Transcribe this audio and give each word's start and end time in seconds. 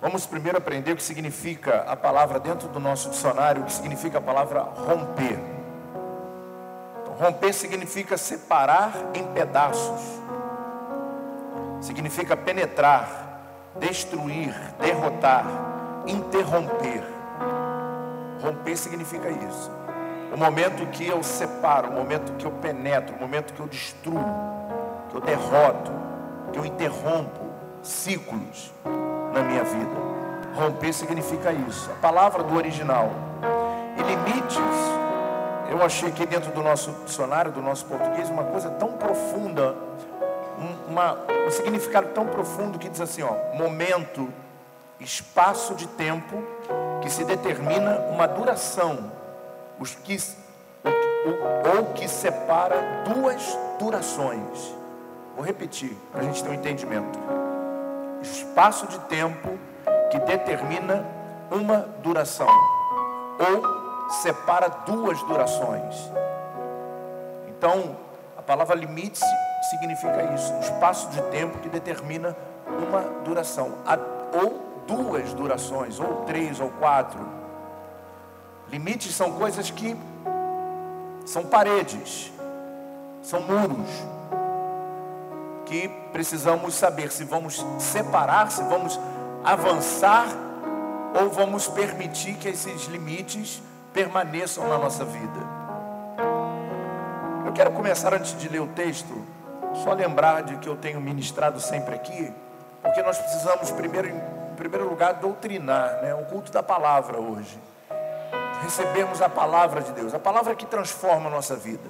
Vamos 0.00 0.26
primeiro 0.26 0.56
aprender 0.56 0.92
o 0.92 0.96
que 0.96 1.02
significa 1.02 1.80
a 1.80 1.96
palavra 1.96 2.38
dentro 2.38 2.68
do 2.68 2.78
nosso 2.78 3.10
dicionário, 3.10 3.62
o 3.62 3.64
que 3.64 3.72
significa 3.72 4.18
a 4.18 4.20
palavra 4.20 4.60
romper. 4.60 5.36
Então, 7.02 7.14
romper 7.14 7.52
significa 7.52 8.16
separar 8.16 8.92
em 9.12 9.26
pedaços, 9.32 10.00
significa 11.80 12.36
penetrar, 12.36 13.40
destruir, 13.80 14.54
derrotar, 14.80 15.44
interromper. 16.06 17.02
Romper 18.40 18.76
significa 18.76 19.28
isso. 19.28 19.68
O 20.32 20.36
momento 20.36 20.86
que 20.92 21.08
eu 21.08 21.24
separo, 21.24 21.88
o 21.88 21.92
momento 21.92 22.34
que 22.34 22.46
eu 22.46 22.52
penetro, 22.52 23.16
o 23.16 23.18
momento 23.18 23.52
que 23.52 23.58
eu 23.58 23.66
destruo, 23.66 24.24
que 25.10 25.16
eu 25.16 25.20
derroto, 25.20 25.90
que 26.52 26.58
eu 26.60 26.64
interrompo 26.64 27.48
ciclos 27.82 28.72
na 29.32 29.42
minha 29.42 29.64
vida. 29.64 30.08
Romper 30.54 30.92
significa 30.92 31.52
isso. 31.52 31.90
A 31.90 31.94
palavra 31.94 32.42
do 32.42 32.56
original. 32.56 33.10
E 33.96 34.02
limites, 34.02 34.58
eu 35.70 35.82
achei 35.82 36.08
aqui 36.08 36.26
dentro 36.26 36.50
do 36.52 36.62
nosso 36.62 36.92
dicionário, 37.04 37.52
do 37.52 37.62
nosso 37.62 37.84
português, 37.86 38.30
uma 38.30 38.44
coisa 38.44 38.70
tão 38.70 38.92
profunda, 38.92 39.74
uma, 40.88 41.18
um 41.46 41.50
significado 41.50 42.08
tão 42.08 42.26
profundo 42.26 42.78
que 42.78 42.88
diz 42.88 43.00
assim, 43.00 43.22
ó, 43.22 43.56
momento, 43.56 44.32
espaço 44.98 45.74
de 45.74 45.86
tempo 45.86 46.42
que 47.02 47.10
se 47.10 47.24
determina 47.24 47.98
uma 48.10 48.26
duração, 48.26 49.12
os 49.78 49.94
que, 49.94 50.16
ou, 50.84 51.76
ou 51.76 51.84
que 51.92 52.08
separa 52.08 53.04
duas 53.04 53.56
durações. 53.78 54.74
Vou 55.36 55.44
repetir 55.44 55.96
para 56.10 56.22
a 56.22 56.24
gente 56.24 56.42
ter 56.42 56.50
um 56.50 56.54
entendimento 56.54 57.37
espaço 58.22 58.86
de 58.86 58.98
tempo 59.00 59.58
que 60.10 60.18
determina 60.20 61.04
uma 61.50 61.80
duração 62.02 62.48
ou 63.38 64.10
separa 64.10 64.68
duas 64.86 65.22
durações. 65.22 66.10
Então, 67.48 67.96
a 68.36 68.42
palavra 68.42 68.74
limite 68.74 69.20
significa 69.70 70.34
isso, 70.34 70.52
um 70.52 70.60
espaço 70.60 71.08
de 71.10 71.20
tempo 71.30 71.58
que 71.58 71.68
determina 71.68 72.36
uma 72.66 73.02
duração, 73.24 73.72
ou 74.32 74.84
duas 74.86 75.32
durações, 75.34 75.98
ou 76.00 76.24
três 76.24 76.60
ou 76.60 76.70
quatro. 76.70 77.20
Limites 78.70 79.14
são 79.14 79.32
coisas 79.32 79.70
que 79.70 79.96
são 81.24 81.44
paredes, 81.44 82.32
são 83.22 83.40
muros 83.42 84.17
que 85.68 85.88
precisamos 86.12 86.74
saber 86.74 87.12
se 87.12 87.24
vamos 87.24 87.64
separar, 87.78 88.50
se 88.50 88.62
vamos 88.62 88.98
avançar 89.44 90.26
ou 91.20 91.28
vamos 91.28 91.68
permitir 91.68 92.34
que 92.34 92.48
esses 92.48 92.86
limites 92.86 93.62
permaneçam 93.92 94.66
na 94.66 94.78
nossa 94.78 95.04
vida. 95.04 95.58
Eu 97.46 97.52
quero 97.52 97.70
começar 97.72 98.14
antes 98.14 98.36
de 98.38 98.48
ler 98.48 98.60
o 98.60 98.66
texto, 98.68 99.14
só 99.84 99.92
lembrar 99.92 100.42
de 100.42 100.56
que 100.56 100.68
eu 100.68 100.76
tenho 100.76 101.00
ministrado 101.00 101.60
sempre 101.60 101.94
aqui, 101.94 102.32
porque 102.82 103.02
nós 103.02 103.18
precisamos 103.18 103.70
primeiro, 103.70 104.08
em 104.08 104.54
primeiro 104.56 104.88
lugar, 104.88 105.14
doutrinar, 105.14 106.00
né, 106.02 106.14
o 106.14 106.24
culto 106.24 106.50
da 106.50 106.62
palavra 106.62 107.18
hoje. 107.18 107.58
Recebermos 108.62 109.22
a 109.22 109.28
palavra 109.28 109.82
de 109.82 109.92
Deus, 109.92 110.14
a 110.14 110.18
palavra 110.18 110.54
que 110.54 110.66
transforma 110.66 111.28
a 111.28 111.30
nossa 111.30 111.54
vida. 111.54 111.88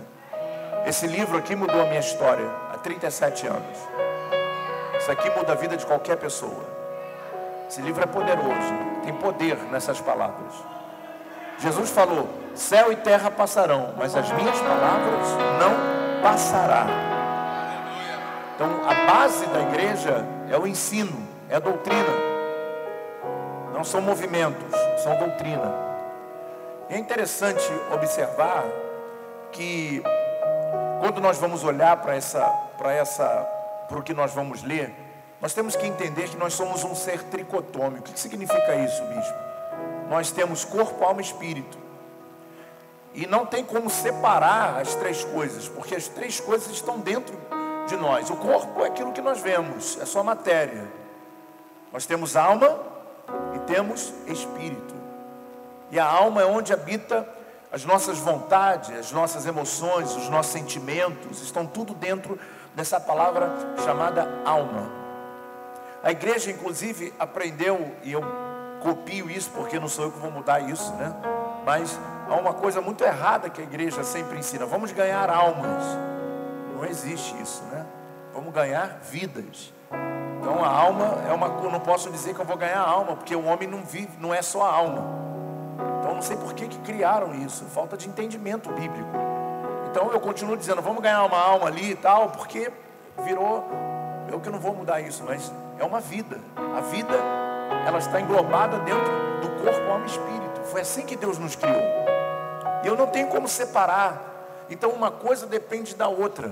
Esse 0.86 1.06
livro 1.06 1.36
aqui 1.38 1.56
mudou 1.56 1.80
a 1.80 1.86
minha 1.86 2.00
história 2.00 2.67
há 2.78 2.80
37 2.80 3.46
anos. 3.48 3.78
Isso 4.98 5.10
aqui 5.10 5.28
muda 5.30 5.52
a 5.52 5.56
vida 5.56 5.76
de 5.76 5.84
qualquer 5.84 6.16
pessoa. 6.16 6.64
Esse 7.68 7.82
livro 7.82 8.02
é 8.02 8.06
poderoso, 8.06 8.74
tem 9.02 9.12
poder 9.14 9.56
nessas 9.70 10.00
palavras. 10.00 10.54
Jesus 11.58 11.90
falou: 11.90 12.28
céu 12.54 12.92
e 12.92 12.96
terra 12.96 13.30
passarão, 13.30 13.94
mas 13.98 14.16
as 14.16 14.30
minhas 14.32 14.58
palavras 14.60 15.28
não 15.58 16.22
passará. 16.22 16.86
Então, 18.54 18.68
a 18.88 19.12
base 19.12 19.46
da 19.46 19.60
igreja 19.60 20.24
é 20.50 20.56
o 20.56 20.66
ensino, 20.66 21.28
é 21.48 21.56
a 21.56 21.60
doutrina. 21.60 22.28
Não 23.72 23.84
são 23.84 24.00
movimentos, 24.00 24.72
são 25.02 25.16
doutrina. 25.16 25.72
É 26.88 26.98
interessante 26.98 27.70
observar 27.92 28.64
que 29.52 30.02
quando 31.00 31.20
nós 31.20 31.38
vamos 31.38 31.62
olhar 31.62 31.96
para 31.98 32.16
essa, 32.16 32.67
para 32.78 32.92
essa, 32.92 33.26
para 33.88 33.98
o 33.98 34.02
que 34.02 34.14
nós 34.14 34.32
vamos 34.32 34.62
ler, 34.62 34.94
nós 35.40 35.52
temos 35.52 35.76
que 35.76 35.86
entender 35.86 36.28
que 36.28 36.36
nós 36.36 36.54
somos 36.54 36.82
um 36.84 36.94
ser 36.94 37.24
tricotômico. 37.24 38.08
O 38.08 38.12
que 38.12 38.18
significa 38.18 38.74
isso, 38.76 39.02
bispo? 39.04 39.34
Nós 40.08 40.30
temos 40.30 40.64
corpo, 40.64 41.04
alma 41.04 41.20
e 41.20 41.24
espírito. 41.24 41.78
E 43.14 43.26
não 43.26 43.44
tem 43.44 43.64
como 43.64 43.90
separar 43.90 44.80
as 44.80 44.94
três 44.94 45.24
coisas, 45.24 45.68
porque 45.68 45.94
as 45.94 46.08
três 46.08 46.40
coisas 46.40 46.70
estão 46.70 46.98
dentro 46.98 47.36
de 47.86 47.96
nós. 47.96 48.30
O 48.30 48.36
corpo 48.36 48.84
é 48.84 48.88
aquilo 48.88 49.12
que 49.12 49.20
nós 49.20 49.40
vemos, 49.40 49.98
é 50.00 50.06
só 50.06 50.22
matéria. 50.22 50.86
Nós 51.92 52.06
temos 52.06 52.36
alma 52.36 52.80
e 53.54 53.58
temos 53.60 54.12
espírito. 54.26 54.94
E 55.90 55.98
a 55.98 56.04
alma 56.04 56.42
é 56.42 56.46
onde 56.46 56.72
habita 56.72 57.26
as 57.70 57.84
nossas 57.84 58.18
vontades, 58.18 58.90
as 58.90 59.12
nossas 59.12 59.46
emoções, 59.46 60.14
os 60.16 60.28
nossos 60.28 60.52
sentimentos, 60.52 61.42
estão 61.42 61.66
tudo 61.66 61.94
dentro 61.94 62.38
dessa 62.78 63.00
palavra 63.00 63.50
chamada 63.84 64.28
alma. 64.44 64.88
A 66.00 66.12
igreja, 66.12 66.48
inclusive, 66.50 67.12
aprendeu, 67.18 67.92
e 68.04 68.12
eu 68.12 68.22
copio 68.80 69.28
isso 69.28 69.50
porque 69.50 69.80
não 69.80 69.88
sou 69.88 70.04
eu 70.04 70.12
que 70.12 70.18
vou 70.20 70.30
mudar 70.30 70.60
isso, 70.60 70.92
né? 70.94 71.12
Mas 71.66 71.98
há 72.30 72.36
uma 72.36 72.54
coisa 72.54 72.80
muito 72.80 73.02
errada 73.02 73.50
que 73.50 73.60
a 73.60 73.64
igreja 73.64 74.04
sempre 74.04 74.38
ensina: 74.38 74.64
vamos 74.64 74.92
ganhar 74.92 75.28
almas. 75.28 75.82
Não 76.72 76.84
existe 76.84 77.34
isso, 77.42 77.64
né? 77.64 77.84
Vamos 78.32 78.54
ganhar 78.54 79.00
vidas. 79.02 79.74
Então 80.40 80.64
a 80.64 80.68
alma 80.68 81.18
é 81.28 81.32
uma. 81.32 81.48
Não 81.48 81.80
posso 81.80 82.08
dizer 82.12 82.32
que 82.32 82.40
eu 82.40 82.44
vou 82.44 82.56
ganhar 82.56 82.80
alma, 82.80 83.16
porque 83.16 83.34
o 83.34 83.44
homem 83.44 83.68
não 83.68 83.82
vive, 83.82 84.16
não 84.20 84.32
é 84.32 84.40
só 84.40 84.62
a 84.62 84.72
alma. 84.72 85.02
Então 85.98 86.14
não 86.14 86.22
sei 86.22 86.36
por 86.36 86.54
que, 86.54 86.68
que 86.68 86.78
criaram 86.78 87.34
isso, 87.34 87.64
falta 87.64 87.96
de 87.96 88.08
entendimento 88.08 88.70
bíblico. 88.70 89.37
Então 89.90 90.12
eu 90.12 90.20
continuo 90.20 90.56
dizendo, 90.56 90.82
vamos 90.82 91.02
ganhar 91.02 91.24
uma 91.24 91.38
alma 91.38 91.66
ali 91.66 91.92
e 91.92 91.96
tal, 91.96 92.30
porque 92.30 92.70
virou, 93.24 93.64
eu 94.30 94.40
que 94.40 94.50
não 94.50 94.58
vou 94.58 94.74
mudar 94.74 95.00
isso, 95.00 95.24
mas 95.24 95.52
é 95.78 95.84
uma 95.84 96.00
vida. 96.00 96.38
A 96.76 96.80
vida, 96.82 97.14
ela 97.86 97.98
está 97.98 98.20
englobada 98.20 98.78
dentro 98.80 99.12
do 99.40 99.48
corpo, 99.62 99.90
alma 99.90 100.04
e 100.04 100.08
espírito. 100.08 100.60
Foi 100.64 100.82
assim 100.82 101.06
que 101.06 101.16
Deus 101.16 101.38
nos 101.38 101.56
criou. 101.56 101.82
E 102.84 102.86
eu 102.86 102.96
não 102.96 103.06
tenho 103.06 103.28
como 103.28 103.48
separar. 103.48 104.66
Então 104.70 104.90
uma 104.90 105.10
coisa 105.10 105.46
depende 105.46 105.94
da 105.94 106.08
outra. 106.08 106.50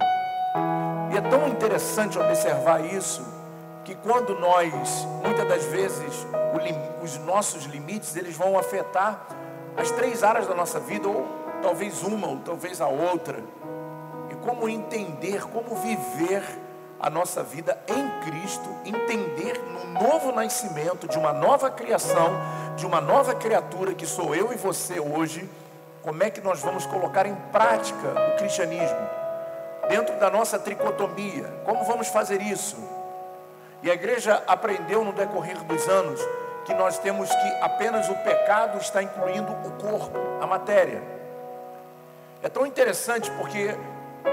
E 1.13 1.17
é 1.17 1.21
tão 1.21 1.47
interessante 1.49 2.19
observar 2.19 2.85
isso, 2.85 3.25
que 3.85 3.95
quando 3.95 4.35
nós, 4.39 5.07
muitas 5.23 5.47
das 5.49 5.65
vezes, 5.67 6.27
os 7.03 7.19
nossos 7.19 7.65
limites, 7.65 8.17
eles 8.17 8.37
vão 8.37 8.59
afetar 8.59 9.21
as 9.77 9.91
três 9.93 10.25
áreas 10.25 10.47
da 10.49 10.55
nossa 10.55 10.81
vida, 10.81 11.07
ou 11.07 11.46
talvez 11.63 12.03
uma, 12.03 12.29
ou 12.29 12.39
talvez 12.39 12.81
a 12.81 12.87
outra. 12.87 13.43
E 14.31 14.35
como 14.37 14.69
entender, 14.69 15.43
como 15.45 15.75
viver 15.77 16.43
a 16.99 17.11
nossa 17.11 17.43
vida 17.43 17.79
em 17.87 18.31
Cristo, 18.31 18.69
entender 18.85 19.61
no 19.63 20.01
novo 20.01 20.33
nascimento 20.33 21.07
de 21.07 21.19
uma 21.19 21.33
nova 21.33 21.71
criação, 21.71 22.31
de 22.77 22.87
uma 22.87 23.01
nova 23.01 23.35
criatura 23.35 23.95
que 23.95 24.07
sou 24.07 24.35
eu 24.35 24.53
e 24.53 24.57
você 24.57 24.99
hoje, 24.99 25.49
como 26.03 26.23
é 26.23 26.31
que 26.31 26.41
nós 26.41 26.61
vamos 26.61 26.87
colocar 26.87 27.27
em 27.27 27.35
prática 27.53 28.09
o 28.33 28.37
cristianismo 28.39 29.09
dentro 29.89 30.19
da 30.19 30.31
nossa 30.31 30.59
tricotomia? 30.59 31.53
Como 31.65 31.85
vamos 31.85 32.09
fazer 32.09 32.41
isso? 32.41 32.77
E 33.83 33.91
a 33.91 33.95
igreja 33.95 34.43
aprendeu 34.47 35.05
no 35.05 35.13
decorrer 35.13 35.63
dos 35.65 35.87
anos 35.89 36.21
que 36.65 36.75
nós 36.75 36.99
temos 36.99 37.29
que 37.29 37.49
apenas 37.61 38.09
o 38.09 38.15
pecado 38.17 38.79
está 38.79 39.03
incluindo 39.03 39.53
o 39.53 39.71
corpo, 39.73 40.19
a 40.41 40.47
matéria. 40.47 41.16
É 42.47 42.49
tão 42.49 42.65
interessante 42.65 43.29
porque 43.33 43.77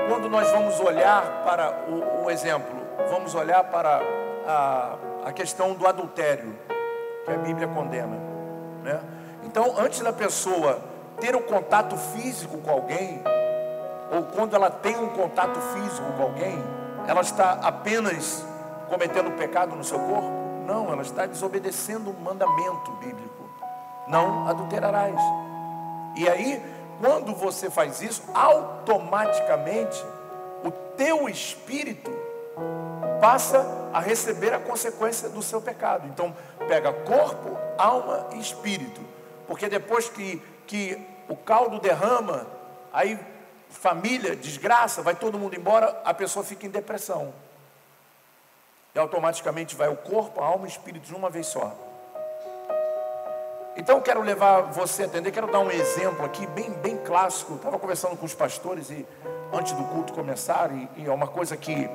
quando 0.07 0.29
nós 0.29 0.47
vamos 0.51 0.79
olhar 0.79 1.43
para 1.43 1.85
o, 1.89 2.25
o 2.25 2.29
exemplo, 2.29 2.79
vamos 3.09 3.33
olhar 3.33 3.63
para 3.63 4.03
a, 4.45 4.97
a 5.25 5.33
questão 5.33 5.73
do 5.73 5.87
adultério, 5.87 6.55
que 7.25 7.31
a 7.31 7.37
Bíblia 7.37 7.67
condena. 7.67 8.15
Né? 8.83 9.01
Então, 9.41 9.73
antes 9.79 10.01
da 10.01 10.13
pessoa 10.13 10.79
ter 11.19 11.35
um 11.35 11.41
contato 11.41 11.97
físico 11.97 12.59
com 12.59 12.69
alguém, 12.69 13.19
ou 14.15 14.21
quando 14.25 14.55
ela 14.55 14.69
tem 14.69 14.95
um 14.95 15.09
contato 15.09 15.59
físico 15.73 16.05
com 16.15 16.21
alguém, 16.21 16.63
ela 17.07 17.21
está 17.21 17.53
apenas 17.63 18.45
cometendo 18.89 19.31
pecado 19.31 19.75
no 19.75 19.83
seu 19.83 19.97
corpo? 19.97 20.29
Não, 20.67 20.93
ela 20.93 21.01
está 21.01 21.25
desobedecendo 21.25 22.11
um 22.11 22.23
mandamento 22.23 22.91
bíblico. 22.91 23.49
Não 24.07 24.47
adulterarás. 24.47 25.19
E 26.15 26.29
aí, 26.29 26.82
quando 27.03 27.35
você 27.35 27.69
faz 27.69 28.01
isso, 28.01 28.23
automaticamente 28.33 30.01
o 30.63 30.71
teu 30.95 31.27
espírito 31.27 32.09
passa 33.19 33.89
a 33.91 33.99
receber 33.99 34.53
a 34.53 34.59
consequência 34.59 35.27
do 35.27 35.43
seu 35.43 35.61
pecado. 35.61 36.07
Então, 36.07 36.33
pega 36.65 36.93
corpo, 36.93 37.57
alma 37.77 38.29
e 38.33 38.39
espírito. 38.39 39.01
Porque 39.45 39.67
depois 39.67 40.07
que, 40.07 40.41
que 40.65 40.97
o 41.27 41.35
caldo 41.35 41.77
derrama, 41.77 42.47
aí 42.93 43.19
família, 43.69 44.33
desgraça, 44.33 45.01
vai 45.01 45.13
todo 45.13 45.37
mundo 45.37 45.57
embora, 45.57 46.01
a 46.05 46.13
pessoa 46.13 46.45
fica 46.45 46.65
em 46.65 46.69
depressão. 46.69 47.33
E 48.95 48.99
automaticamente 48.99 49.75
vai 49.75 49.89
o 49.89 49.97
corpo, 49.97 50.39
a 50.39 50.45
alma 50.45 50.67
e 50.67 50.69
espírito 50.69 51.05
de 51.05 51.13
uma 51.13 51.29
vez 51.29 51.47
só. 51.47 51.75
Então 53.75 53.99
quero 53.99 54.21
levar 54.21 54.61
você 54.61 55.03
a 55.03 55.05
entender, 55.05 55.31
quero 55.31 55.51
dar 55.51 55.59
um 55.59 55.71
exemplo 55.71 56.23
aqui 56.23 56.45
bem, 56.47 56.69
bem 56.71 56.97
clássico. 56.97 57.55
Estava 57.55 57.79
conversando 57.79 58.15
com 58.15 58.25
os 58.25 58.35
pastores 58.35 58.91
e 58.91 59.05
antes 59.51 59.73
do 59.73 59.83
culto 59.85 60.13
começar, 60.13 60.71
e, 60.71 60.87
e 60.97 61.07
é 61.07 61.11
uma 61.11 61.27
coisa 61.27 61.57
que 61.57 61.89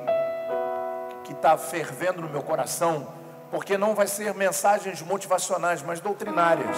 que 1.29 1.33
está 1.33 1.55
fervendo 1.55 2.23
no 2.23 2.27
meu 2.27 2.41
coração, 2.41 3.07
porque 3.51 3.77
não 3.77 3.93
vai 3.93 4.07
ser 4.07 4.33
mensagens 4.33 4.99
motivacionais, 5.03 5.83
mas 5.83 5.99
doutrinárias. 5.99 6.75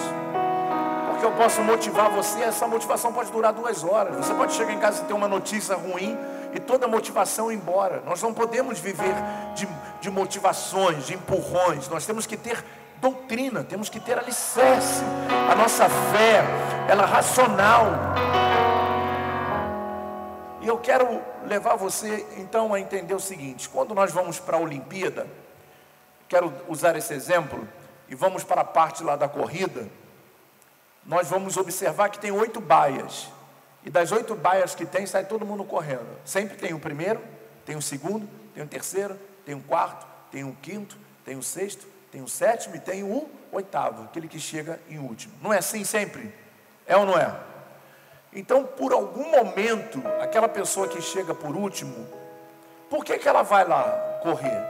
Porque 1.08 1.24
eu 1.24 1.32
posso 1.32 1.62
motivar 1.62 2.10
você, 2.10 2.42
essa 2.42 2.66
motivação 2.66 3.14
pode 3.14 3.32
durar 3.32 3.54
duas 3.54 3.82
horas. 3.82 4.14
Você 4.16 4.34
pode 4.34 4.52
chegar 4.52 4.72
em 4.72 4.78
casa 4.78 5.02
e 5.02 5.06
ter 5.06 5.14
uma 5.14 5.26
notícia 5.26 5.74
ruim 5.74 6.18
e 6.52 6.60
toda 6.60 6.84
a 6.84 6.88
motivação 6.88 7.50
ir 7.50 7.54
embora. 7.54 8.02
Nós 8.04 8.20
não 8.20 8.34
podemos 8.34 8.78
viver 8.78 9.14
de, 9.54 9.66
de 10.02 10.10
motivações, 10.10 11.06
de 11.06 11.14
empurrões. 11.14 11.88
Nós 11.88 12.04
temos 12.04 12.26
que 12.26 12.36
ter 12.36 12.62
doutrina, 13.02 13.64
temos 13.64 13.88
que 13.88 13.98
ter 13.98 14.16
alicerce. 14.16 15.02
A 15.50 15.56
nossa 15.56 15.88
fé, 15.88 16.44
ela 16.88 17.02
é 17.02 17.06
racional. 17.06 17.86
E 20.60 20.68
eu 20.68 20.78
quero 20.78 21.20
levar 21.44 21.74
você 21.74 22.24
então 22.36 22.72
a 22.72 22.78
entender 22.78 23.14
o 23.14 23.20
seguinte: 23.20 23.68
quando 23.68 23.92
nós 23.92 24.12
vamos 24.12 24.38
para 24.38 24.56
a 24.56 24.60
Olimpíada, 24.60 25.26
quero 26.28 26.54
usar 26.68 26.94
esse 26.94 27.12
exemplo, 27.12 27.68
e 28.08 28.14
vamos 28.14 28.44
para 28.44 28.60
a 28.60 28.64
parte 28.64 29.02
lá 29.02 29.16
da 29.16 29.28
corrida, 29.28 29.88
nós 31.04 31.28
vamos 31.28 31.56
observar 31.56 32.08
que 32.08 32.20
tem 32.20 32.30
oito 32.30 32.60
baias. 32.60 33.28
E 33.84 33.90
das 33.90 34.12
oito 34.12 34.36
baias 34.36 34.76
que 34.76 34.86
tem, 34.86 35.06
sai 35.06 35.24
todo 35.24 35.44
mundo 35.44 35.64
correndo. 35.64 36.06
Sempre 36.24 36.56
tem 36.56 36.72
o 36.72 36.78
primeiro, 36.78 37.20
tem 37.66 37.74
o 37.74 37.82
segundo, 37.82 38.28
tem 38.54 38.62
o 38.62 38.66
terceiro, 38.68 39.18
tem 39.44 39.56
o 39.56 39.60
quarto, 39.60 40.06
tem 40.30 40.44
o 40.44 40.56
quinto, 40.62 40.96
tem 41.24 41.36
o 41.36 41.42
sexto, 41.42 41.84
tem 42.12 42.20
o 42.20 42.28
sétimo 42.28 42.76
e 42.76 42.78
tem 42.78 43.02
o 43.02 43.26
oitavo, 43.50 44.04
aquele 44.04 44.28
que 44.28 44.38
chega 44.38 44.78
em 44.86 44.98
último. 44.98 45.32
Não 45.40 45.50
é 45.50 45.58
assim 45.58 45.82
sempre? 45.82 46.32
É 46.86 46.94
ou 46.94 47.06
não 47.06 47.18
é? 47.18 47.34
Então, 48.34 48.64
por 48.64 48.92
algum 48.92 49.30
momento, 49.30 50.02
aquela 50.20 50.46
pessoa 50.46 50.86
que 50.86 51.00
chega 51.00 51.34
por 51.34 51.56
último, 51.56 52.06
por 52.90 53.02
que, 53.02 53.18
que 53.18 53.26
ela 53.26 53.42
vai 53.42 53.66
lá 53.66 54.20
correr? 54.22 54.62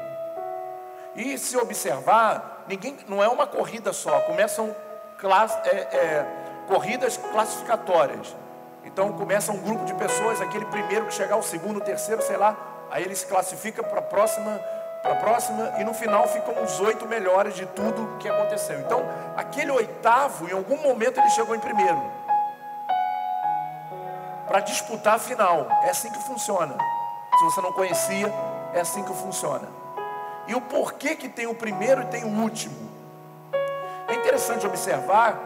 E 1.17 1.37
se 1.37 1.56
observar, 1.56 2.65
ninguém, 2.69 2.97
não 3.09 3.21
é 3.21 3.29
uma 3.29 3.47
corrida 3.47 3.93
só, 3.93 4.21
começam 4.21 4.75
class, 5.19 5.59
é, 5.65 5.77
é, 5.77 6.27
corridas 6.69 7.17
classificatórias. 7.17 8.37
Então 8.85 9.12
começa 9.12 9.50
um 9.50 9.61
grupo 9.61 9.85
de 9.85 9.94
pessoas, 9.94 10.41
aquele 10.41 10.65
primeiro 10.67 11.06
que 11.06 11.15
chegar, 11.15 11.37
o 11.37 11.43
segundo, 11.43 11.79
o 11.79 11.81
terceiro, 11.81 12.23
sei 12.23 12.37
lá, 12.37 12.56
aí 12.89 13.03
ele 13.03 13.17
se 13.17 13.27
classifica 13.27 13.83
para 13.83 13.99
a 13.99 14.03
próxima, 14.03 14.61
para 15.02 15.14
a 15.14 15.16
próxima, 15.16 15.75
e 15.78 15.84
no 15.84 15.93
final 15.93 16.28
ficam 16.28 16.62
os 16.62 16.78
oito 16.81 17.06
melhores 17.06 17.54
de 17.54 17.66
tudo 17.66 18.16
que 18.20 18.28
aconteceu. 18.28 18.78
Então, 18.81 19.04
aquele 19.37 19.72
oitavo, 19.72 20.49
em 20.49 20.52
algum 20.52 20.81
momento 20.81 21.19
ele 21.19 21.28
chegou 21.31 21.56
em 21.56 21.60
primeiro. 21.60 22.00
Para 24.46 24.60
disputar 24.60 25.16
a 25.16 25.19
final. 25.19 25.66
É 25.82 25.90
assim 25.90 26.10
que 26.10 26.20
funciona. 26.20 26.76
Se 27.37 27.44
você 27.44 27.60
não 27.60 27.72
conhecia, 27.72 28.32
é 28.72 28.81
assim 28.81 29.02
que 29.02 29.12
funciona. 29.14 29.69
E 30.46 30.54
o 30.54 30.60
porquê 30.60 31.16
que 31.16 31.28
tem 31.28 31.46
o 31.46 31.55
primeiro 31.55 32.02
e 32.02 32.06
tem 32.06 32.25
o 32.25 32.40
último? 32.40 32.90
É 34.06 34.14
interessante 34.14 34.66
observar 34.66 35.38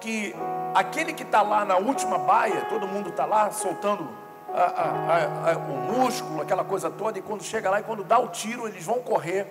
que 0.00 0.34
aquele 0.74 1.12
que 1.12 1.22
está 1.22 1.42
lá 1.42 1.64
na 1.64 1.76
última 1.76 2.18
baia, 2.18 2.62
todo 2.62 2.88
mundo 2.88 3.10
está 3.10 3.24
lá 3.24 3.50
soltando 3.50 4.08
a, 4.54 4.64
a, 4.64 5.52
a, 5.52 5.56
o 5.58 5.76
músculo, 5.92 6.40
aquela 6.40 6.64
coisa 6.64 6.90
toda, 6.90 7.18
e 7.18 7.22
quando 7.22 7.42
chega 7.42 7.70
lá 7.70 7.80
e 7.80 7.82
quando 7.82 8.04
dá 8.04 8.18
o 8.18 8.28
tiro, 8.28 8.66
eles 8.66 8.84
vão 8.84 9.00
correr. 9.02 9.46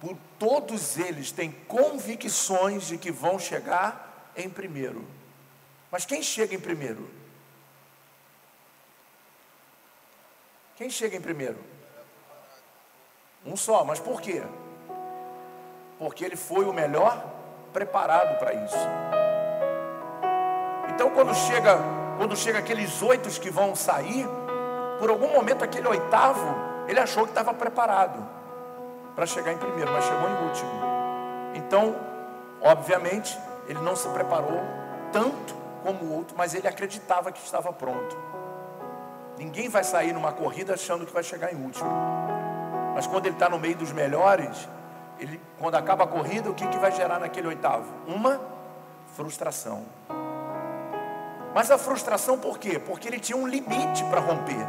Por 0.00 0.16
todos 0.38 0.98
eles 0.98 1.32
têm 1.32 1.50
convicções 1.66 2.88
de 2.88 2.98
que 2.98 3.10
vão 3.10 3.38
chegar 3.38 4.32
em 4.36 4.48
primeiro. 4.50 5.04
Mas 5.90 6.04
quem 6.04 6.22
chega 6.22 6.54
em 6.54 6.60
primeiro? 6.60 7.08
Quem 10.76 10.90
chega 10.90 11.16
em 11.16 11.20
primeiro? 11.20 11.58
Um 13.46 13.56
só, 13.56 13.84
mas 13.84 14.00
por 14.00 14.20
quê? 14.20 14.42
Porque 15.98 16.24
ele 16.24 16.36
foi 16.36 16.64
o 16.64 16.72
melhor 16.72 17.24
preparado 17.72 18.38
para 18.38 18.54
isso. 18.54 18.76
Então 20.92 21.10
quando 21.10 21.34
chega, 21.34 21.78
quando 22.16 22.36
chega 22.36 22.58
aqueles 22.58 23.02
oito 23.02 23.28
que 23.40 23.50
vão 23.50 23.74
sair, 23.74 24.26
por 24.98 25.10
algum 25.10 25.32
momento 25.32 25.64
aquele 25.64 25.88
oitavo, 25.88 26.46
ele 26.86 27.00
achou 27.00 27.24
que 27.24 27.30
estava 27.30 27.52
preparado 27.52 28.26
para 29.14 29.26
chegar 29.26 29.52
em 29.52 29.58
primeiro, 29.58 29.90
mas 29.92 30.04
chegou 30.04 30.28
em 30.28 30.48
último. 30.48 30.70
Então, 31.54 31.96
obviamente, 32.60 33.38
ele 33.66 33.80
não 33.80 33.96
se 33.96 34.08
preparou 34.08 34.60
tanto 35.12 35.54
como 35.82 36.04
o 36.04 36.16
outro, 36.16 36.36
mas 36.36 36.54
ele 36.54 36.66
acreditava 36.66 37.30
que 37.30 37.42
estava 37.44 37.72
pronto. 37.72 38.16
Ninguém 39.36 39.68
vai 39.68 39.84
sair 39.84 40.12
numa 40.12 40.32
corrida 40.32 40.74
achando 40.74 41.04
que 41.04 41.12
vai 41.12 41.22
chegar 41.22 41.52
em 41.52 41.56
último. 41.56 41.90
Mas 42.94 43.06
quando 43.06 43.26
ele 43.26 43.34
está 43.34 43.48
no 43.48 43.58
meio 43.58 43.76
dos 43.76 43.92
melhores, 43.92 44.68
ele, 45.18 45.40
quando 45.58 45.74
acaba 45.74 46.04
a 46.04 46.06
corrida, 46.06 46.50
o 46.50 46.54
que, 46.54 46.66
que 46.66 46.78
vai 46.78 46.92
gerar 46.92 47.18
naquele 47.18 47.48
oitavo? 47.48 47.92
Uma 48.06 48.40
frustração. 49.14 49.84
Mas 51.54 51.70
a 51.70 51.78
frustração 51.78 52.36
por 52.36 52.58
quê? 52.58 52.80
Porque 52.80 53.06
ele 53.06 53.20
tinha 53.20 53.38
um 53.38 53.46
limite 53.46 54.02
para 54.10 54.20
romper. 54.20 54.66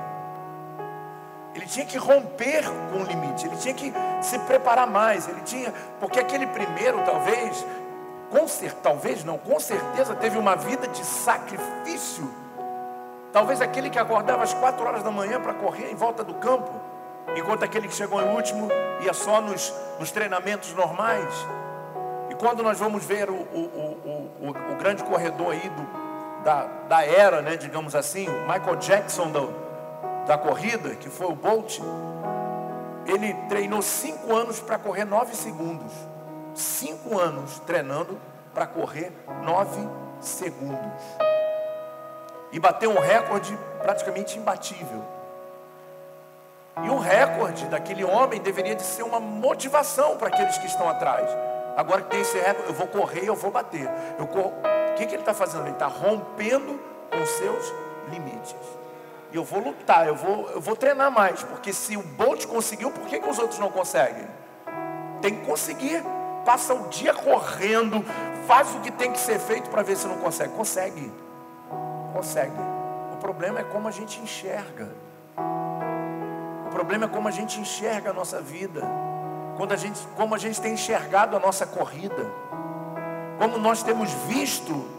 Ele 1.55 1.65
tinha 1.65 1.85
que 1.85 1.97
romper 1.97 2.63
com 2.91 3.01
o 3.01 3.03
limite, 3.03 3.47
ele 3.47 3.55
tinha 3.57 3.73
que 3.73 3.91
se 4.21 4.37
preparar 4.39 4.85
mais, 4.85 5.27
ele 5.27 5.41
tinha, 5.41 5.73
porque 5.99 6.19
aquele 6.19 6.45
primeiro 6.47 7.01
talvez, 7.05 7.65
com 8.29 8.45
certeza, 8.45 8.81
talvez 8.83 9.23
não, 9.23 9.37
com 9.37 9.59
certeza 9.59 10.13
teve 10.15 10.37
uma 10.37 10.55
vida 10.55 10.85
de 10.89 11.03
sacrifício. 11.03 12.29
Talvez 13.31 13.61
aquele 13.61 13.89
que 13.89 13.97
acordava 13.97 14.43
às 14.43 14.53
quatro 14.53 14.85
horas 14.85 15.01
da 15.01 15.09
manhã 15.09 15.41
para 15.41 15.53
correr 15.53 15.91
em 15.91 15.95
volta 15.95 16.23
do 16.23 16.35
campo, 16.35 16.71
enquanto 17.35 17.63
aquele 17.63 17.87
que 17.87 17.95
chegou 17.95 18.21
em 18.21 18.35
último 18.35 18.69
ia 19.01 19.13
só 19.13 19.41
nos, 19.41 19.73
nos 19.97 20.11
treinamentos 20.11 20.73
normais. 20.73 21.33
E 22.29 22.35
quando 22.35 22.61
nós 22.61 22.79
vamos 22.79 23.03
ver 23.03 23.29
o, 23.29 23.33
o, 23.33 23.37
o, 23.39 24.31
o, 24.42 24.73
o 24.73 24.75
grande 24.75 25.04
corredor 25.04 25.54
aí 25.54 25.69
do, 25.69 26.05
da, 26.45 26.68
da 26.87 27.04
era, 27.04 27.42
né, 27.42 27.57
digamos 27.57 27.95
assim, 27.95 28.30
o 28.30 28.42
Michael 28.42 28.75
Jackson 28.75 29.31
do, 29.31 29.52
da 30.28 30.37
corrida, 30.37 30.92
que 30.92 31.09
foi 31.09 31.25
o 31.25 31.35
Bolt, 31.35 31.80
ele 33.07 33.33
treinou 33.49 33.81
cinco 33.81 34.33
anos 34.35 34.59
para 34.59 34.78
correr 34.78 35.06
nove 35.06 35.35
segundos. 35.35 35.92
Cinco 36.54 37.18
anos 37.18 37.59
treinando 37.66 38.19
para 38.54 38.68
correr 38.68 39.11
nove 39.44 39.90
segundos. 40.19 41.02
E 42.52 42.59
bateu 42.59 42.92
um 42.92 42.99
recorde 42.99 43.57
praticamente 43.81 44.37
imbatível. 44.37 45.04
E 46.83 46.90
o 46.90 46.99
recorde 46.99 47.66
daquele 47.66 48.04
homem 48.04 48.40
deveria 48.40 48.75
de 48.75 48.83
ser 48.83 49.02
uma 49.02 49.19
motivação 49.19 50.16
para 50.18 50.28
aqueles 50.28 50.59
que 50.59 50.68
estão 50.68 50.87
atrás. 50.87 51.28
Agora 51.75 52.04
que 52.04 52.11
tem 52.11 52.21
esse 52.21 52.37
recorde, 52.37 52.69
eu 52.69 52.75
vou 52.75 52.87
correr, 52.87 53.25
eu 53.25 53.35
vou 53.35 53.49
bater. 53.49 53.90
Eu 54.19 54.28
corro, 54.28 54.54
o 54.95 54.97
que, 54.97 55.06
que 55.06 55.14
ele 55.14 55.23
está 55.23 55.33
fazendo? 55.33 55.66
Ele 55.66 55.71
está 55.71 55.87
rompendo 55.87 56.80
com 57.11 57.25
seus 57.25 57.73
limites. 58.09 58.56
E 59.30 59.35
eu 59.35 59.44
vou 59.44 59.59
lutar, 59.59 60.07
eu 60.07 60.16
vou, 60.16 60.49
eu 60.52 60.61
vou 60.61 60.73
treinar 60.73 61.11
mais, 61.11 61.44
porque 61.44 61.73
se 61.73 61.97
o 61.97 62.02
Bolt 62.02 62.45
conseguiu, 62.45 62.90
por 62.92 63.06
que, 63.06 63.19
que 63.19 63.30
os 63.30 63.37
outros 63.37 63.59
não 63.59 63.69
conseguem? 63.69 64.25
Tem 65.21 65.35
que 65.35 65.45
conseguir. 65.45 66.02
Passa 66.45 66.73
o 66.73 66.87
dia 66.87 67.14
correndo, 67.14 68.06
faz 68.47 68.73
o 68.73 68.80
que 68.80 68.90
tem 68.90 69.11
que 69.11 69.19
ser 69.19 69.37
feito 69.37 69.69
para 69.69 69.81
ver 69.81 69.97
se 69.97 70.07
não 70.07 70.16
consegue. 70.18 70.54
Consegue. 70.54 71.11
Consegue. 72.14 72.56
O 73.11 73.18
problema 73.18 73.59
é 73.59 73.64
como 73.64 73.90
a 73.90 73.92
gente 73.92 74.21
enxerga. 74.21 74.95
O 76.68 76.69
problema 76.69 77.04
é 77.04 77.07
como 77.09 77.28
a 77.28 77.31
gente 77.31 77.59
enxerga 77.59 78.11
a 78.11 78.14
nossa 78.14 78.40
vida. 78.40 78.81
Quando 79.57 79.73
a 79.73 79.75
gente, 79.75 79.99
como 80.16 80.33
a 80.35 80.37
gente 80.37 80.61
tem 80.61 80.73
enxergado 80.73 81.35
a 81.35 81.40
nossa 81.40 81.66
corrida 81.66 82.31
como 83.37 83.57
nós 83.57 83.83
temos 83.83 84.11
visto, 84.11 84.89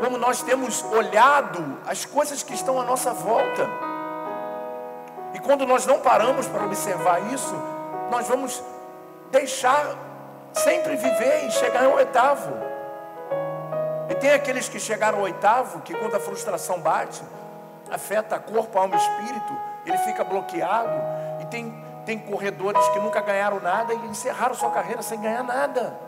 como 0.00 0.18
nós 0.18 0.42
temos 0.42 0.82
olhado 0.84 1.78
as 1.86 2.04
coisas 2.04 2.42
que 2.42 2.54
estão 2.54 2.80
à 2.80 2.84
nossa 2.84 3.12
volta. 3.12 3.68
E 5.34 5.38
quando 5.38 5.66
nós 5.66 5.86
não 5.86 6.00
paramos 6.00 6.46
para 6.46 6.64
observar 6.64 7.32
isso, 7.32 7.54
nós 8.10 8.26
vamos 8.26 8.62
deixar 9.30 9.94
sempre 10.52 10.96
viver 10.96 11.46
e 11.46 11.50
chegar 11.50 11.84
ao 11.84 11.94
oitavo. 11.94 12.52
E 14.08 14.14
tem 14.14 14.30
aqueles 14.30 14.68
que 14.68 14.78
chegaram 14.78 15.18
ao 15.18 15.24
oitavo, 15.24 15.80
que 15.80 15.94
quando 15.94 16.14
a 16.14 16.20
frustração 16.20 16.80
bate, 16.80 17.22
afeta 17.90 18.38
corpo, 18.38 18.78
alma 18.78 18.96
e 18.96 18.98
espírito, 18.98 19.58
ele 19.84 19.98
fica 19.98 20.24
bloqueado. 20.24 20.92
E 21.40 21.46
tem 21.46 21.86
tem 22.06 22.20
corredores 22.20 22.88
que 22.90 23.00
nunca 23.00 23.20
ganharam 23.20 23.60
nada 23.60 23.92
e 23.92 23.96
encerraram 24.06 24.54
sua 24.54 24.70
carreira 24.70 25.02
sem 25.02 25.20
ganhar 25.20 25.42
nada. 25.42 26.05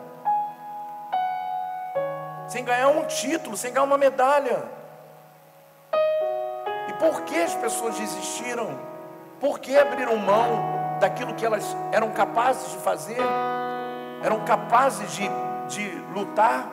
Sem 2.49 2.65
ganhar 2.65 2.87
um 2.87 3.05
título, 3.05 3.55
sem 3.55 3.71
ganhar 3.71 3.85
uma 3.85 3.97
medalha. 3.97 4.63
E 6.87 6.93
por 6.93 7.21
que 7.21 7.35
as 7.35 7.53
pessoas 7.53 7.95
desistiram? 7.95 8.79
Por 9.39 9.59
que 9.59 9.77
abriram 9.77 10.17
mão 10.17 10.97
daquilo 10.99 11.35
que 11.35 11.45
elas 11.45 11.63
eram 11.91 12.09
capazes 12.09 12.71
de 12.71 12.77
fazer? 12.79 13.21
Eram 14.23 14.43
capazes 14.45 15.11
de, 15.11 15.29
de 15.67 15.89
lutar, 16.11 16.67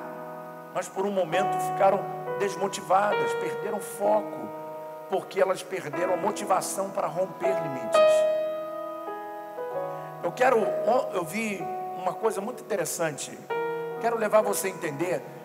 mas 0.75 0.89
por 0.89 1.05
um 1.05 1.11
momento 1.11 1.61
ficaram 1.71 2.01
desmotivadas, 2.39 3.35
perderam 3.35 3.79
foco, 3.79 4.49
porque 5.11 5.41
elas 5.41 5.63
perderam 5.63 6.15
a 6.15 6.17
motivação 6.17 6.89
para 6.89 7.07
romper 7.07 7.55
limites. 7.63 8.01
Eu 10.25 10.33
quero, 10.33 10.57
eu 11.13 11.23
vi 11.23 11.63
uma 11.99 12.15
coisa 12.15 12.41
muito 12.41 12.63
interessante. 12.63 13.39
Quero 14.01 14.17
levar 14.17 14.41
você 14.41 14.69
a 14.69 14.71
entender 14.71 15.36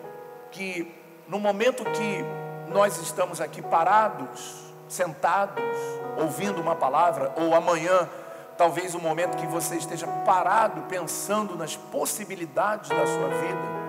que 0.52 0.94
no 1.26 1.40
momento 1.40 1.82
que 1.84 2.24
nós 2.68 2.98
estamos 2.98 3.40
aqui 3.40 3.60
parados, 3.60 4.72
sentados, 4.88 5.64
ouvindo 6.16 6.60
uma 6.60 6.76
palavra, 6.76 7.32
ou 7.36 7.54
amanhã, 7.54 8.08
talvez 8.56 8.94
o 8.94 9.00
momento 9.00 9.36
que 9.36 9.46
você 9.46 9.76
esteja 9.76 10.06
parado 10.06 10.82
pensando 10.82 11.56
nas 11.56 11.74
possibilidades 11.74 12.90
da 12.90 13.06
sua 13.06 13.28
vida, 13.28 13.82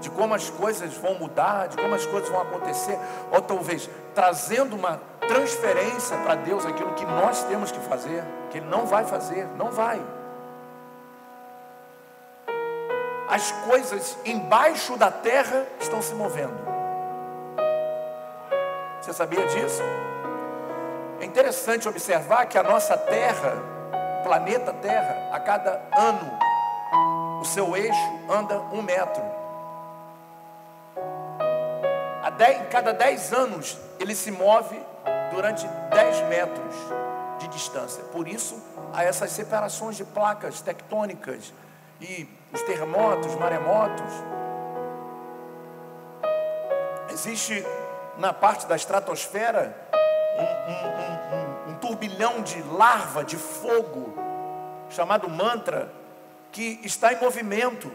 de 0.00 0.10
como 0.10 0.34
as 0.34 0.50
coisas 0.50 0.94
vão 0.94 1.14
mudar, 1.14 1.68
de 1.68 1.76
como 1.76 1.94
as 1.94 2.04
coisas 2.04 2.28
vão 2.28 2.42
acontecer, 2.42 2.98
ou 3.32 3.40
talvez 3.40 3.88
trazendo 4.14 4.76
uma 4.76 5.00
transferência 5.20 6.16
para 6.18 6.34
Deus 6.34 6.64
aquilo 6.66 6.94
que 6.94 7.04
nós 7.04 7.44
temos 7.44 7.70
que 7.70 7.80
fazer, 7.80 8.24
que 8.50 8.58
Ele 8.58 8.66
não 8.66 8.86
vai 8.86 9.04
fazer, 9.04 9.46
não 9.56 9.70
vai. 9.70 10.00
As 13.28 13.52
coisas 13.52 14.16
embaixo 14.24 14.96
da 14.96 15.10
terra 15.10 15.66
estão 15.78 16.00
se 16.00 16.14
movendo. 16.14 16.56
Você 19.00 19.12
sabia 19.12 19.46
disso? 19.46 19.82
É 21.20 21.24
interessante 21.24 21.88
observar 21.88 22.46
que 22.46 22.56
a 22.56 22.62
nossa 22.62 22.96
terra, 22.96 23.56
planeta 24.22 24.72
Terra, 24.72 25.30
a 25.32 25.40
cada 25.40 25.82
ano, 25.96 26.38
o 27.40 27.44
seu 27.44 27.76
eixo 27.76 28.20
anda 28.28 28.58
um 28.72 28.82
metro. 28.82 29.22
A 32.22 32.30
dez, 32.30 32.68
cada 32.70 32.92
dez 32.92 33.32
anos, 33.32 33.78
ele 33.98 34.14
se 34.14 34.30
move 34.30 34.80
durante 35.30 35.66
dez 35.90 36.20
metros 36.28 36.74
de 37.38 37.48
distância. 37.48 38.02
Por 38.04 38.26
isso, 38.26 38.62
há 38.92 39.04
essas 39.04 39.30
separações 39.32 39.96
de 39.96 40.04
placas 40.04 40.60
tectônicas 40.60 41.52
e 42.00 42.37
os 42.52 42.62
terremotos, 42.62 43.34
maremotos. 43.34 44.12
Existe 47.10 47.64
na 48.16 48.32
parte 48.32 48.66
da 48.66 48.76
estratosfera 48.76 49.76
um, 50.38 50.72
um, 50.72 51.70
um, 51.70 51.72
um, 51.72 51.78
turbilhão 51.78 52.42
de 52.42 52.60
larva, 52.62 53.24
de 53.24 53.36
fogo, 53.36 54.14
chamado 54.90 55.28
mantra, 55.28 55.92
que 56.52 56.80
está 56.82 57.12
em 57.12 57.20
movimento. 57.20 57.90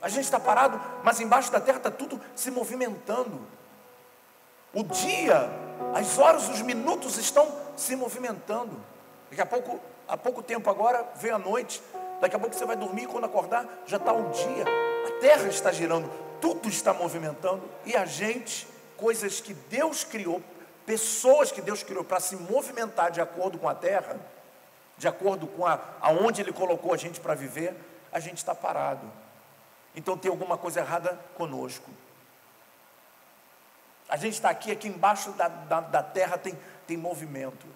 A 0.00 0.08
gente 0.08 0.24
está 0.24 0.38
parado, 0.38 0.80
mas 1.02 1.20
embaixo 1.20 1.50
da 1.50 1.60
terra 1.60 1.78
está 1.78 1.90
tudo 1.90 2.20
se 2.34 2.50
movimentando. 2.50 3.40
O 4.72 4.82
dia, 4.84 5.50
as 5.94 6.18
horas, 6.18 6.48
os 6.48 6.62
minutos 6.62 7.16
estão 7.16 7.50
se 7.76 7.96
movimentando. 7.96 8.78
Daqui 9.30 9.40
a 9.40 9.46
pouco, 9.46 9.80
há 10.06 10.16
pouco 10.16 10.42
tempo 10.42 10.68
agora, 10.70 11.04
veio 11.16 11.34
a 11.34 11.38
noite, 11.38 11.82
Daqui 12.20 12.34
a 12.34 12.38
pouco 12.38 12.54
você 12.54 12.64
vai 12.64 12.76
dormir 12.76 13.02
e 13.04 13.06
quando 13.06 13.24
acordar 13.24 13.66
já 13.86 13.96
está 13.96 14.12
um 14.12 14.30
dia. 14.30 14.64
A 15.06 15.20
terra 15.20 15.48
está 15.48 15.70
girando, 15.70 16.10
tudo 16.40 16.68
está 16.68 16.92
movimentando 16.92 17.62
e 17.84 17.96
a 17.96 18.04
gente, 18.04 18.66
coisas 18.96 19.40
que 19.40 19.54
Deus 19.54 20.04
criou, 20.04 20.42
pessoas 20.84 21.52
que 21.52 21.60
Deus 21.60 21.82
criou 21.82 22.02
para 22.02 22.20
se 22.20 22.36
movimentar 22.36 23.10
de 23.10 23.20
acordo 23.20 23.58
com 23.58 23.68
a 23.68 23.74
terra, 23.74 24.16
de 24.96 25.06
acordo 25.06 25.46
com 25.46 25.64
a, 25.64 25.80
aonde 26.00 26.42
Ele 26.42 26.52
colocou 26.52 26.92
a 26.92 26.96
gente 26.96 27.20
para 27.20 27.34
viver, 27.34 27.74
a 28.12 28.18
gente 28.18 28.38
está 28.38 28.54
parado. 28.54 29.10
Então 29.94 30.16
tem 30.16 30.30
alguma 30.30 30.58
coisa 30.58 30.80
errada 30.80 31.18
conosco. 31.36 31.90
A 34.08 34.16
gente 34.16 34.34
está 34.34 34.48
aqui, 34.48 34.72
aqui 34.72 34.88
embaixo 34.88 35.30
da, 35.32 35.48
da, 35.48 35.80
da 35.80 36.02
terra 36.02 36.38
tem, 36.38 36.58
tem 36.86 36.96
movimento. 36.96 37.66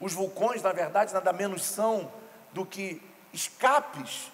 Os 0.00 0.12
vulcões, 0.12 0.60
na 0.62 0.72
verdade, 0.72 1.14
nada 1.14 1.32
menos 1.32 1.64
são 1.64 2.10
do 2.52 2.66
que 2.66 3.00
escapes 3.32 4.30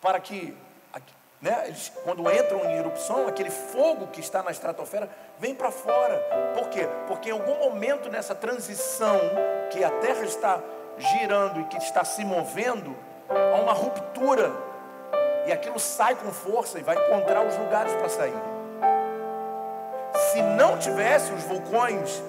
para 0.00 0.20
que, 0.20 0.56
né, 1.40 1.64
eles, 1.66 1.92
quando 2.04 2.30
entram 2.30 2.64
em 2.64 2.76
erupção, 2.76 3.26
aquele 3.26 3.50
fogo 3.50 4.08
que 4.08 4.20
está 4.20 4.42
na 4.42 4.50
estratosfera 4.50 5.08
vem 5.38 5.54
para 5.54 5.70
fora. 5.70 6.16
Por 6.54 6.68
quê? 6.68 6.88
Porque 7.06 7.30
em 7.30 7.32
algum 7.32 7.58
momento 7.58 8.08
nessa 8.10 8.34
transição 8.34 9.18
que 9.70 9.82
a 9.82 9.90
Terra 9.90 10.24
está 10.24 10.60
girando 10.98 11.60
e 11.60 11.64
que 11.64 11.78
está 11.78 12.04
se 12.04 12.24
movendo, 12.24 12.94
há 13.28 13.60
uma 13.60 13.72
ruptura 13.72 14.52
e 15.46 15.52
aquilo 15.52 15.78
sai 15.78 16.14
com 16.14 16.30
força 16.30 16.78
e 16.78 16.82
vai 16.82 16.96
encontrar 16.96 17.46
os 17.46 17.56
lugares 17.56 17.92
para 17.94 18.08
sair. 18.08 18.34
Se 20.32 20.42
não 20.42 20.78
tivesse 20.78 21.32
os 21.32 21.42
vulcões, 21.44 22.22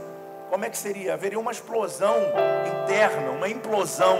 como 0.49 0.65
é 0.65 0.69
que 0.69 0.77
seria? 0.77 1.13
Haveria 1.13 1.39
uma 1.39 1.51
explosão 1.51 2.15
interna, 2.83 3.31
uma 3.31 3.47
implosão, 3.47 4.17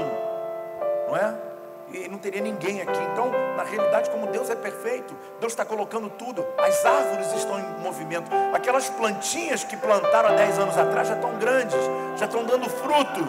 não 1.08 1.18
é? 1.18 1.51
E 1.94 2.08
não 2.08 2.18
teria 2.18 2.42
ninguém 2.42 2.82
aqui. 2.82 3.00
Então, 3.12 3.32
na 3.56 3.64
realidade, 3.64 4.10
como 4.10 4.28
Deus 4.28 4.50
é 4.50 4.56
perfeito, 4.56 5.16
Deus 5.40 5.54
está 5.54 5.66
colocando 5.66 6.10
tudo. 6.10 6.46
As 6.58 6.86
árvores 6.86 7.32
estão 7.34 7.60
em 7.60 7.82
movimento. 7.82 8.32
Aquelas 8.54 8.90
plantinhas 8.90 9.64
que 9.64 9.76
plantaram 9.78 10.30
há 10.30 10.34
10 10.34 10.60
anos 10.60 10.78
atrás 10.78 11.08
já 11.08 11.16
estão 11.16 11.38
grandes, 11.38 11.80
já 12.18 12.26
estão 12.26 12.44
dando 12.44 12.70
fruto, 12.70 13.28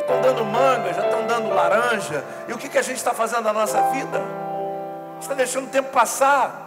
estão 0.00 0.20
dando 0.20 0.44
manga, 0.44 0.92
já 0.94 1.04
estão 1.04 1.26
dando 1.26 1.48
laranja. 1.50 2.24
E 2.48 2.52
o 2.52 2.58
que, 2.58 2.68
que 2.68 2.78
a 2.78 2.82
gente 2.82 2.96
está 2.96 3.12
fazendo 3.12 3.42
na 3.42 3.52
nossa 3.52 3.80
vida? 3.90 4.20
Está 5.20 5.34
deixando 5.34 5.66
o 5.66 5.70
tempo 5.70 5.90
passar. 5.90 6.66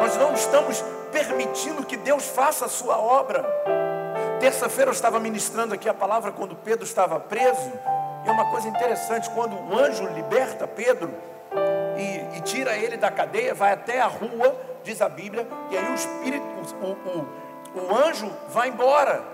Nós 0.00 0.16
não 0.16 0.34
estamos 0.34 0.82
permitindo 1.12 1.84
que 1.84 1.96
Deus 1.96 2.26
faça 2.26 2.66
a 2.66 2.68
sua 2.68 2.98
obra. 2.98 3.44
Terça-feira 4.40 4.90
eu 4.90 4.94
estava 4.94 5.18
ministrando 5.18 5.74
aqui 5.74 5.88
a 5.88 5.94
palavra 5.94 6.30
quando 6.30 6.54
Pedro 6.54 6.84
estava 6.84 7.18
preso. 7.18 7.72
É 8.28 8.30
uma 8.30 8.44
coisa 8.44 8.68
interessante, 8.68 9.30
quando 9.30 9.56
o 9.56 9.78
anjo 9.78 10.06
liberta 10.08 10.68
Pedro 10.68 11.10
e, 11.96 12.36
e, 12.36 12.40
tira 12.42 12.76
ele 12.76 12.98
da 12.98 13.10
cadeia, 13.10 13.54
vai 13.54 13.72
até 13.72 14.02
a 14.02 14.06
rua, 14.06 14.54
diz 14.84 15.00
a 15.00 15.08
Bíblia, 15.08 15.48
e 15.70 15.78
aí 15.78 15.90
o 15.90 15.94
espírito, 15.94 16.44
o, 16.82 17.78
o, 17.78 17.86
o 17.86 17.96
anjo 17.96 18.30
vai 18.50 18.68
embora. 18.68 19.24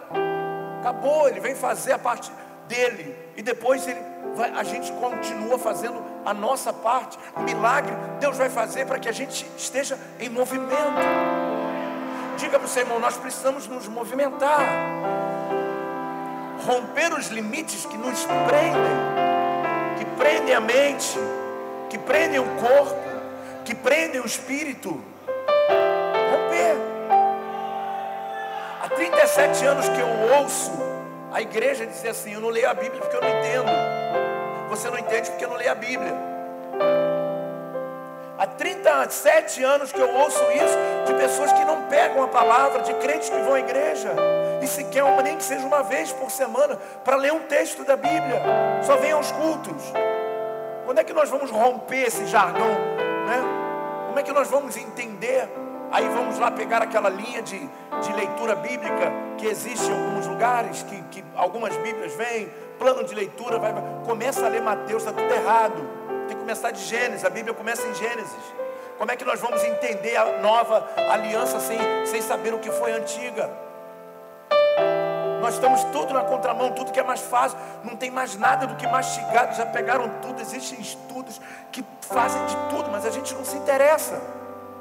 Acabou, 0.79 1.29
ele 1.29 1.41
vem 1.41 1.57
fazer 1.57 1.93
a 1.93 1.99
parte 1.99 2.31
dele. 2.69 3.17
E 3.37 3.43
depois 3.43 3.85
ele 3.89 4.01
vai, 4.37 4.51
a 4.51 4.63
gente 4.63 4.93
continua 4.93 5.59
fazendo 5.59 6.01
a 6.25 6.33
nossa 6.33 6.73
parte. 6.73 7.19
O 7.35 7.41
milagre 7.41 7.93
Deus 8.21 8.37
vai 8.37 8.49
fazer 8.49 8.87
para 8.87 9.01
que 9.01 9.09
a 9.09 9.13
gente 9.13 9.45
esteja 9.57 9.99
em 10.21 10.29
movimento. 10.29 11.03
Diga 12.37 12.61
para 12.61 12.67
o 12.67 12.69
seu 12.69 12.83
irmão, 12.83 13.01
nós 13.01 13.17
precisamos 13.17 13.67
nos 13.67 13.89
movimentar 13.89 14.61
romper 16.65 17.13
os 17.13 17.29
limites 17.29 17.85
que 17.87 17.97
nos 17.97 18.25
prendem, 18.25 18.97
que 19.99 20.05
prendem 20.17 20.55
a 20.55 20.61
mente, 20.61 21.19
que 21.91 21.99
prendem 21.99 22.41
o 22.41 22.47
corpo, 22.57 22.97
que 23.65 23.75
prendem 23.75 24.21
o 24.21 24.27
espírito. 24.27 24.91
Romper. 26.31 26.77
Há 28.83 28.89
37 28.89 29.65
anos 29.67 29.89
que 29.89 30.01
eu 30.01 30.09
ouço 30.39 30.73
a 31.33 31.41
igreja 31.41 31.87
dizer 31.87 32.09
assim: 32.09 32.33
Eu 32.33 32.41
não 32.41 32.49
leio 32.49 32.69
a 32.69 32.75
Bíblia 32.75 33.01
porque 33.01 33.17
eu 33.17 33.21
não 33.21 33.29
entendo. 33.29 33.71
Você 34.71 34.91
não 34.91 34.99
entende 34.99 35.31
porque 35.31 35.45
eu 35.45 35.49
não 35.51 35.57
leio 35.57 35.71
a 35.71 35.75
Bíblia. 35.75 36.15
Há 38.39 38.47
37 38.47 39.63
anos 39.63 39.93
que 39.93 40.01
eu 40.01 40.13
ouço 40.17 40.43
isso 40.53 41.07
de 41.07 41.15
pessoas 41.15 41.53
que 41.53 41.65
não 41.65 41.83
pegam 41.83 42.23
a 42.23 42.29
palavra, 42.29 42.83
de 42.83 42.93
crentes 42.95 43.29
que 43.29 43.39
vão 43.39 43.55
à 43.55 43.61
igreja, 43.61 44.13
e 44.65 44.67
sequer 44.67 45.05
uma, 45.05 45.23
nem 45.23 45.37
que 45.37 45.45
seja 45.45 45.67
uma 45.67 45.83
vez 45.83 46.13
por 46.13 46.31
semana, 46.31 46.77
para 47.05 47.17
ler 47.17 47.33
um 47.33 47.41
texto 47.41 47.85
da 47.85 47.97
Bíblia, 47.97 48.43
só 48.83 48.97
vem 48.97 49.13
aos 49.13 49.31
cultos. 49.31 49.93
Quando 50.85 50.99
é 50.99 51.05
que 51.05 51.13
nós 51.13 51.29
vamos 51.29 51.51
romper 51.51 52.07
esse 52.07 52.27
jargão? 52.27 52.69
Né? 52.69 53.43
Como 54.07 54.19
é 54.19 54.23
que 54.23 54.33
nós 54.33 54.49
vamos 54.49 54.77
entender? 54.77 55.49
Aí 55.93 56.09
vamos 56.09 56.39
lá 56.39 56.51
pegar 56.51 56.83
aquela 56.83 57.09
linha 57.09 57.43
de, 57.43 57.59
de 57.59 58.13
leitura 58.15 58.57
bíblica 58.57 59.13
que 59.39 59.47
existe 59.47 59.87
em 59.87 59.93
alguns 59.93 60.27
lugares, 60.27 60.83
que, 60.83 61.03
que 61.05 61.25
algumas 61.37 61.77
Bíblias 61.77 62.15
vêm, 62.15 62.51
plano 62.79 63.05
de 63.05 63.15
leitura, 63.15 63.59
vai, 63.59 63.73
começa 64.05 64.45
a 64.45 64.49
ler 64.49 64.63
Mateus, 64.63 65.05
está 65.05 65.13
tudo 65.13 65.33
errado. 65.33 65.77
Tem 66.27 66.37
que 66.37 66.43
começar 66.43 66.71
de 66.71 66.81
Gênesis, 66.81 67.25
a 67.25 67.31
Bíblia 67.31 67.55
começa 67.55 67.87
em 67.87 67.95
Gênesis. 67.95 68.55
Como 68.99 69.11
é 69.11 69.17
que 69.17 69.25
nós 69.25 69.41
vamos 69.41 69.63
entender 69.63 70.17
a 70.17 70.41
nova 70.41 70.89
aliança 71.11 71.61
sem, 71.61 71.79
sem 72.07 72.23
saber 72.23 72.55
o 72.55 72.59
que 72.59 72.71
foi 72.71 72.93
antiga? 72.93 73.64
Nós 75.45 75.57
estamos 75.57 75.85
tudo 75.93 76.15
na 76.15 76.23
contramão, 76.25 76.73
tudo 76.73 76.91
que 76.91 76.99
é 76.99 77.03
mais 77.03 77.21
fácil, 77.21 77.59
não 77.85 77.95
tem 77.95 78.11
mais 78.11 78.35
nada 78.35 78.67
do 78.67 78.77
que 78.77 78.87
mastigado, 78.87 79.55
já 79.55 79.67
pegaram 79.67 80.09
tudo, 80.23 80.41
existem 80.41 80.81
estudos 80.81 81.39
que 81.71 81.85
fazem 82.01 82.43
de 82.47 82.57
tudo, 82.71 82.91
mas 82.91 83.05
a 83.05 83.11
gente 83.11 83.35
não 83.35 83.45
se 83.45 83.55
interessa. 83.55 84.19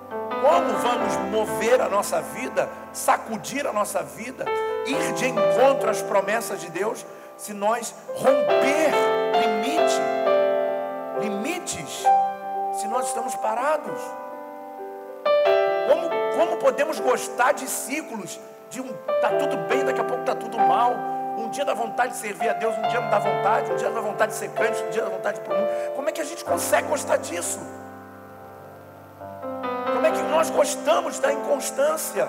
Como 0.10 0.78
vamos 0.78 1.18
mover 1.30 1.82
a 1.82 1.90
nossa 1.90 2.22
vida, 2.22 2.70
sacudir 2.94 3.68
a 3.68 3.74
nossa 3.74 4.04
vida, 4.04 4.46
ir 4.88 5.14
de 5.16 5.28
encontro 5.28 5.90
às 5.90 6.02
promessas 6.02 6.62
de 6.62 6.72
Deus, 6.72 7.06
se 7.36 7.54
nós 7.54 7.94
romper 8.16 8.94
limite, 9.42 10.02
limites, 11.20 12.06
se 12.80 12.88
nós 12.88 13.08
estamos 13.08 13.36
parados? 13.36 14.00
Como, 15.90 16.10
como 16.38 16.56
podemos 16.56 17.02
gostar 17.02 17.52
de 17.52 17.68
ciclos 17.68 18.40
de 18.74 18.82
um 18.82 18.92
tá 19.22 19.30
tudo 19.30 19.56
bem, 19.68 19.86
daqui 19.86 20.02
a 20.02 20.04
pouco 20.04 20.24
tá 20.24 20.34
tudo 20.34 20.58
mal? 20.58 20.96
Um 21.38 21.50
dia 21.50 21.64
dá 21.64 21.76
vontade 21.76 22.14
de 22.14 22.18
servir 22.18 22.50
a 22.50 22.54
Deus, 22.54 22.76
um 22.76 22.82
dia 22.88 23.00
não 23.00 23.10
dá 23.10 23.20
vontade, 23.20 23.72
um 23.72 23.76
dia 23.76 23.90
dá 23.90 24.02
vontade 24.02 24.32
de 24.32 24.38
ser 24.38 24.50
crente, 24.50 24.84
um 24.84 24.90
dia 24.90 25.04
dá 25.04 25.10
vontade 25.10 25.40
para 25.42 25.54
o 25.54 25.58
mundo. 25.58 25.70
Como 25.96 26.10
é 26.10 26.12
que 26.12 26.22
a 26.22 26.24
gente 26.24 26.44
consegue 26.44 26.88
gostar 26.88 27.18
disso? 27.18 27.60
Como 29.94 30.06
é 30.08 30.12
que 30.12 30.22
nós 30.24 30.50
gostamos 30.50 31.20
da 31.20 31.32
inconstância? 31.32 32.28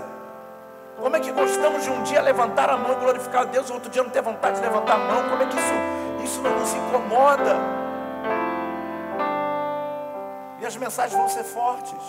Como 1.01 1.17
é 1.17 1.21
que 1.21 1.33
gostamos 1.33 1.83
de 1.83 1.91
um 1.91 2.03
dia 2.03 2.21
levantar 2.21 2.69
a 2.69 2.77
mão 2.77 2.93
e 2.93 2.97
glorificar 2.97 3.43
a 3.43 3.45
Deus, 3.47 3.71
outro 3.71 3.91
dia 3.91 4.03
não 4.03 4.11
ter 4.11 4.21
vontade 4.21 4.57
de 4.57 4.63
levantar 4.63 4.95
a 4.95 4.99
mão? 4.99 5.29
Como 5.31 5.43
é 5.43 5.47
que 5.47 5.57
isso, 5.57 5.75
isso 6.25 6.43
não 6.43 6.59
nos 6.59 6.75
incomoda? 6.75 7.57
E 10.61 10.67
as 10.67 10.77
mensagens 10.77 11.19
vão 11.19 11.29
ser 11.29 11.45
fortes. 11.45 12.01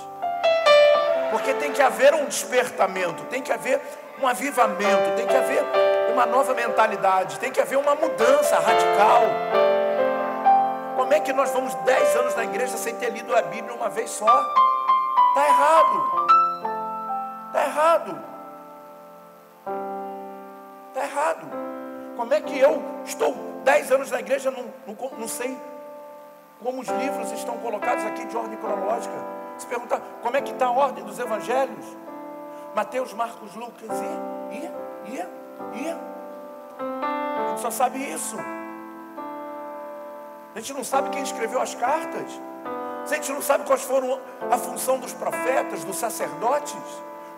Porque 1.32 1.54
tem 1.54 1.72
que 1.72 1.82
haver 1.82 2.14
um 2.14 2.26
despertamento, 2.26 3.24
tem 3.26 3.42
que 3.42 3.52
haver 3.52 3.82
um 4.22 4.28
avivamento, 4.28 5.16
tem 5.16 5.28
que 5.28 5.36
haver 5.36 5.64
uma 6.12 6.26
nova 6.26 6.54
mentalidade, 6.54 7.40
tem 7.40 7.52
que 7.52 7.60
haver 7.60 7.78
uma 7.78 7.96
mudança 7.96 8.58
radical. 8.58 9.24
Como 10.96 11.14
é 11.14 11.20
que 11.20 11.34
nós 11.34 11.52
vamos 11.52 11.74
dez 11.76 12.16
anos 12.16 12.36
na 12.36 12.46
igreja 12.46 12.78
sem 12.78 12.96
ter 12.96 13.10
lido 13.10 13.36
a 13.36 13.42
Bíblia 13.42 13.74
uma 13.74 13.90
vez 13.90 14.10
só? 14.10 14.44
Está 15.30 15.48
errado. 15.48 16.26
Está 17.48 17.66
errado. 17.66 18.22
Está 20.88 21.04
errado. 21.04 21.48
Como 22.16 22.34
é 22.34 22.42
que 22.42 22.58
eu 22.58 22.82
estou 23.04 23.34
dez 23.64 23.92
anos 23.92 24.10
na 24.10 24.20
igreja, 24.20 24.50
não, 24.50 24.74
não, 24.88 25.10
não 25.18 25.28
sei 25.28 25.58
como 26.64 26.82
os 26.82 26.88
livros 26.88 27.32
estão 27.34 27.58
colocados 27.58 28.06
aqui 28.06 28.26
de 28.26 28.38
ordem 28.38 28.58
cronológica? 28.58 29.14
Se 29.58 29.68
perguntar 29.68 30.00
como 30.22 30.38
é 30.38 30.42
que 30.42 30.52
está 30.52 30.68
a 30.68 30.72
ordem 30.72 31.04
dos 31.04 31.20
evangelhos? 31.20 32.05
Mateus, 32.76 33.14
Marcos, 33.14 33.56
Lucas 33.56 33.90
e, 33.90 34.56
e, 34.56 35.14
e, 35.14 35.18
e. 35.18 35.98
A 36.78 37.48
gente 37.50 37.62
só 37.62 37.72
sabe 37.72 38.00
isso. 38.00 38.36
A 40.54 40.60
gente 40.60 40.74
não 40.74 40.84
sabe 40.84 41.10
quem 41.10 41.24
escreveu 41.24 41.62
as 41.62 41.74
cartas. 41.74 42.30
A 43.10 43.14
gente 43.14 43.32
não 43.32 43.42
sabe 43.42 43.64
quais 43.64 43.82
foram 43.82 44.20
a 44.52 44.58
função 44.58 45.00
dos 45.00 45.14
profetas, 45.14 45.86
dos 45.86 45.96
sacerdotes, 45.96 46.76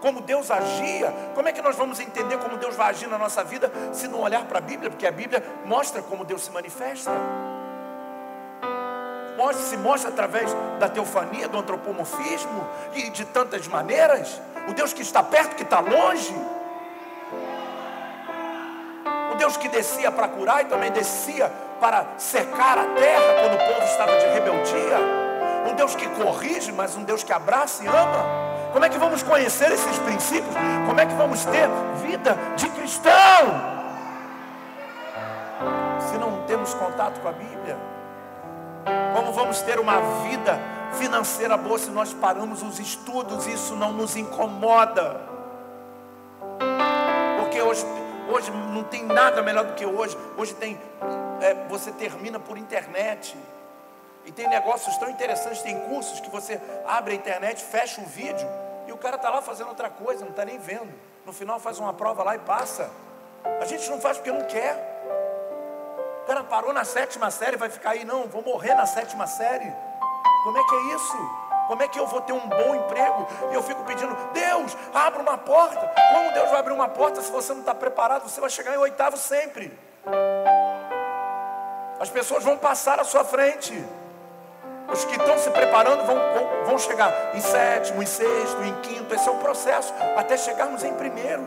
como 0.01 0.21
Deus 0.21 0.49
agia. 0.49 1.13
Como 1.35 1.47
é 1.47 1.51
que 1.51 1.61
nós 1.61 1.75
vamos 1.75 1.99
entender 1.99 2.39
como 2.39 2.57
Deus 2.57 2.75
vai 2.75 2.89
agir 2.89 3.07
na 3.07 3.19
nossa 3.19 3.43
vida 3.43 3.71
se 3.93 4.07
não 4.07 4.21
olhar 4.21 4.45
para 4.45 4.57
a 4.57 4.61
Bíblia? 4.61 4.89
Porque 4.89 5.05
a 5.05 5.11
Bíblia 5.11 5.43
mostra 5.65 6.01
como 6.01 6.25
Deus 6.25 6.45
se 6.45 6.51
manifesta. 6.51 7.11
Mostra, 9.37 9.65
se 9.65 9.77
mostra 9.77 10.09
através 10.09 10.51
da 10.79 10.89
teofania, 10.89 11.47
do 11.47 11.59
antropomorfismo 11.59 12.67
e 12.95 13.11
de 13.11 13.23
tantas 13.23 13.67
maneiras. 13.67 14.41
O 14.67 14.73
Deus 14.73 14.93
que 14.93 15.01
está 15.01 15.23
perto, 15.23 15.55
que 15.55 15.63
está 15.63 15.79
longe. 15.79 16.35
O 19.31 19.35
Deus 19.35 19.57
que 19.57 19.67
descia 19.69 20.11
para 20.11 20.27
curar 20.27 20.61
e 20.61 20.65
também 20.65 20.91
descia 20.91 21.49
para 21.79 22.05
secar 22.17 22.77
a 22.77 22.85
terra 22.95 23.41
quando 23.41 23.55
o 23.55 23.73
povo 23.73 23.85
estava 23.85 24.17
de 24.17 24.25
rebeldia 24.27 25.27
um 25.67 25.75
Deus 25.75 25.95
que 25.95 26.07
corrige, 26.07 26.71
mas 26.71 26.95
um 26.95 27.03
Deus 27.03 27.23
que 27.23 27.33
abraça 27.33 27.83
e 27.83 27.87
ama. 27.87 28.47
Como 28.71 28.83
é 28.85 28.89
que 28.89 28.97
vamos 28.97 29.21
conhecer 29.21 29.71
esses 29.71 29.99
princípios? 29.99 30.55
Como 30.85 30.99
é 30.99 31.05
que 31.05 31.13
vamos 31.15 31.43
ter 31.45 31.67
vida 32.01 32.37
de 32.55 32.69
cristão? 32.69 33.13
Se 36.09 36.17
não 36.17 36.43
temos 36.43 36.73
contato 36.73 37.19
com 37.19 37.27
a 37.27 37.31
Bíblia, 37.31 37.77
como 39.13 39.33
vamos 39.33 39.61
ter 39.61 39.79
uma 39.79 39.99
vida 40.23 40.59
financeira 40.93 41.57
boa 41.57 41.77
se 41.77 41.89
nós 41.89 42.13
paramos 42.13 42.61
os 42.61 42.79
estudos? 42.79 43.47
Isso 43.47 43.75
não 43.75 43.91
nos 43.91 44.15
incomoda. 44.15 45.21
Porque 47.39 47.61
hoje, 47.61 47.85
hoje 48.29 48.51
não 48.51 48.83
tem 48.83 49.03
nada 49.03 49.41
melhor 49.41 49.65
do 49.65 49.73
que 49.73 49.85
hoje. 49.85 50.17
Hoje 50.37 50.53
tem, 50.53 50.79
é, 51.41 51.53
você 51.67 51.91
termina 51.91 52.39
por 52.39 52.57
internet. 52.57 53.37
E 54.25 54.31
tem 54.31 54.47
negócios 54.47 54.97
tão 54.97 55.09
interessantes, 55.09 55.61
tem 55.61 55.79
cursos 55.87 56.19
que 56.19 56.29
você 56.29 56.59
abre 56.85 57.13
a 57.13 57.15
internet, 57.15 57.63
fecha 57.63 58.01
o 58.01 58.05
vídeo 58.05 58.47
e 58.85 58.91
o 58.91 58.97
cara 58.97 59.15
está 59.15 59.29
lá 59.29 59.41
fazendo 59.41 59.69
outra 59.69 59.89
coisa, 59.89 60.23
não 60.23 60.31
está 60.31 60.43
nem 60.43 60.57
vendo. 60.57 60.93
No 61.25 61.33
final 61.33 61.59
faz 61.59 61.79
uma 61.79 61.93
prova 61.93 62.23
lá 62.23 62.35
e 62.35 62.39
passa. 62.39 62.89
A 63.61 63.65
gente 63.65 63.89
não 63.89 63.99
faz 63.99 64.17
porque 64.17 64.31
não 64.31 64.43
quer. 64.43 64.75
O 66.23 66.27
cara 66.27 66.43
parou 66.43 66.73
na 66.73 66.83
sétima 66.83 67.31
série, 67.31 67.55
vai 67.55 67.69
ficar 67.69 67.91
aí, 67.91 68.03
não, 68.03 68.27
vou 68.27 68.41
morrer 68.41 68.75
na 68.75 68.85
sétima 68.85 69.27
série. 69.27 69.71
Como 70.47 70.57
é 70.57 70.63
que 70.63 70.75
é 70.75 70.95
isso? 70.95 71.17
Como 71.67 71.83
é 71.83 71.87
que 71.89 71.99
eu 71.99 72.07
vou 72.07 72.21
ter 72.21 72.31
um 72.31 72.47
bom 72.47 72.73
emprego? 72.73 73.27
E 73.51 73.53
eu 73.53 73.61
fico 73.61 73.83
pedindo, 73.83 74.15
Deus, 74.31 74.77
abra 74.93 75.21
uma 75.21 75.37
porta. 75.37 75.91
Como 76.13 76.31
Deus 76.31 76.49
vai 76.49 76.59
abrir 76.61 76.71
uma 76.71 76.87
porta 76.87 77.21
se 77.21 77.29
você 77.29 77.51
não 77.51 77.59
está 77.59 77.75
preparado? 77.75 78.29
Você 78.29 78.39
vai 78.39 78.49
chegar 78.49 78.73
em 78.73 78.77
oitavo 78.77 79.17
sempre. 79.17 79.77
As 81.99 82.09
pessoas 82.09 82.45
vão 82.45 82.57
passar 82.57 82.97
à 82.97 83.03
sua 83.03 83.25
frente. 83.25 83.73
Os 84.89 85.03
que 85.03 85.17
estão 85.17 85.37
se 85.37 85.51
preparando 85.51 86.05
vão, 86.05 86.17
vão, 86.65 86.79
chegar 86.79 87.35
em 87.35 87.41
sétimo, 87.41 88.01
em 88.01 88.05
sexto, 88.05 88.63
em 88.63 88.73
quinto. 88.79 89.13
Esse 89.13 89.27
é 89.27 89.31
o 89.33 89.39
processo, 89.39 89.93
até 90.15 90.37
chegarmos 90.37 90.81
em 90.81 90.93
primeiro, 90.93 91.43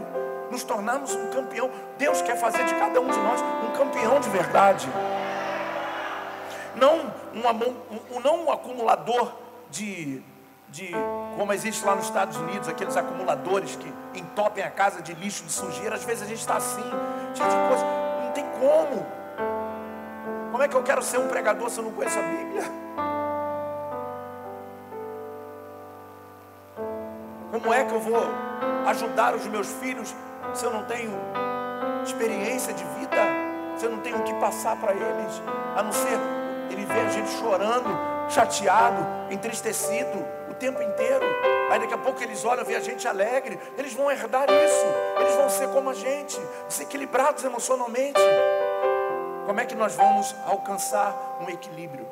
nos 0.51 0.63
tornarmos 0.63 1.15
um 1.15 1.31
campeão. 1.31 1.71
Deus 1.97 2.21
quer 2.21 2.37
fazer 2.37 2.67
de 2.67 2.75
cada 2.75 3.01
um 3.01 3.09
de 3.09 3.19
nós 3.19 3.41
um 3.65 3.73
campeão 3.79 4.21
de 4.21 4.29
verdade. 4.29 4.87
Não 6.77 7.13
um, 7.35 8.17
um, 8.17 8.21
não 8.21 8.45
um 8.45 8.53
acumulador 8.53 9.33
de, 9.71 10.23
de, 10.69 10.91
como 11.37 11.53
existe 11.53 11.85
lá 11.85 11.95
nos 11.95 12.05
Estados 12.05 12.37
Unidos, 12.37 12.69
aqueles 12.69 12.97
acumuladores 12.97 13.77
que 13.77 13.93
entopem 14.19 14.63
a 14.65 14.71
casa 14.71 15.03
de 15.03 15.15
lixo, 15.15 15.45
de 15.45 15.53
sujeira. 15.53 15.97
Às 15.97 16.05
vezes 16.05 16.23
a 16.23 16.27
gente 16.27 16.41
está 16.41 16.57
assim, 16.57 16.85
cheio 17.35 17.49
de 17.49 17.57
coisa. 17.69 17.85
Não 18.25 18.33
tem 18.33 18.45
como. 18.59 19.07
Como 20.51 20.63
é 20.63 20.69
que 20.69 20.77
eu 20.77 20.83
quero 20.83 21.03
ser 21.03 21.19
um 21.19 21.29
pregador 21.29 21.71
se 21.71 21.79
eu 21.79 21.85
não 21.85 21.93
conheço 21.93 22.19
a 22.19 22.23
Bíblia? 22.23 22.63
Como 27.51 27.75
é 27.75 27.85
que 27.85 27.95
eu 27.95 28.01
vou 28.01 28.23
ajudar 28.87 29.35
os 29.35 29.47
meus 29.47 29.69
filhos 29.73 30.15
se 30.55 30.65
eu 30.65 30.71
não 30.71 30.85
tenho 30.85 31.13
experiência 32.05 32.73
de 32.73 32.85
vida? 32.85 33.17
Se 33.77 33.87
eu 33.87 33.91
não 33.91 34.01
tenho 34.01 34.19
o 34.19 34.23
que 34.23 34.35
passar 34.35 34.77
para 34.77 34.93
eles? 34.93 35.43
A 35.77 35.83
não 35.83 35.93
ser 35.93 36.19
ele 36.75 36.85
ver 36.85 37.01
a 37.01 37.09
gente 37.09 37.31
chorando, 37.31 37.89
chateado, 38.29 39.33
entristecido 39.33 40.25
o 40.49 40.55
tempo 40.55 40.83
inteiro. 40.83 41.25
Aí 41.71 41.79
daqui 41.79 41.95
a 41.95 41.99
pouco 41.99 42.23
eles 42.23 42.45
olham, 42.45 42.65
vê 42.65 42.77
a 42.77 42.81
gente 42.81 43.07
alegre. 43.07 43.59
Eles 43.79 43.93
vão 43.95 44.11
herdar 44.11 44.47
isso. 44.51 44.87
Eles 45.21 45.35
vão 45.35 45.49
ser 45.49 45.69
como 45.69 45.91
a 45.91 45.95
gente, 45.95 46.41
desequilibrados 46.69 47.45
emocionalmente. 47.45 48.21
Como 49.47 49.61
é 49.61 49.65
que 49.65 49.75
nós 49.75 49.95
vamos 49.95 50.35
alcançar 50.47 51.39
um 51.41 51.49
equilíbrio? 51.49 52.07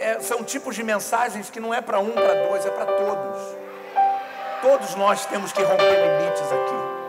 é, 0.00 0.18
são 0.20 0.42
tipos 0.42 0.74
de 0.74 0.82
mensagens 0.82 1.50
que 1.50 1.60
não 1.60 1.72
é 1.72 1.80
para 1.80 2.00
um, 2.00 2.10
para 2.10 2.48
dois, 2.48 2.64
é 2.64 2.70
para 2.70 2.86
todos. 2.86 3.56
Todos 4.62 4.94
nós 4.94 5.26
temos 5.26 5.52
que 5.52 5.62
romper 5.62 5.84
limites 5.84 6.52
aqui. 6.52 6.99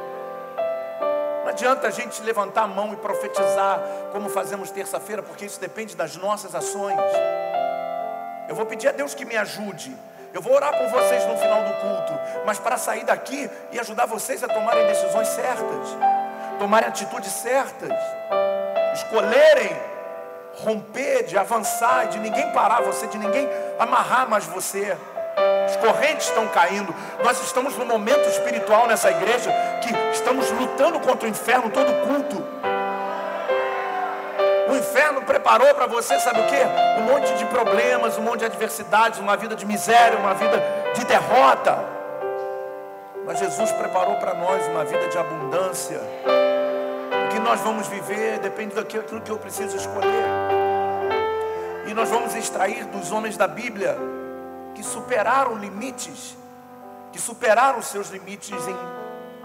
Adianta 1.62 1.90
a 1.90 1.92
gente 1.92 2.20
levantar 2.24 2.64
a 2.64 2.68
mão 2.68 2.92
e 2.92 2.96
profetizar 2.96 3.80
como 4.12 4.30
fazemos 4.30 4.72
terça-feira, 4.72 5.22
porque 5.22 5.46
isso 5.46 5.60
depende 5.60 5.96
das 5.96 6.16
nossas 6.16 6.56
ações. 6.56 6.98
Eu 8.50 8.56
vou 8.56 8.66
pedir 8.66 8.88
a 8.88 8.92
Deus 8.92 9.14
que 9.14 9.24
me 9.24 9.38
ajude. 9.38 9.96
Eu 10.34 10.42
vou 10.42 10.56
orar 10.56 10.76
por 10.76 10.88
vocês 10.88 11.24
no 11.28 11.38
final 11.38 11.62
do 11.62 11.72
culto, 11.74 12.20
mas 12.48 12.58
para 12.58 12.78
sair 12.78 13.04
daqui 13.04 13.48
e 13.72 13.80
ajudar 13.80 14.08
vocês 14.08 14.44
a 14.44 14.48
tomarem 14.48 14.88
decisões 14.88 15.28
certas, 15.28 15.88
tomarem 16.58 16.90
atitudes 16.90 17.32
certas, 17.32 17.94
escolherem 18.96 19.80
romper, 20.64 21.26
de 21.26 21.38
avançar, 21.38 22.08
de 22.08 22.18
ninguém 22.18 22.52
parar 22.54 22.82
você, 22.82 23.06
de 23.06 23.20
ninguém 23.20 23.48
amarrar 23.78 24.28
mais 24.28 24.48
você. 24.48 24.98
As 25.72 25.78
correntes 25.78 26.28
estão 26.28 26.48
caindo. 26.50 26.94
Nós 27.24 27.42
estamos 27.42 27.78
num 27.78 27.86
momento 27.86 28.28
espiritual 28.28 28.88
nessa 28.88 29.10
igreja 29.10 29.50
que 29.82 29.94
estamos 30.14 30.52
lutando 30.52 31.00
contra 31.00 31.26
o 31.26 31.32
inferno 31.32 31.70
todo 31.70 31.94
culto. 32.06 32.44
O 34.70 34.76
inferno 34.76 35.22
preparou 35.22 35.74
para 35.74 35.88
você, 35.88 36.20
sabe 36.20 36.42
o 36.42 36.48
que? 36.48 37.00
Um 37.00 37.04
monte 37.06 37.34
de 37.36 37.46
problemas, 37.46 38.18
um 38.18 38.22
monte 38.22 38.40
de 38.40 38.46
adversidades, 38.46 39.20
uma 39.20 39.38
vida 39.38 39.56
de 39.56 39.66
miséria, 39.66 40.18
uma 40.18 40.34
vida 40.34 40.62
de 40.94 41.06
derrota. 41.06 41.80
Mas 43.26 43.40
Jesus 43.40 43.72
preparou 43.72 44.16
para 44.16 44.34
nós 44.34 44.68
uma 44.68 44.84
vida 44.84 45.08
de 45.08 45.18
abundância. 45.18 46.02
O 47.26 47.34
que 47.34 47.40
nós 47.40 47.62
vamos 47.62 47.88
viver 47.88 48.40
depende 48.40 48.76
daquilo 48.76 49.22
que 49.22 49.32
eu 49.32 49.38
preciso 49.38 49.78
escolher. 49.78 50.26
E 51.88 51.94
nós 51.94 52.10
vamos 52.10 52.36
extrair 52.36 52.84
dos 52.86 53.12
homens 53.12 53.38
da 53.38 53.48
Bíblia 53.48 53.98
que 54.76 54.84
superaram 54.84 55.56
limites, 55.58 56.38
que 57.12 57.20
superaram 57.20 57.82
seus 57.82 58.10
limites 58.10 58.68
em 58.68 58.76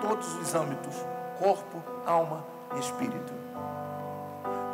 todos 0.00 0.34
os 0.34 0.54
âmbitos: 0.54 0.94
corpo, 1.38 1.82
alma 2.04 2.46
e 2.74 2.80
espírito. 2.80 3.32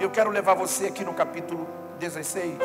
Eu 0.01 0.11
quero 0.11 0.31
levar 0.31 0.55
você 0.55 0.87
aqui 0.87 1.05
no 1.05 1.15
capítulo 1.15 1.67
16. 1.99 2.59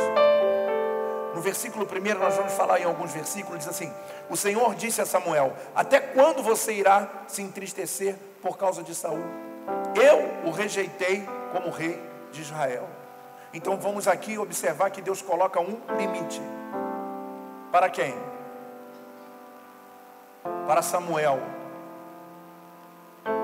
No 1.36 1.42
versículo 1.42 1.86
1, 1.86 2.18
nós 2.18 2.36
vamos 2.36 2.54
falar 2.54 2.80
em 2.80 2.86
alguns 2.86 3.14
versículos, 3.14 3.60
diz 3.60 3.68
assim: 3.68 3.94
O 4.28 4.36
Senhor 4.36 4.74
disse 4.74 5.02
a 5.02 5.06
Samuel: 5.06 5.54
Até 5.76 6.00
quando 6.00 6.42
você 6.42 6.74
irá 6.74 7.08
se 7.28 7.44
entristecer 7.44 8.16
por 8.42 8.58
causa 8.58 8.82
de 8.82 8.96
Saul? 8.96 9.24
Eu 9.94 10.48
o 10.50 10.52
rejeitei 10.52 11.28
como 11.52 11.70
rei 11.70 12.02
de 12.32 12.42
Israel. 12.42 12.90
Então 13.54 13.78
vamos 13.78 14.08
aqui 14.08 14.38
observar 14.38 14.90
que 14.90 15.02
Deus 15.02 15.22
coloca 15.22 15.60
um 15.60 15.80
limite. 15.98 16.42
Para 17.72 17.90
quem? 17.90 18.16
Para 20.66 20.82
Samuel. 20.82 21.40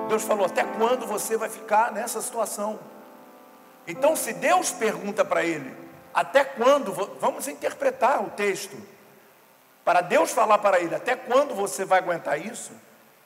Deus 0.08 0.24
falou: 0.24 0.46
Até 0.46 0.64
quando 0.64 1.06
você 1.06 1.38
vai 1.38 1.50
ficar 1.50 1.92
nessa 1.92 2.22
situação? 2.22 2.80
Então, 3.88 4.16
se 4.16 4.34
Deus 4.34 4.72
pergunta 4.72 5.26
para 5.26 5.44
ele, 5.44 5.76
até 6.14 6.44
quando, 6.44 6.94
vamos 7.20 7.48
interpretar 7.48 8.24
o 8.24 8.30
texto, 8.30 8.78
para 9.84 10.00
Deus 10.00 10.32
falar 10.32 10.60
para 10.60 10.80
ele, 10.80 10.96
até 10.96 11.16
quando 11.16 11.54
você 11.54 11.84
vai 11.84 12.00
aguentar 12.00 12.40
isso, 12.40 12.72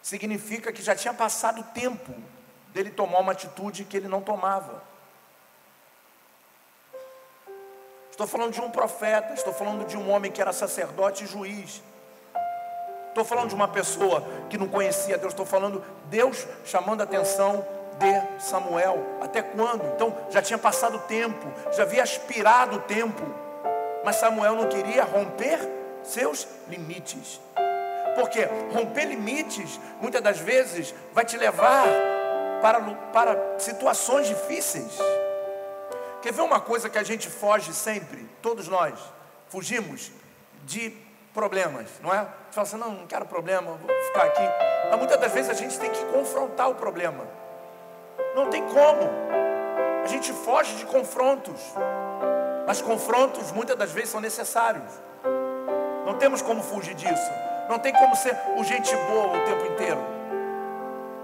significa 0.01 0.71
que 0.71 0.81
já 0.81 0.95
tinha 0.95 1.13
passado 1.13 1.61
o 1.61 1.63
tempo 1.65 2.13
dele 2.73 2.89
tomar 2.89 3.19
uma 3.19 3.33
atitude 3.33 3.83
que 3.83 3.97
ele 3.97 4.07
não 4.07 4.21
tomava. 4.21 4.81
Estou 8.17 8.25
falando 8.25 8.51
de 8.51 8.59
um 8.59 8.71
profeta, 8.71 9.31
estou 9.35 9.53
falando 9.53 9.85
de 9.85 9.95
um 9.95 10.09
homem 10.09 10.31
que 10.31 10.41
era 10.41 10.51
sacerdote 10.51 11.23
e 11.23 11.27
juiz. 11.27 11.83
Estou 13.09 13.23
falando 13.23 13.49
de 13.49 13.53
uma 13.53 13.67
pessoa 13.67 14.23
que 14.49 14.57
não 14.57 14.67
conhecia 14.67 15.19
Deus, 15.19 15.33
estou 15.33 15.45
falando 15.45 15.83
Deus 16.05 16.47
chamando 16.65 17.01
a 17.01 17.03
atenção 17.03 17.63
de 17.99 18.43
Samuel. 18.43 18.97
Até 19.21 19.43
quando? 19.43 19.85
Então 19.93 20.17
já 20.31 20.41
tinha 20.41 20.57
passado 20.57 20.97
tempo, 21.07 21.45
já 21.71 21.83
havia 21.83 22.01
aspirado 22.01 22.77
o 22.77 22.79
tempo, 22.79 23.21
mas 24.03 24.15
Samuel 24.15 24.55
não 24.55 24.67
queria 24.67 25.03
romper 25.03 25.59
seus 26.01 26.47
limites. 26.67 27.39
Porque 28.15 28.49
romper 28.73 29.05
limites, 29.05 29.79
muitas 30.01 30.23
das 30.23 30.39
vezes, 30.39 30.91
vai 31.13 31.23
te 31.23 31.37
levar 31.37 31.85
para, 32.63 32.81
para 33.13 33.59
situações 33.59 34.27
difíceis. 34.27 34.97
Quer 36.21 36.33
ver 36.33 36.41
uma 36.41 36.59
coisa 36.59 36.89
que 36.89 36.97
a 36.97 37.03
gente 37.03 37.29
foge 37.29 37.73
sempre? 37.73 38.27
Todos 38.41 38.67
nós 38.67 38.99
fugimos 39.49 40.11
de 40.65 40.91
problemas, 41.33 41.87
não 42.01 42.13
é? 42.13 42.21
Você 42.21 42.27
fala 42.51 42.67
assim, 42.67 42.77
não, 42.77 42.91
não 42.91 43.07
quero 43.07 43.25
problema, 43.25 43.71
vou 43.71 43.95
ficar 44.07 44.23
aqui. 44.23 44.41
Mas 44.89 44.97
muitas 44.97 45.19
das 45.19 45.31
vezes 45.31 45.49
a 45.49 45.53
gente 45.53 45.79
tem 45.79 45.91
que 45.91 46.03
confrontar 46.05 46.69
o 46.69 46.75
problema. 46.75 47.23
Não 48.35 48.49
tem 48.49 48.63
como. 48.63 49.09
A 50.03 50.07
gente 50.07 50.33
foge 50.33 50.75
de 50.75 50.85
confrontos. 50.85 51.61
Mas 52.65 52.81
confrontos 52.81 53.51
muitas 53.51 53.77
das 53.77 53.91
vezes 53.91 54.09
são 54.09 54.19
necessários. 54.19 54.91
Não 56.05 56.17
temos 56.17 56.41
como 56.41 56.63
fugir 56.63 56.95
disso. 56.95 57.31
Não 57.69 57.77
tem 57.77 57.93
como 57.93 58.15
ser 58.15 58.35
o 58.57 58.63
gente 58.63 58.95
boa 58.95 59.37
o 59.37 59.45
tempo 59.45 59.65
inteiro. 59.71 59.99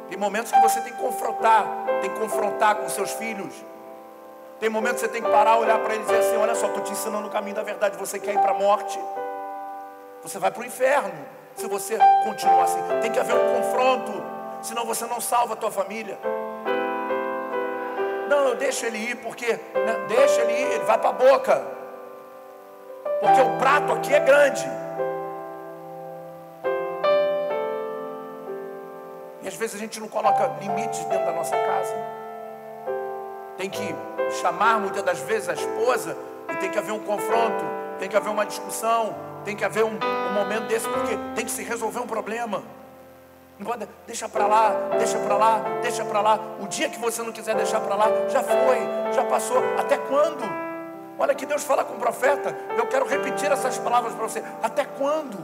Tem 0.10 0.18
momentos 0.18 0.52
que 0.52 0.60
você 0.60 0.80
tem 0.82 0.94
que 0.94 1.00
confrontar, 1.02 1.66
tem 2.02 2.12
que 2.12 2.20
confrontar 2.20 2.76
com 2.76 2.88
seus 2.88 3.12
filhos. 3.14 3.54
Tem 4.64 4.70
momentos 4.70 5.02
que 5.02 5.08
você 5.08 5.12
tem 5.12 5.22
que 5.22 5.30
parar, 5.30 5.58
olhar 5.58 5.78
para 5.80 5.94
eles 5.94 6.08
e 6.08 6.10
dizer 6.10 6.26
assim: 6.26 6.38
Olha 6.38 6.56
só, 6.56 6.68
estou 6.68 6.82
te 6.82 6.94
ensinando 6.94 7.28
o 7.28 7.30
caminho 7.30 7.54
da 7.54 7.64
verdade. 7.64 7.98
Você 7.98 8.18
quer 8.18 8.34
ir 8.34 8.40
para 8.40 8.52
a 8.52 8.54
morte? 8.54 8.98
Você 10.22 10.40
vai 10.40 10.52
para 10.52 10.62
o 10.62 10.66
inferno. 10.66 11.14
Se 11.54 11.68
você 11.68 12.00
continuar 12.24 12.64
assim, 12.64 12.80
tem 13.02 13.12
que 13.12 13.20
haver 13.20 13.36
um 13.36 13.56
confronto. 13.56 14.24
Senão 14.62 14.86
você 14.86 15.06
não 15.06 15.20
salva 15.20 15.56
a 15.56 15.58
tua 15.58 15.70
família. 15.70 16.18
Não, 18.30 18.48
eu 18.48 18.56
deixo 18.56 18.86
ele 18.86 19.00
ir 19.00 19.18
porque, 19.18 19.48
né, 19.48 20.06
deixa 20.08 20.40
ele 20.44 20.54
ir, 20.54 20.72
ele 20.76 20.86
vai 20.86 20.98
para 20.98 21.10
a 21.10 21.12
boca. 21.12 21.62
Porque 23.20 23.42
o 23.42 23.58
prato 23.58 23.92
aqui 23.92 24.14
é 24.14 24.20
grande. 24.22 24.66
E 29.42 29.48
às 29.50 29.56
vezes 29.56 29.76
a 29.76 29.80
gente 29.80 30.00
não 30.00 30.08
coloca 30.08 30.56
limites 30.62 31.04
dentro 31.04 31.26
da 31.26 31.34
nossa 31.34 31.58
casa. 31.58 32.23
Tem 33.64 33.70
que 33.70 33.96
chamar 34.42 34.78
muitas 34.78 35.02
das 35.04 35.20
vezes 35.20 35.48
a 35.48 35.54
esposa 35.54 36.18
e 36.50 36.56
tem 36.58 36.70
que 36.70 36.78
haver 36.78 36.92
um 36.92 37.00
confronto, 37.00 37.64
tem 37.98 38.10
que 38.10 38.18
haver 38.18 38.30
uma 38.30 38.46
discussão, 38.46 39.16
tem 39.46 39.56
que 39.56 39.64
haver 39.64 39.86
um, 39.86 39.98
um 39.98 40.34
momento 40.34 40.68
desse, 40.68 40.86
porque 40.90 41.18
tem 41.34 41.46
que 41.46 41.52
se 41.52 41.64
resolver 41.64 42.02
um 42.02 42.06
problema. 42.06 42.62
Não 43.58 43.66
pode, 43.66 43.88
deixa 44.06 44.28
para 44.28 44.48
lá, 44.48 44.90
deixa 44.98 45.18
para 45.18 45.38
lá, 45.38 45.62
deixa 45.82 46.04
para 46.04 46.20
lá. 46.20 46.40
O 46.60 46.68
dia 46.68 46.90
que 46.90 47.00
você 47.00 47.24
não 47.24 47.32
quiser 47.32 47.56
deixar 47.56 47.80
para 47.80 47.96
lá, 47.96 48.08
já 48.28 48.44
foi, 48.44 49.14
já 49.14 49.24
passou. 49.24 49.64
Até 49.80 49.98
quando? 49.98 50.44
Olha 51.18 51.34
que 51.34 51.46
Deus 51.46 51.64
fala 51.64 51.86
com 51.86 51.94
o 51.94 51.98
profeta. 51.98 52.54
Eu 52.78 52.86
quero 52.88 53.08
repetir 53.08 53.50
essas 53.50 53.78
palavras 53.78 54.14
para 54.14 54.28
você. 54.28 54.44
Até 54.62 54.84
quando 54.84 55.38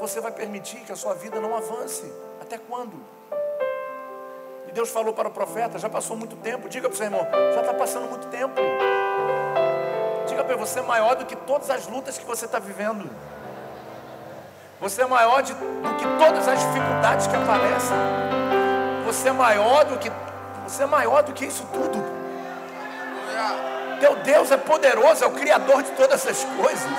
você 0.00 0.22
vai 0.22 0.32
permitir 0.32 0.78
que 0.86 0.92
a 0.92 0.96
sua 0.96 1.12
vida 1.12 1.38
não 1.38 1.54
avance? 1.54 2.10
Até 2.40 2.56
quando? 2.56 3.19
E 4.70 4.72
Deus 4.72 4.88
falou 4.88 5.12
para 5.12 5.26
o 5.26 5.32
profeta: 5.32 5.80
já 5.80 5.90
passou 5.90 6.16
muito 6.16 6.36
tempo. 6.36 6.68
Diga 6.68 6.88
para 6.88 6.94
o 6.94 6.96
seu 6.96 7.06
irmão: 7.06 7.26
já 7.54 7.60
está 7.60 7.74
passando 7.74 8.08
muito 8.08 8.28
tempo. 8.28 8.54
Diga 10.28 10.44
para 10.44 10.56
você: 10.56 10.78
é 10.78 10.82
maior 10.82 11.16
do 11.16 11.26
que 11.26 11.34
todas 11.34 11.68
as 11.70 11.88
lutas 11.88 12.16
que 12.16 12.24
você 12.24 12.44
está 12.44 12.60
vivendo. 12.60 13.10
Você 14.80 15.02
é 15.02 15.06
maior 15.06 15.42
de, 15.42 15.52
do 15.54 15.94
que 15.98 16.06
todas 16.24 16.46
as 16.46 16.60
dificuldades 16.60 17.26
que 17.26 17.34
aparecem. 17.34 17.96
Você 19.06 19.28
é 19.28 19.32
maior 19.32 19.84
do 19.84 19.98
que 19.98 20.10
você 20.62 20.84
é 20.84 20.86
maior 20.86 21.24
do 21.24 21.32
que 21.32 21.44
isso 21.44 21.66
tudo. 21.72 22.20
Teu 23.98 24.16
Deus 24.16 24.52
é 24.52 24.56
poderoso, 24.56 25.24
é 25.24 25.26
o 25.26 25.32
criador 25.32 25.82
de 25.82 25.90
todas 25.90 26.24
essas 26.24 26.44
coisas. 26.44 26.90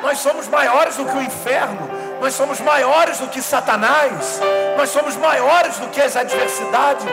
Nós 0.00 0.18
somos 0.18 0.46
maiores 0.46 0.96
do 0.96 1.04
que 1.04 1.16
o 1.16 1.20
inferno, 1.20 1.88
nós 2.20 2.34
somos 2.34 2.60
maiores 2.60 3.18
do 3.18 3.26
que 3.26 3.42
Satanás, 3.42 4.40
nós 4.80 4.88
somos 4.88 5.14
maiores 5.16 5.78
do 5.78 5.88
que 5.88 6.00
as 6.00 6.16
adversidades. 6.16 7.04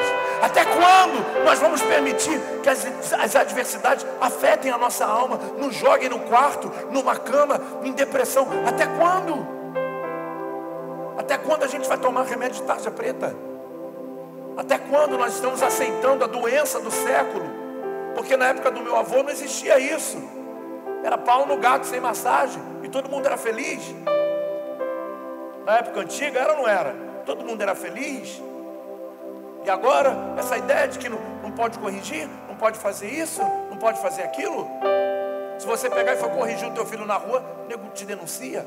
Até 0.41 0.63
quando 0.63 1.43
nós 1.43 1.59
vamos 1.59 1.81
permitir 1.81 2.39
que 2.63 2.69
as, 2.69 2.87
as, 3.11 3.35
adversidades 3.35 4.05
afetem 4.21 4.71
a 4.71 4.77
nossa 4.77 5.05
alma, 5.05 5.35
nos 5.57 5.75
joguem 5.75 6.07
no 6.07 6.19
quarto, 6.19 6.71
numa 6.89 7.17
cama, 7.17 7.59
em 7.83 7.91
depressão? 7.91 8.47
Até 8.65 8.85
quando? 8.85 9.45
Até 11.17 11.37
quando 11.37 11.63
a 11.63 11.67
gente 11.67 11.89
vai 11.89 11.97
tomar 11.97 12.23
remédio 12.23 12.61
de 12.61 12.67
tarja 12.67 12.89
preta? 12.89 13.35
Até 14.55 14.77
quando 14.77 15.17
nós 15.17 15.33
estamos 15.33 15.61
aceitando 15.61 16.23
a 16.23 16.27
doença 16.27 16.79
do 16.79 16.89
século? 16.89 17.45
Porque 18.15 18.37
na 18.37 18.47
época 18.47 18.71
do 18.71 18.79
meu 18.79 18.95
avô 18.95 19.23
não 19.23 19.29
existia 19.29 19.77
isso. 19.77 20.17
Era 21.03 21.17
pau 21.17 21.45
no 21.45 21.57
gato 21.57 21.85
sem 21.85 21.99
massagem 21.99 22.61
e 22.81 22.87
todo 22.87 23.09
mundo 23.09 23.25
era 23.25 23.35
feliz. 23.35 23.93
Na 25.65 25.79
época 25.79 25.99
antiga 25.99 26.39
era 26.39 26.53
ou 26.53 26.59
não 26.59 26.67
era? 26.67 27.06
Todo 27.27 27.43
mundo 27.43 27.61
era 27.61 27.75
feliz. 27.75 28.41
E 29.65 29.69
agora, 29.69 30.15
essa 30.37 30.57
ideia 30.57 30.87
de 30.87 30.97
que 30.97 31.09
não, 31.09 31.19
não 31.43 31.51
pode 31.51 31.77
corrigir, 31.77 32.25
não 32.47 32.55
pode 32.55 32.79
fazer 32.79 33.09
isso, 33.09 33.41
não 33.69 33.77
pode 33.77 33.99
fazer 33.99 34.23
aquilo. 34.23 34.65
Se 35.59 35.67
você 35.67 35.89
pegar 35.89 36.13
e 36.13 36.17
for 36.17 36.31
corrigir 36.31 36.69
o 36.69 36.73
teu 36.73 36.85
filho 36.85 37.05
na 37.05 37.17
rua, 37.17 37.43
o 37.65 37.67
nego 37.67 37.89
te 37.89 38.05
denuncia. 38.05 38.65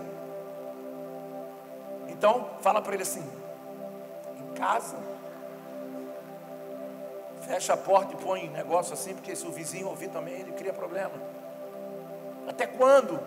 Então, 2.09 2.51
fala 2.61 2.83
para 2.83 2.93
ele 2.93 3.03
assim: 3.03 3.25
em 4.39 4.55
casa, 4.55 4.99
fecha 7.47 7.73
a 7.73 7.79
porta 7.79 8.13
e 8.13 8.17
põe 8.17 8.51
negócio 8.51 8.93
assim, 8.93 9.15
porque 9.15 9.35
se 9.35 9.47
o 9.47 9.51
vizinho 9.51 9.89
ouvir 9.89 10.09
também, 10.09 10.35
ele 10.35 10.53
cria 10.53 10.75
problema. 10.75 11.15
Até 12.47 12.67
quando? 12.67 13.19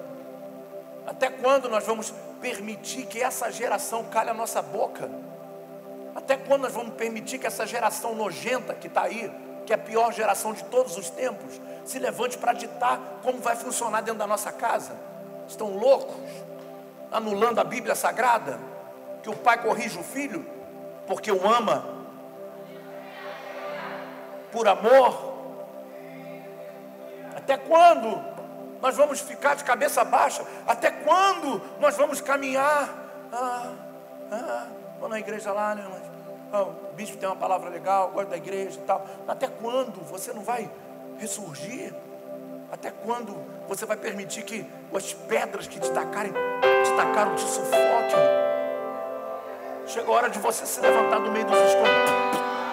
Até 1.08 1.32
quando 1.32 1.68
nós 1.70 1.84
vamos 1.88 2.14
permitir 2.40 3.08
que 3.08 3.20
essa 3.20 3.52
geração 3.52 4.04
calhe 4.04 4.30
a 4.30 4.34
nossa 4.34 4.62
boca? 4.62 5.23
Até 6.16 6.38
quando 6.38 6.64
nós 6.64 6.74
vamos 6.74 6.94
permitir 6.96 7.40
que 7.40 7.48
essa 7.48 7.66
geração 7.66 8.16
nojenta 8.16 8.74
que 8.74 8.88
está 8.88 9.04
aí, 9.04 9.32
que 9.66 9.74
é 9.74 9.76
a 9.76 9.80
pior 9.80 10.12
geração 10.14 10.54
de 10.54 10.64
todos 10.66 10.98
os 10.98 11.10
tempos, 11.10 11.60
se 11.86 11.98
levante 12.00 12.38
para 12.38 12.54
ditar 12.54 13.00
como 13.24 13.40
vai 13.40 13.56
funcionar 13.56 14.02
dentro 14.02 14.20
da 14.20 14.28
nossa 14.28 14.52
casa? 14.52 14.96
Estão 15.48 15.76
loucos? 15.76 16.16
Anulando 17.12 17.60
a 17.60 17.64
Bíblia 17.64 17.96
Sagrada? 17.96 18.60
Que 19.22 19.30
o 19.30 19.36
pai 19.36 19.62
corrige 19.62 19.98
o 19.98 20.04
filho 20.04 20.46
porque 21.08 21.32
o 21.32 21.48
ama? 21.48 21.86
Por 24.52 24.68
amor? 24.68 25.34
Até 27.36 27.58
quando 27.58 28.24
nós 28.82 28.96
vamos 28.96 29.20
ficar 29.20 29.56
de 29.56 29.64
cabeça 29.64 30.04
baixa? 30.04 30.46
Até 30.68 30.92
quando 30.92 31.62
nós 31.80 31.96
vamos 31.98 32.22
caminhar? 32.22 32.90
Ah, 33.32 33.72
Ah, 34.32 34.68
vou 35.00 35.10
na 35.10 35.20
igreja 35.20 35.52
lá, 35.52 35.76
né? 35.76 35.86
Mas, 35.88 36.03
oh, 36.54 36.92
o 36.92 36.94
bispo 36.96 37.18
tem 37.18 37.28
uma 37.28 37.36
palavra 37.36 37.70
legal, 37.70 38.12
gosto 38.12 38.30
da 38.30 38.38
igreja 38.38 38.80
e 38.80 38.84
tal. 38.84 39.06
Até 39.28 39.48
quando 39.48 40.00
você 40.06 40.32
não 40.32 40.44
vai 40.44 40.70
ressurgir? 41.18 41.94
Até 42.72 42.92
quando 42.92 43.36
você 43.68 43.86
vai 43.86 43.98
permitir 43.98 44.44
que 44.44 44.66
as 44.96 45.14
pedras 45.14 45.68
que 45.68 45.80
te 45.80 45.92
tacarem, 45.92 46.32
te 46.32 46.92
tacaram, 46.96 47.36
te 47.36 47.42
sufoquem? 47.42 48.44
Chega 49.86 50.08
a 50.08 50.12
hora 50.12 50.30
de 50.30 50.40
você 50.40 50.66
se 50.66 50.80
levantar 50.80 51.20
do 51.20 51.32
meio 51.32 51.46
dos 51.46 51.58
escombros, 51.58 52.12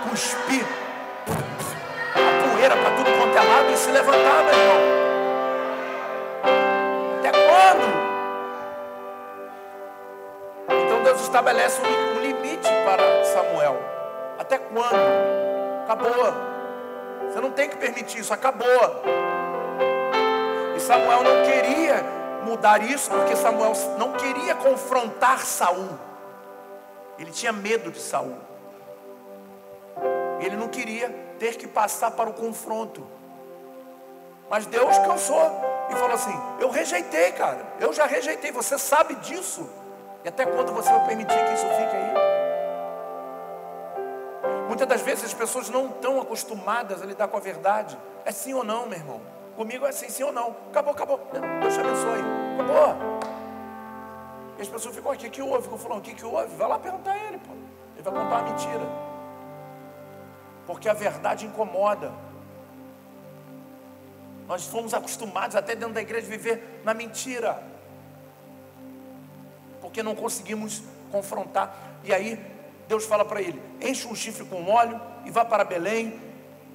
cuspir 0.08 0.64
a 2.14 2.54
poeira 2.54 2.76
para 2.76 2.96
tudo 2.96 3.10
quanto 3.18 3.36
é 3.36 3.42
lado 3.42 3.72
e 3.72 3.76
se 3.76 3.90
levantar, 3.90 4.44
meu 4.44 4.54
irmão. 4.54 4.80
Até 7.18 7.30
quando? 7.32 7.86
Então 10.86 11.02
Deus 11.02 11.20
estabelece 11.20 11.82
um 11.82 12.19
limite 12.40 12.68
para 12.84 13.24
Samuel. 13.24 13.76
Até 14.38 14.58
quando? 14.58 14.96
Acabou. 15.84 16.50
Você 17.28 17.40
não 17.40 17.50
tem 17.52 17.68
que 17.68 17.76
permitir 17.76 18.18
isso, 18.18 18.32
acabou. 18.32 18.66
E 20.76 20.80
Samuel 20.80 21.22
não 21.22 21.44
queria 21.44 22.02
mudar 22.44 22.82
isso, 22.82 23.10
porque 23.10 23.36
Samuel 23.36 23.72
não 23.98 24.12
queria 24.12 24.54
confrontar 24.54 25.40
Saul. 25.40 25.98
Ele 27.18 27.30
tinha 27.30 27.52
medo 27.52 27.90
de 27.90 28.00
Saul. 28.00 28.36
Ele 30.40 30.56
não 30.56 30.68
queria 30.68 31.10
ter 31.38 31.56
que 31.56 31.66
passar 31.66 32.12
para 32.12 32.30
o 32.30 32.32
confronto. 32.32 33.06
Mas 34.48 34.66
Deus 34.66 34.98
cansou 34.98 35.38
e 35.90 35.94
falou 35.94 36.14
assim: 36.14 36.34
Eu 36.58 36.70
rejeitei, 36.70 37.32
cara. 37.32 37.60
Eu 37.78 37.92
já 37.92 38.06
rejeitei. 38.06 38.50
Você 38.50 38.78
sabe 38.78 39.14
disso. 39.16 39.68
E 40.24 40.28
até 40.28 40.44
quando 40.44 40.72
você 40.72 40.90
vai 40.90 41.06
permitir 41.06 41.44
que 41.44 41.54
isso 41.54 41.66
fique 41.66 41.96
aí? 41.96 42.29
Muitas 44.70 44.86
das 44.86 45.00
vezes 45.00 45.24
as 45.24 45.34
pessoas 45.34 45.68
não 45.68 45.88
estão 45.88 46.20
acostumadas 46.20 47.02
a 47.02 47.04
lidar 47.04 47.26
com 47.26 47.36
a 47.36 47.40
verdade. 47.40 47.98
É 48.24 48.30
sim 48.30 48.54
ou 48.54 48.62
não, 48.62 48.86
meu 48.86 48.96
irmão? 48.96 49.20
Comigo 49.56 49.84
é 49.84 49.90
sim, 49.90 50.08
sim 50.08 50.22
ou 50.22 50.30
não. 50.30 50.54
Acabou, 50.68 50.92
acabou. 50.92 51.20
Deus 51.60 51.74
te 51.74 51.80
abençoe. 51.80 52.20
Acabou. 52.54 53.20
E 54.56 54.62
as 54.62 54.68
pessoas 54.68 54.94
ficam 54.94 55.10
o 55.10 55.16
que 55.16 55.42
houve? 55.42 55.64
Ficam 55.64 55.76
falando, 55.76 55.98
o 55.98 56.02
que, 56.02 56.14
que 56.14 56.24
houve? 56.24 56.54
Vai 56.54 56.68
lá 56.68 56.78
perguntar 56.78 57.10
a 57.10 57.18
ele, 57.18 57.38
pô. 57.38 57.52
Ele 57.96 58.02
vai 58.04 58.12
contar 58.12 58.42
uma 58.42 58.42
mentira. 58.42 58.86
Porque 60.68 60.88
a 60.88 60.92
verdade 60.92 61.46
incomoda. 61.46 62.12
Nós 64.46 64.68
fomos 64.68 64.94
acostumados 64.94 65.56
até 65.56 65.74
dentro 65.74 65.94
da 65.94 66.00
igreja 66.00 66.28
viver 66.28 66.80
na 66.84 66.94
mentira. 66.94 67.60
Porque 69.80 70.00
não 70.00 70.14
conseguimos 70.14 70.80
confrontar. 71.10 71.76
E 72.04 72.14
aí 72.14 72.59
Deus 72.90 73.06
fala 73.06 73.24
para 73.24 73.40
ele: 73.40 73.62
enche 73.80 74.08
um 74.08 74.16
chifre 74.16 74.44
com 74.44 74.68
óleo 74.68 75.00
e 75.24 75.30
vá 75.30 75.44
para 75.44 75.62
Belém, 75.62 76.20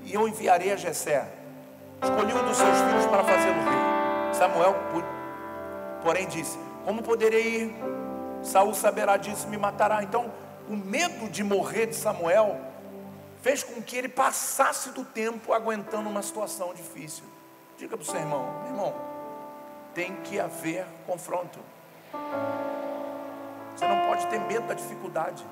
e 0.02 0.14
eu 0.14 0.26
enviarei 0.26 0.72
a 0.72 0.78
Jessé. 0.78 1.30
Escolhi 2.02 2.34
um 2.34 2.48
dos 2.48 2.56
seus 2.56 2.78
filhos 2.78 3.06
para 3.08 3.22
fazê-lo 3.22 3.62
rei. 3.66 4.34
Samuel, 4.34 4.76
porém, 6.02 6.26
disse: 6.26 6.58
Como 6.86 7.04
poderei 7.04 7.64
ir? 7.64 7.76
Saul 8.42 8.74
saberá 8.74 9.18
disso 9.18 9.46
e 9.48 9.50
me 9.50 9.58
matará. 9.58 10.04
Então, 10.04 10.32
o 10.70 10.76
medo 10.78 11.28
de 11.30 11.44
morrer 11.44 11.88
de 11.88 11.96
Samuel 11.96 12.62
fez 13.42 13.62
com 13.62 13.82
que 13.82 13.98
ele 13.98 14.08
passasse 14.08 14.92
do 14.92 15.04
tempo 15.04 15.52
aguentando 15.52 16.10
uma 16.10 16.22
situação 16.22 16.74
difícil. 16.74 17.26
Diga 17.78 17.98
para 17.98 18.04
o 18.04 18.06
seu 18.06 18.16
irmão, 18.22 18.62
meu 18.62 18.72
irmão, 18.72 18.96
tem 19.94 20.16
que 20.24 20.40
haver 20.40 20.86
confronto. 21.06 21.60
Você 23.76 23.86
não 23.86 24.08
pode 24.08 24.26
ter 24.28 24.40
medo 24.40 24.66
da 24.66 24.74
dificuldade. 24.74 25.46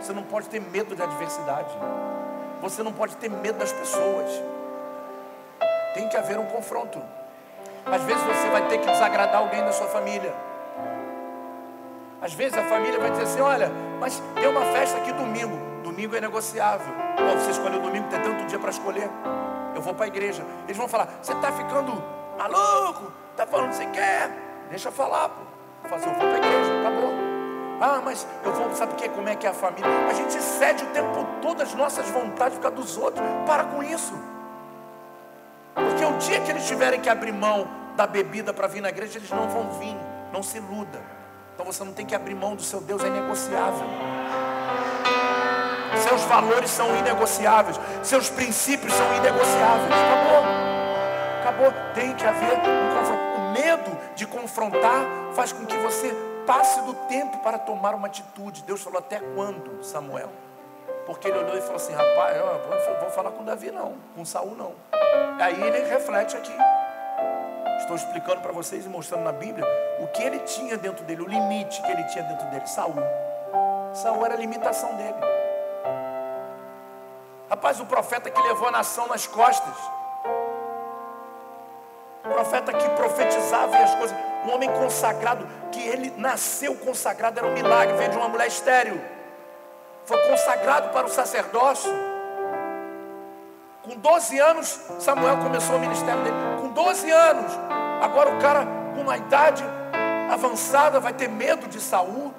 Você 0.00 0.12
não 0.12 0.22
pode 0.22 0.48
ter 0.48 0.60
medo 0.60 0.94
da 0.94 1.04
adversidade. 1.04 1.74
Você 2.60 2.82
não 2.82 2.92
pode 2.92 3.16
ter 3.16 3.30
medo 3.30 3.58
das 3.58 3.72
pessoas. 3.72 4.30
Tem 5.94 6.08
que 6.08 6.16
haver 6.16 6.38
um 6.38 6.46
confronto. 6.46 7.00
Às 7.86 8.02
vezes 8.02 8.22
você 8.22 8.48
vai 8.48 8.66
ter 8.68 8.78
que 8.78 8.86
desagradar 8.86 9.36
alguém 9.36 9.62
da 9.64 9.72
sua 9.72 9.86
família. 9.86 10.34
Às 12.20 12.32
vezes 12.32 12.56
a 12.56 12.64
família 12.64 12.98
vai 12.98 13.10
dizer 13.10 13.24
assim: 13.24 13.40
olha, 13.40 13.70
mas 14.00 14.22
tem 14.34 14.48
uma 14.48 14.62
festa 14.72 14.96
aqui 14.98 15.12
domingo. 15.12 15.56
Domingo 15.82 16.16
é 16.16 16.20
negociável. 16.20 16.94
Pô, 17.16 17.38
você 17.38 17.50
escolheu 17.50 17.80
domingo, 17.80 18.08
tem 18.08 18.20
tanto 18.20 18.46
dia 18.46 18.58
para 18.58 18.70
escolher. 18.70 19.10
Eu 19.74 19.82
vou 19.82 19.94
para 19.94 20.06
a 20.06 20.08
igreja. 20.08 20.44
Eles 20.64 20.76
vão 20.76 20.88
falar: 20.88 21.08
você 21.20 21.32
está 21.32 21.52
ficando 21.52 22.02
maluco? 22.38 23.12
Está 23.30 23.46
falando 23.46 23.70
que 23.70 23.76
você 23.76 23.86
quer? 23.86 24.30
Deixa 24.70 24.88
eu 24.88 24.92
falar, 24.92 25.28
pô. 25.28 25.94
Assim, 25.94 26.08
eu 26.08 26.14
vou 26.14 26.28
para 26.28 26.34
a 26.34 26.38
igreja, 26.38 26.80
acabou. 26.80 27.23
Ah, 27.80 28.00
mas 28.04 28.26
eu 28.44 28.52
vou, 28.52 28.74
sabe 28.74 28.94
que? 28.94 29.08
Como 29.08 29.28
é 29.28 29.34
que 29.34 29.46
é 29.46 29.50
a 29.50 29.54
família? 29.54 29.90
A 30.08 30.12
gente 30.12 30.40
cede 30.40 30.84
o 30.84 30.86
tempo 30.88 31.26
todo 31.42 31.62
as 31.62 31.74
nossas 31.74 32.08
vontades 32.08 32.56
por 32.56 32.62
causa 32.62 32.76
dos 32.76 32.96
outros. 32.96 33.24
Para 33.46 33.64
com 33.64 33.82
isso. 33.82 34.14
Porque 35.74 36.04
o 36.04 36.16
dia 36.18 36.40
que 36.40 36.50
eles 36.50 36.66
tiverem 36.66 37.00
que 37.00 37.08
abrir 37.08 37.32
mão 37.32 37.66
da 37.96 38.06
bebida 38.06 38.52
para 38.52 38.66
vir 38.66 38.80
na 38.80 38.88
igreja, 38.88 39.18
eles 39.18 39.30
não 39.30 39.48
vão 39.48 39.70
vir. 39.78 39.96
Não 40.32 40.42
se 40.42 40.58
iluda. 40.58 41.00
Então 41.54 41.66
você 41.66 41.84
não 41.84 41.92
tem 41.92 42.06
que 42.06 42.14
abrir 42.14 42.34
mão 42.34 42.56
do 42.56 42.62
seu 42.62 42.80
Deus, 42.80 43.02
é 43.04 43.10
negociável. 43.10 43.86
Seus 46.08 46.22
valores 46.22 46.70
são 46.70 46.96
inegociáveis. 46.96 47.78
Seus 48.02 48.28
princípios 48.28 48.92
são 48.92 49.14
inegociáveis. 49.16 49.92
Acabou. 49.92 50.44
Acabou. 51.40 51.92
Tem 51.94 52.14
que 52.14 52.26
haver 52.26 52.58
um 52.58 52.98
confronto. 52.98 53.22
O 53.36 53.52
medo 53.52 53.98
de 54.14 54.26
confrontar 54.26 55.04
faz 55.34 55.52
com 55.52 55.64
que 55.64 55.76
você 55.78 56.14
passe 56.46 56.80
do 56.82 56.94
tempo 57.08 57.38
para 57.38 57.58
tomar 57.58 57.94
uma 57.94 58.06
atitude. 58.06 58.62
Deus 58.62 58.82
falou 58.82 58.98
até 58.98 59.20
quando, 59.20 59.82
Samuel? 59.82 60.30
Porque 61.06 61.28
ele 61.28 61.38
olhou 61.38 61.56
e 61.56 61.60
falou 61.60 61.76
assim: 61.76 61.92
rapaz, 61.92 62.36
eu 62.36 62.98
vou, 63.00 63.10
falar 63.10 63.30
com 63.32 63.44
Davi, 63.44 63.70
não, 63.70 63.94
com 64.14 64.24
Saul, 64.24 64.54
não. 64.56 64.72
Aí 65.40 65.60
ele 65.62 65.80
reflete 65.88 66.36
aqui. 66.36 66.54
Estou 67.78 67.96
explicando 67.96 68.40
para 68.40 68.52
vocês 68.52 68.86
e 68.86 68.88
mostrando 68.88 69.24
na 69.24 69.32
Bíblia 69.32 69.66
o 70.00 70.06
que 70.08 70.22
ele 70.22 70.38
tinha 70.40 70.76
dentro 70.78 71.04
dele, 71.04 71.22
o 71.22 71.28
limite 71.28 71.82
que 71.82 71.90
ele 71.90 72.04
tinha 72.04 72.24
dentro 72.24 72.46
dele. 72.48 72.66
Saul. 72.66 72.94
Saul 73.92 74.24
era 74.24 74.34
a 74.34 74.38
limitação 74.38 74.94
dele. 74.96 75.16
Rapaz, 77.50 77.78
o 77.80 77.86
profeta 77.86 78.30
que 78.30 78.40
levou 78.42 78.68
a 78.68 78.70
nação 78.70 79.06
nas 79.08 79.26
costas. 79.26 79.76
O 82.24 82.28
profeta 82.30 82.72
que 82.72 82.88
profetizava 82.90 83.76
e 83.76 83.82
as 83.82 83.94
coisas. 83.94 84.33
Um 84.44 84.52
homem 84.52 84.70
consagrado, 84.70 85.46
que 85.72 85.80
ele 85.80 86.12
nasceu 86.16 86.74
consagrado, 86.74 87.38
era 87.38 87.48
um 87.48 87.54
milagre, 87.54 87.96
veio 87.96 88.10
de 88.10 88.16
uma 88.16 88.28
mulher 88.28 88.46
estéril. 88.46 89.00
Foi 90.04 90.18
consagrado 90.28 90.90
para 90.90 91.06
o 91.06 91.10
sacerdócio. 91.10 91.90
Com 93.82 93.96
12 93.96 94.38
anos, 94.38 94.80
Samuel 94.98 95.38
começou 95.38 95.76
o 95.76 95.78
ministério 95.78 96.22
dele. 96.22 96.36
Com 96.60 96.68
12 96.68 97.10
anos. 97.10 97.52
Agora 98.02 98.30
o 98.30 98.38
cara 98.38 98.66
com 98.94 99.00
uma 99.00 99.16
idade 99.16 99.64
avançada 100.30 101.00
vai 101.00 101.12
ter 101.14 101.28
medo 101.28 101.66
de 101.68 101.80
Saul. 101.80 102.33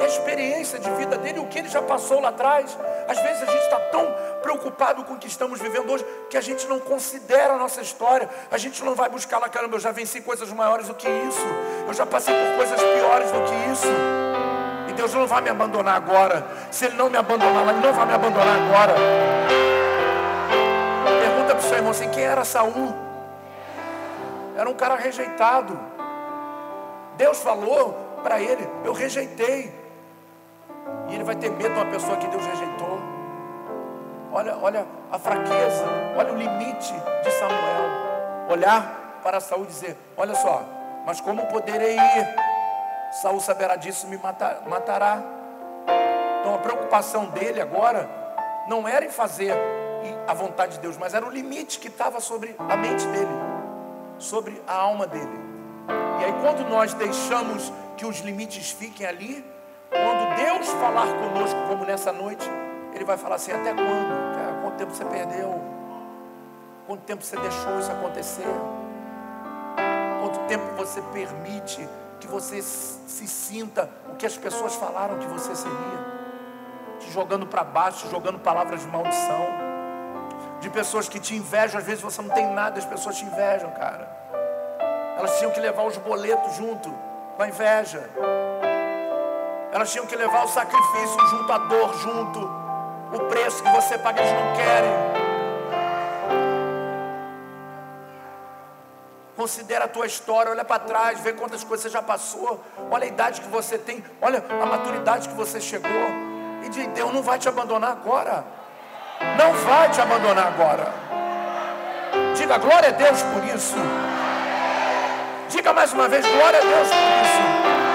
A 0.00 0.06
experiência 0.06 0.78
de 0.78 0.90
vida 0.92 1.18
dele, 1.18 1.40
o 1.40 1.46
que 1.46 1.58
ele 1.58 1.68
já 1.68 1.82
passou 1.82 2.20
lá 2.20 2.30
atrás. 2.30 2.76
Às 3.06 3.20
vezes 3.20 3.42
a 3.42 3.46
gente 3.46 3.62
está 3.62 3.78
tão 3.92 4.06
preocupado 4.40 5.04
com 5.04 5.14
o 5.14 5.18
que 5.18 5.26
estamos 5.26 5.60
vivendo 5.60 5.90
hoje 5.90 6.04
que 6.30 6.36
a 6.36 6.40
gente 6.40 6.66
não 6.66 6.80
considera 6.80 7.54
a 7.54 7.56
nossa 7.58 7.82
história. 7.82 8.28
A 8.50 8.56
gente 8.56 8.82
não 8.82 8.94
vai 8.94 9.10
buscar 9.10 9.38
lá, 9.38 9.48
caramba, 9.48 9.76
eu 9.76 9.80
já 9.80 9.92
venci 9.92 10.20
coisas 10.20 10.50
maiores 10.52 10.88
do 10.88 10.94
que 10.94 11.08
isso. 11.08 11.46
Eu 11.86 11.92
já 11.92 12.06
passei 12.06 12.34
por 12.34 12.56
coisas 12.56 12.80
piores 12.80 13.30
do 13.30 13.40
que 13.44 13.72
isso. 13.72 13.88
E 14.88 14.92
Deus 14.94 15.12
não 15.12 15.26
vai 15.26 15.42
me 15.42 15.50
abandonar 15.50 15.96
agora. 15.96 16.46
Se 16.70 16.86
Ele 16.86 16.96
não 16.96 17.10
me 17.10 17.18
abandonar, 17.18 17.68
Ele 17.68 17.86
não 17.86 17.92
vai 17.92 18.06
me 18.06 18.14
abandonar 18.14 18.56
agora. 18.56 18.94
Pergunta 21.20 21.54
para 21.54 21.58
o 21.58 21.62
seu 21.62 21.76
irmão 21.76 21.90
assim: 21.90 22.08
quem 22.10 22.24
era 22.24 22.44
Saul? 22.44 22.94
Era 24.56 24.68
um 24.68 24.74
cara 24.74 24.96
rejeitado. 24.96 25.78
Deus 27.16 27.42
falou 27.42 28.18
para 28.22 28.40
ele: 28.40 28.66
Eu 28.84 28.92
rejeitei. 28.92 29.79
E 31.08 31.14
ele 31.14 31.24
vai 31.24 31.36
ter 31.36 31.50
medo 31.50 31.74
de 31.74 31.80
uma 31.80 31.90
pessoa 31.90 32.16
que 32.16 32.26
Deus 32.28 32.44
rejeitou. 32.44 32.98
Olha, 34.32 34.56
olha 34.62 34.86
a 35.10 35.18
fraqueza, 35.18 35.84
olha 36.16 36.32
o 36.32 36.36
limite 36.36 36.94
de 37.22 37.30
Samuel. 37.32 37.90
Olhar 38.48 39.20
para 39.22 39.40
Saul 39.40 39.64
e 39.64 39.66
dizer: 39.66 39.96
Olha 40.16 40.34
só, 40.34 40.62
mas 41.04 41.20
como 41.20 41.46
poderei 41.46 41.96
ir? 41.96 42.50
Saul 43.22 43.40
saberá 43.40 43.74
disso 43.74 44.06
e 44.06 44.10
me 44.10 44.18
matar, 44.18 44.62
matará. 44.68 45.20
Então 46.40 46.54
a 46.54 46.58
preocupação 46.58 47.26
dele 47.26 47.60
agora 47.60 48.08
não 48.68 48.86
era 48.86 49.04
em 49.04 49.10
fazer 49.10 49.52
a 50.26 50.32
vontade 50.32 50.74
de 50.74 50.78
Deus, 50.78 50.96
mas 50.96 51.12
era 51.12 51.26
o 51.26 51.30
limite 51.30 51.78
que 51.78 51.88
estava 51.88 52.20
sobre 52.20 52.54
a 52.58 52.76
mente 52.76 53.04
dele, 53.06 53.30
sobre 54.18 54.62
a 54.66 54.74
alma 54.74 55.06
dele. 55.06 55.40
E 56.20 56.24
aí 56.24 56.32
quando 56.40 56.68
nós 56.68 56.94
deixamos 56.94 57.72
que 57.96 58.06
os 58.06 58.20
limites 58.20 58.70
fiquem 58.70 59.06
ali, 59.06 59.44
Deus 60.44 60.68
falar 60.68 61.06
conosco, 61.06 61.60
como 61.68 61.84
nessa 61.84 62.12
noite, 62.12 62.48
Ele 62.94 63.04
vai 63.04 63.18
falar 63.18 63.34
assim: 63.34 63.52
até 63.52 63.74
quando? 63.74 64.34
Cara, 64.34 64.58
quanto 64.62 64.76
tempo 64.76 64.92
você 64.92 65.04
perdeu? 65.04 65.60
Quanto 66.86 67.02
tempo 67.02 67.22
você 67.22 67.36
deixou 67.36 67.78
isso 67.78 67.92
acontecer? 67.92 68.48
Quanto 70.20 70.38
tempo 70.48 70.64
você 70.76 71.02
permite 71.12 71.86
que 72.18 72.26
você 72.26 72.62
se 72.62 73.26
sinta 73.26 73.88
o 74.10 74.16
que 74.16 74.26
as 74.26 74.36
pessoas 74.36 74.74
falaram 74.74 75.18
que 75.18 75.26
você 75.26 75.54
seria, 75.54 75.98
te 76.98 77.10
jogando 77.10 77.46
para 77.46 77.62
baixo, 77.62 78.06
te 78.06 78.10
jogando 78.10 78.38
palavras 78.38 78.80
de 78.80 78.88
maldição, 78.88 79.46
de 80.60 80.68
pessoas 80.70 81.08
que 81.08 81.20
te 81.20 81.34
invejam, 81.34 81.78
às 81.78 81.86
vezes 81.86 82.02
você 82.02 82.20
não 82.20 82.30
tem 82.30 82.46
nada, 82.52 82.78
as 82.78 82.84
pessoas 82.84 83.16
te 83.16 83.24
invejam, 83.24 83.70
cara. 83.72 84.08
Elas 85.16 85.38
tinham 85.38 85.50
que 85.50 85.60
levar 85.60 85.84
os 85.84 85.96
boletos 85.98 86.56
junto 86.56 86.90
com 87.36 87.42
a 87.42 87.48
inveja. 87.48 88.08
Elas 89.72 89.92
tinham 89.92 90.06
que 90.06 90.16
levar 90.16 90.44
o 90.44 90.48
sacrifício 90.48 91.26
junto, 91.28 91.52
a 91.52 91.58
dor 91.58 91.94
junto, 91.98 92.40
o 93.12 93.20
preço 93.28 93.62
que 93.62 93.70
você 93.70 93.96
paga, 93.96 94.20
eles 94.20 94.32
não 94.32 94.52
querem. 94.54 94.90
Considera 99.36 99.84
a 99.84 99.88
tua 99.88 100.06
história, 100.06 100.50
olha 100.50 100.64
para 100.64 100.80
trás, 100.80 101.20
vê 101.20 101.32
quantas 101.32 101.64
coisas 101.64 101.84
você 101.84 101.88
já 101.88 102.02
passou, 102.02 102.62
olha 102.90 103.04
a 103.04 103.06
idade 103.06 103.40
que 103.40 103.48
você 103.48 103.78
tem, 103.78 104.04
olha 104.20 104.44
a 104.60 104.66
maturidade 104.66 105.28
que 105.28 105.34
você 105.34 105.60
chegou. 105.60 105.90
E 106.62 106.68
diz, 106.68 106.86
Deus 106.88 107.12
não 107.14 107.22
vai 107.22 107.38
te 107.38 107.48
abandonar 107.48 107.92
agora. 107.92 108.44
Não 109.38 109.52
vai 109.54 109.88
te 109.90 110.00
abandonar 110.00 110.48
agora. 110.48 110.92
Diga 112.36 112.58
glória 112.58 112.88
a 112.88 112.92
Deus 112.92 113.22
por 113.22 113.44
isso. 113.44 113.76
Diga 115.48 115.72
mais 115.72 115.92
uma 115.92 116.08
vez, 116.08 116.26
glória 116.26 116.58
a 116.58 116.62
Deus 116.62 116.88
por 116.88 116.96
isso. 116.96 117.89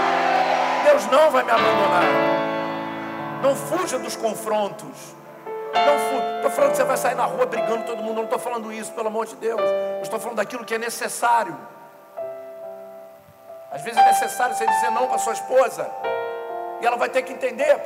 Deus 0.95 1.08
não 1.08 1.29
vai 1.29 1.43
me 1.43 1.51
abandonar. 1.51 2.03
Não 3.43 3.53
fuja 3.53 3.99
dos 3.99 4.15
confrontos. 4.15 5.13
Não 5.73 6.38
estou 6.38 6.51
falando 6.51 6.71
que 6.71 6.77
você 6.77 6.84
vai 6.86 6.95
sair 6.95 7.15
na 7.15 7.25
rua 7.25 7.45
brigando 7.45 7.84
todo 7.84 8.01
mundo, 8.01 8.15
não 8.15 8.23
estou 8.23 8.39
falando 8.39 8.71
isso, 8.71 8.93
pelo 8.93 9.08
amor 9.08 9.25
de 9.25 9.36
Deus. 9.36 9.60
Eu 9.60 10.01
estou 10.01 10.17
falando 10.17 10.38
daquilo 10.38 10.63
que 10.63 10.73
é 10.73 10.77
necessário. 10.77 11.55
Às 13.69 13.81
vezes 13.81 13.99
é 13.99 14.05
necessário 14.05 14.55
você 14.55 14.65
dizer 14.65 14.89
não 14.91 15.08
para 15.08 15.17
sua 15.17 15.34
esposa, 15.34 15.91
e 16.79 16.86
ela 16.86 16.95
vai 16.95 17.10
ter 17.10 17.23
que 17.23 17.34
entender. 17.34 17.77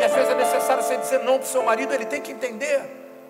E 0.00 0.04
às 0.04 0.12
vezes 0.12 0.28
é 0.28 0.34
necessário 0.34 0.82
você 0.82 0.96
dizer 0.96 1.20
não 1.20 1.34
para 1.34 1.44
o 1.44 1.46
seu 1.46 1.62
marido, 1.62 1.94
ele 1.94 2.06
tem 2.06 2.20
que 2.20 2.32
entender. 2.32 2.80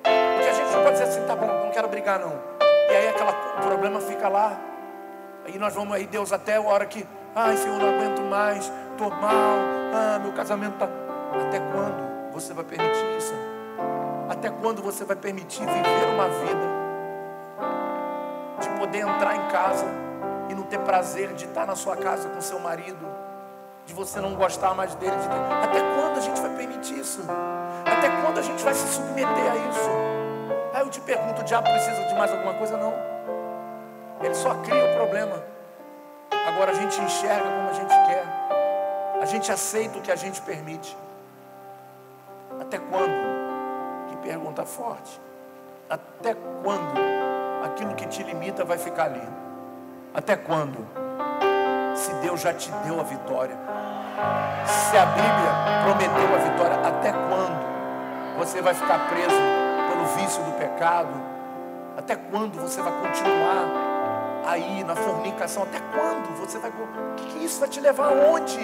Porque 0.02 0.48
a 0.48 0.52
gente 0.54 0.70
não 0.72 0.82
pode 0.82 0.92
dizer 0.92 1.04
assim, 1.04 1.26
tá 1.26 1.36
bom, 1.36 1.46
não 1.46 1.70
quero 1.70 1.86
brigar 1.88 2.18
não. 2.18 2.32
E 2.62 2.96
aí 2.96 3.08
aquele 3.08 3.30
problema 3.60 4.00
fica 4.00 4.26
lá. 4.26 4.58
Aí 5.44 5.58
nós 5.58 5.74
vamos 5.74 5.94
aí, 5.94 6.06
Deus, 6.06 6.32
até 6.32 6.56
a 6.56 6.62
hora 6.62 6.86
que, 6.86 7.06
ai 7.36 7.56
Senhor, 7.58 7.78
não 7.78 7.90
aguento 7.90 8.22
mais, 8.22 8.72
estou 8.92 9.10
mal, 9.10 9.58
ah, 9.94 10.18
meu 10.18 10.32
casamento 10.32 10.72
está. 10.72 10.88
Até 11.46 11.60
quando 11.60 12.32
você 12.32 12.54
vai 12.54 12.64
permitir 12.64 13.16
isso? 13.18 13.34
Até 14.28 14.48
quando 14.48 14.82
você 14.82 15.04
vai 15.04 15.16
permitir 15.16 15.66
viver 15.66 16.06
uma 16.14 16.28
vida 16.28 16.76
de 18.58 18.68
poder 18.70 19.00
entrar 19.00 19.36
em 19.36 19.48
casa 19.48 19.86
e 20.48 20.54
não 20.54 20.62
ter 20.62 20.78
prazer 20.78 21.34
de 21.34 21.44
estar 21.44 21.66
na 21.66 21.76
sua 21.76 21.94
casa 21.96 22.28
com 22.30 22.40
seu 22.40 22.58
marido, 22.58 23.06
de 23.84 23.92
você 23.92 24.18
não 24.18 24.34
gostar 24.34 24.74
mais 24.74 24.94
dele? 24.94 25.14
De. 25.14 25.28
Até 25.62 25.80
quando 25.94 26.16
a 26.16 26.20
gente 26.20 26.40
vai 26.40 26.50
permitir 26.56 26.98
isso? 26.98 27.20
Até 27.84 28.08
quando 28.22 28.38
a 28.38 28.42
gente 28.42 28.64
vai 28.64 28.74
se 28.74 28.88
submeter 28.88 29.52
a 29.52 29.56
isso? 29.68 29.90
Aí 30.72 30.80
eu 30.80 30.88
te 30.88 31.00
pergunto: 31.00 31.42
o 31.42 31.44
diabo 31.44 31.68
precisa 31.70 32.02
de 32.02 32.14
mais 32.14 32.32
alguma 32.32 32.54
coisa? 32.54 32.76
Não. 32.78 32.94
Ele 34.22 34.34
só 34.34 34.54
cria 34.62 34.84
o 34.84 34.96
problema. 34.96 35.55
Agora 36.46 36.70
a 36.70 36.74
gente 36.74 37.00
enxerga 37.00 37.44
como 37.44 37.68
a 37.68 37.72
gente 37.72 37.94
quer. 38.06 38.24
A 39.20 39.24
gente 39.26 39.50
aceita 39.50 39.98
o 39.98 40.02
que 40.02 40.12
a 40.12 40.16
gente 40.16 40.40
permite. 40.42 40.96
Até 42.60 42.78
quando? 42.78 43.36
pergunta 44.26 44.64
forte. 44.64 45.20
Até 45.88 46.34
quando 46.34 47.00
aquilo 47.64 47.94
que 47.94 48.06
te 48.08 48.24
limita 48.24 48.64
vai 48.64 48.76
ficar 48.76 49.04
ali? 49.04 49.22
Até 50.12 50.34
quando? 50.36 50.84
Se 51.94 52.12
Deus 52.14 52.40
já 52.40 52.52
te 52.52 52.70
deu 52.84 52.98
a 52.98 53.04
vitória. 53.04 53.56
Se 54.66 54.96
a 54.96 55.06
Bíblia 55.06 55.52
prometeu 55.84 56.34
a 56.34 56.38
vitória, 56.38 56.88
até 56.88 57.12
quando 57.12 58.36
você 58.38 58.60
vai 58.60 58.74
ficar 58.74 59.08
preso 59.08 59.36
pelo 59.88 60.04
vício 60.16 60.42
do 60.42 60.52
pecado? 60.58 61.14
Até 61.96 62.16
quando 62.16 62.60
você 62.60 62.82
vai 62.82 62.92
continuar 63.00 63.85
aí 64.46 64.84
na 64.84 64.94
fornicação? 64.94 65.64
Até 65.64 65.80
quando 65.80 66.38
você 66.38 66.58
vai. 66.58 66.70
O 66.70 67.14
que, 67.16 67.26
que 67.26 67.44
isso 67.44 67.58
vai 67.60 67.68
te 67.68 67.80
levar 67.80 68.06
aonde? 68.06 68.58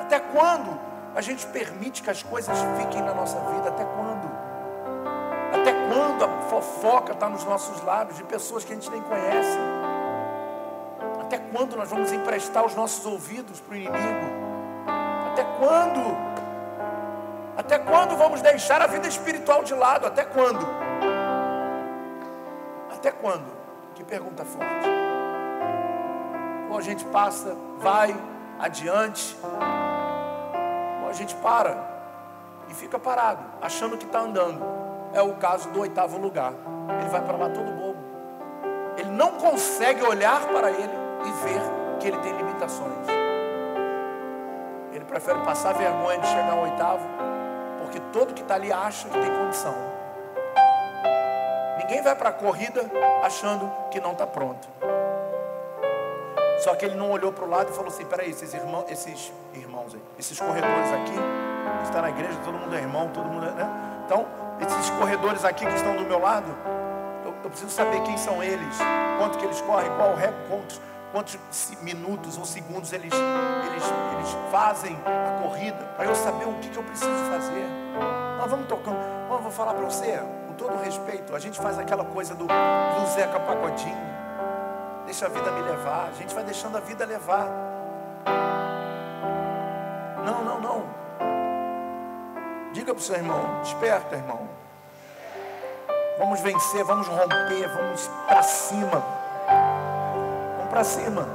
Até 0.00 0.18
quando 0.18 0.78
a 1.14 1.20
gente 1.20 1.46
permite 1.46 2.02
que 2.02 2.10
as 2.10 2.22
coisas 2.22 2.58
fiquem 2.78 3.02
na 3.02 3.14
nossa 3.14 3.38
vida? 3.52 3.68
Até 3.68 3.84
quando? 3.84 4.30
Até 5.52 5.72
quando 5.72 6.24
a 6.24 6.40
fofoca 6.48 7.12
está 7.12 7.28
nos 7.28 7.44
nossos 7.44 7.82
lábios 7.84 8.16
de 8.16 8.24
pessoas 8.24 8.64
que 8.64 8.72
a 8.72 8.74
gente 8.74 8.90
nem 8.90 9.02
conhece? 9.02 9.58
Até 11.20 11.38
quando 11.38 11.76
nós 11.76 11.88
vamos 11.88 12.10
emprestar 12.12 12.64
os 12.64 12.74
nossos 12.74 13.04
ouvidos 13.06 13.60
para 13.60 13.74
o 13.74 13.76
inimigo? 13.76 14.26
Até 15.32 15.44
quando? 15.58 16.00
Até 17.56 17.78
quando 17.78 18.16
vamos 18.16 18.40
deixar 18.40 18.80
a 18.80 18.86
vida 18.86 19.06
espiritual 19.06 19.62
de 19.62 19.74
lado? 19.74 20.06
Até 20.06 20.24
quando? 20.24 20.66
Até 22.90 23.12
quando? 23.12 23.59
Que 24.00 24.04
pergunta 24.04 24.46
forte. 24.46 24.88
Ou 26.70 26.78
a 26.78 26.80
gente 26.80 27.04
passa, 27.04 27.54
vai 27.78 28.16
adiante, 28.58 29.36
ou 31.02 31.10
a 31.10 31.12
gente 31.12 31.34
para 31.36 31.76
e 32.70 32.72
fica 32.72 32.98
parado, 32.98 33.44
achando 33.60 33.98
que 33.98 34.06
está 34.06 34.20
andando 34.20 34.58
é 35.12 35.20
o 35.20 35.34
caso 35.34 35.68
do 35.68 35.80
oitavo 35.80 36.16
lugar. 36.16 36.54
Ele 36.98 37.10
vai 37.10 37.20
para 37.20 37.36
lá 37.36 37.50
todo 37.50 37.70
bobo. 37.72 37.98
Ele 38.96 39.10
não 39.10 39.32
consegue 39.32 40.02
olhar 40.02 40.46
para 40.48 40.70
ele 40.70 40.94
e 41.26 41.32
ver 41.44 41.60
que 42.00 42.08
ele 42.08 42.18
tem 42.20 42.34
limitações. 42.34 43.06
Ele 44.92 45.04
prefere 45.04 45.40
passar 45.40 45.74
vergonha 45.74 46.18
de 46.20 46.26
chegar 46.26 46.52
ao 46.52 46.62
oitavo, 46.62 47.06
porque 47.82 48.00
todo 48.14 48.32
que 48.32 48.40
está 48.40 48.54
ali 48.54 48.72
acha 48.72 49.10
que 49.10 49.18
tem 49.20 49.30
condição. 49.30 49.99
Ninguém 51.90 52.04
vai 52.04 52.14
para 52.14 52.28
a 52.28 52.32
corrida 52.32 52.88
achando 53.20 53.68
que 53.90 54.00
não 54.00 54.12
está 54.12 54.24
pronto. 54.24 54.68
Só 56.60 56.72
que 56.76 56.84
ele 56.84 56.94
não 56.94 57.10
olhou 57.10 57.32
para 57.32 57.44
o 57.44 57.50
lado 57.50 57.72
e 57.72 57.74
falou 57.74 57.88
assim: 57.88 58.04
peraí, 58.04 58.30
esses 58.30 58.54
irmãos, 58.54 58.84
esses 58.88 59.32
irmãos 59.54 59.92
aí, 59.92 60.00
esses 60.16 60.38
corredores 60.38 60.92
aqui, 60.92 61.18
está 61.82 62.00
na 62.00 62.10
igreja, 62.10 62.38
todo 62.44 62.56
mundo 62.56 62.76
é 62.76 62.78
irmão, 62.78 63.10
todo 63.12 63.26
mundo 63.26 63.44
é. 63.44 63.50
Né? 63.50 63.68
Então, 64.06 64.24
esses 64.60 64.88
corredores 64.90 65.44
aqui 65.44 65.66
que 65.66 65.74
estão 65.74 65.96
do 65.96 66.04
meu 66.04 66.20
lado, 66.20 66.46
eu, 67.24 67.34
eu 67.42 67.50
preciso 67.50 67.72
saber 67.72 68.00
quem 68.04 68.16
são 68.16 68.40
eles, 68.40 68.78
quanto 69.18 69.36
que 69.36 69.44
eles 69.44 69.60
correm, 69.62 69.90
qual 69.96 70.14
recorde, 70.14 70.80
quantos, 71.10 71.38
quantos 71.38 71.72
minutos 71.82 72.38
ou 72.38 72.44
segundos 72.44 72.92
eles, 72.92 73.12
eles, 73.12 73.84
eles 74.14 74.36
fazem 74.52 74.96
a 75.04 75.42
corrida, 75.42 75.84
para 75.96 76.04
eu 76.04 76.14
saber 76.14 76.46
o 76.46 76.52
que, 76.60 76.68
que 76.68 76.76
eu 76.76 76.84
preciso 76.84 77.10
fazer. 77.32 77.66
Nós 78.38 78.48
vamos 78.48 78.68
tocando. 78.68 78.96
Eu 79.28 79.38
vou 79.38 79.50
falar 79.50 79.74
para 79.74 79.84
você, 79.84 80.20
com 80.50 80.54
todo 80.54 80.76
respeito, 80.82 81.34
a 81.34 81.38
gente 81.38 81.60
faz 81.60 81.78
aquela 81.78 82.04
coisa 82.04 82.34
do, 82.34 82.46
do 82.46 83.06
Zeca 83.14 83.38
Pagodinho. 83.38 84.10
Deixa 85.04 85.26
a 85.26 85.28
vida 85.28 85.50
me 85.52 85.62
levar. 85.62 86.08
A 86.08 86.12
gente 86.12 86.34
vai 86.34 86.42
deixando 86.42 86.76
a 86.76 86.80
vida 86.80 87.04
levar. 87.04 87.46
Não, 90.24 90.44
não, 90.44 90.60
não. 90.60 90.84
Diga 92.72 92.92
para 92.92 93.00
o 93.00 93.02
seu 93.02 93.16
irmão: 93.16 93.60
desperta, 93.62 94.16
irmão. 94.16 94.48
Vamos 96.18 96.40
vencer, 96.40 96.84
vamos 96.84 97.06
romper, 97.06 97.68
vamos 97.68 98.08
para 98.26 98.42
cima. 98.42 99.02
Vamos 100.56 100.70
para 100.70 100.84
cima. 100.84 101.28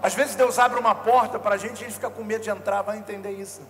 Às 0.00 0.14
vezes 0.14 0.36
Deus 0.36 0.58
abre 0.58 0.78
uma 0.78 0.94
porta 0.94 1.38
para 1.38 1.56
a 1.56 1.58
gente, 1.58 1.74
a 1.74 1.86
gente 1.86 1.94
fica 1.94 2.08
com 2.08 2.22
medo 2.22 2.44
de 2.44 2.50
entrar, 2.50 2.82
vai 2.82 2.96
entender 2.96 3.32
isso. 3.32 3.60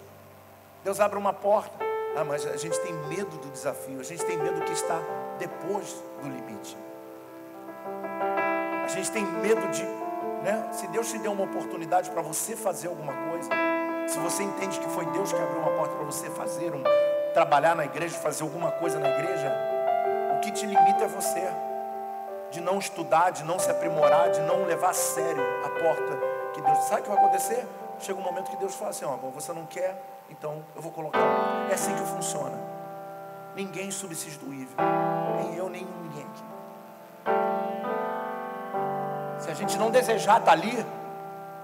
Deus 0.84 1.00
abre 1.00 1.18
uma 1.18 1.32
porta, 1.32 1.84
ah, 2.18 2.24
mas 2.24 2.44
a 2.46 2.56
gente 2.56 2.78
tem 2.80 2.92
medo 2.92 3.36
do 3.38 3.48
desafio, 3.50 4.00
a 4.00 4.02
gente 4.02 4.24
tem 4.24 4.36
medo 4.36 4.56
do 4.56 4.64
que 4.64 4.72
está 4.72 5.00
depois 5.38 6.02
do 6.20 6.28
limite. 6.28 6.76
A 8.84 8.88
gente 8.88 9.12
tem 9.12 9.24
medo 9.24 9.68
de, 9.68 9.84
né? 10.42 10.68
Se 10.72 10.88
Deus 10.88 11.10
te 11.10 11.18
deu 11.18 11.32
uma 11.32 11.44
oportunidade 11.44 12.10
para 12.10 12.22
você 12.22 12.56
fazer 12.56 12.88
alguma 12.88 13.12
coisa, 13.30 13.50
se 14.08 14.18
você 14.18 14.42
entende 14.42 14.80
que 14.80 14.88
foi 14.88 15.06
Deus 15.06 15.32
que 15.32 15.40
abriu 15.40 15.60
uma 15.60 15.70
porta 15.70 15.94
para 15.94 16.04
você 16.04 16.28
fazer 16.30 16.74
um 16.74 16.82
trabalhar 17.34 17.76
na 17.76 17.84
igreja, 17.84 18.18
fazer 18.18 18.42
alguma 18.42 18.72
coisa 18.72 18.98
na 18.98 19.08
igreja, 19.08 19.54
o 20.36 20.40
que 20.40 20.50
te 20.50 20.66
limita 20.66 21.04
é 21.04 21.08
você 21.08 21.46
de 22.50 22.60
não 22.60 22.78
estudar, 22.78 23.30
de 23.30 23.44
não 23.44 23.58
se 23.58 23.70
aprimorar, 23.70 24.30
de 24.30 24.40
não 24.40 24.64
levar 24.64 24.90
a 24.90 24.94
sério 24.94 25.42
a 25.64 25.68
porta 25.68 26.18
que 26.54 26.60
Deus. 26.62 26.78
Sabe 26.84 27.02
o 27.02 27.04
que 27.04 27.10
vai 27.10 27.18
acontecer? 27.18 27.66
Chega 28.00 28.18
um 28.18 28.22
momento 28.22 28.50
que 28.50 28.56
Deus 28.56 28.74
fala 28.74 28.90
assim: 28.90 29.04
ó, 29.04 29.16
você 29.16 29.52
não 29.52 29.66
quer, 29.66 30.02
então 30.28 30.64
eu 30.74 30.82
vou 30.82 30.92
colocar. 30.92 31.20
É 31.70 31.74
assim 31.74 31.94
que 31.94 32.02
funciona. 32.02 32.58
Ninguém 33.54 33.90
substituível, 33.90 34.76
nem 35.36 35.56
eu, 35.56 35.68
nem 35.68 35.84
ninguém 35.84 36.24
aqui. 36.24 36.44
Se 39.40 39.50
a 39.50 39.54
gente 39.54 39.76
não 39.78 39.90
desejar 39.90 40.38
estar 40.38 40.46
tá 40.46 40.52
ali 40.52 40.86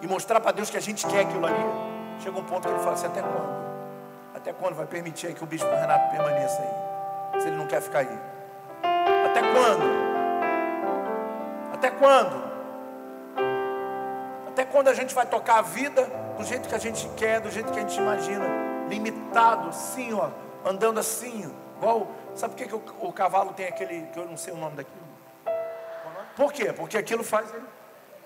e 0.01 0.07
mostrar 0.07 0.41
para 0.41 0.53
Deus 0.53 0.71
que 0.71 0.77
a 0.77 0.81
gente 0.81 1.07
quer 1.07 1.21
aquilo 1.21 1.47
ali, 1.47 1.95
Chega 2.21 2.39
um 2.39 2.45
ponto 2.45 2.67
que 2.67 2.73
ele 2.73 2.81
fala 2.81 2.95
assim: 2.95 3.07
até 3.07 3.21
quando? 3.21 3.65
Até 4.35 4.53
quando 4.53 4.75
vai 4.75 4.87
permitir 4.87 5.35
que 5.35 5.43
o 5.43 5.47
bispo 5.47 5.69
Renato 5.69 6.11
permaneça 6.11 6.62
aí? 6.62 7.41
Se 7.41 7.49
ele 7.49 7.57
não 7.57 7.67
quer 7.67 7.81
ficar 7.81 8.01
aí. 8.01 8.19
Até 9.31 9.41
quando? 9.41 9.85
Até 11.73 11.91
quando? 11.91 12.55
Até 14.49 14.65
quando 14.65 14.89
a 14.89 14.95
gente 14.95 15.15
vai 15.15 15.27
tocar 15.27 15.59
a 15.59 15.62
vida 15.62 16.09
do 16.37 16.45
jeito 16.45 16.68
que 16.68 16.74
a 16.74 16.78
gente 16.78 17.09
quer, 17.16 17.41
do 17.41 17.51
jeito 17.51 17.72
que 17.72 17.78
a 17.78 17.82
gente 17.82 17.97
imagina, 17.97 18.45
limitado, 18.89 19.68
assim, 19.68 20.12
ó, 20.12 20.30
andando 20.64 21.01
assim, 21.01 21.53
igual. 21.76 22.09
Sabe 22.35 22.55
por 22.55 22.59
que, 22.59 22.68
que 22.68 22.74
o, 22.74 23.09
o 23.09 23.12
cavalo 23.12 23.53
tem 23.53 23.66
aquele, 23.66 24.07
que 24.07 24.18
eu 24.18 24.26
não 24.26 24.37
sei 24.37 24.53
o 24.53 24.57
nome 24.57 24.76
daquilo? 24.76 25.05
Por 26.37 26.53
quê? 26.53 26.72
Porque 26.72 26.99
aquilo 26.99 27.22
faz 27.22 27.53
ele. 27.55 27.64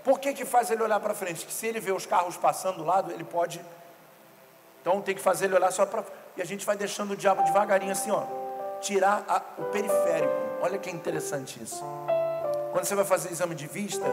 Por 0.02 0.18
que, 0.18 0.32
que 0.32 0.44
faz 0.44 0.70
ele 0.70 0.82
olhar 0.82 1.00
para 1.00 1.12
frente? 1.12 1.44
Que 1.44 1.52
se 1.52 1.66
ele 1.66 1.80
vê 1.80 1.92
os 1.92 2.06
carros 2.06 2.36
passando 2.36 2.78
do 2.78 2.84
lado, 2.84 3.12
ele 3.12 3.24
pode. 3.24 3.60
Então 4.80 5.00
tem 5.02 5.14
que 5.14 5.20
fazer 5.20 5.46
ele 5.46 5.54
olhar 5.54 5.70
só 5.70 5.84
para. 5.84 6.02
E 6.36 6.40
a 6.40 6.44
gente 6.44 6.64
vai 6.64 6.76
deixando 6.76 7.10
o 7.10 7.16
diabo 7.16 7.42
devagarinho 7.42 7.92
assim, 7.92 8.10
ó. 8.10 8.22
Tirar 8.80 9.24
a, 9.28 9.42
o 9.60 9.66
periférico. 9.66 10.32
Olha 10.62 10.78
que 10.78 10.90
interessante 10.90 11.62
isso. 11.62 11.84
Quando 12.72 12.84
você 12.84 12.94
vai 12.94 13.04
fazer 13.04 13.30
exame 13.30 13.54
de 13.54 13.66
vista, 13.66 14.06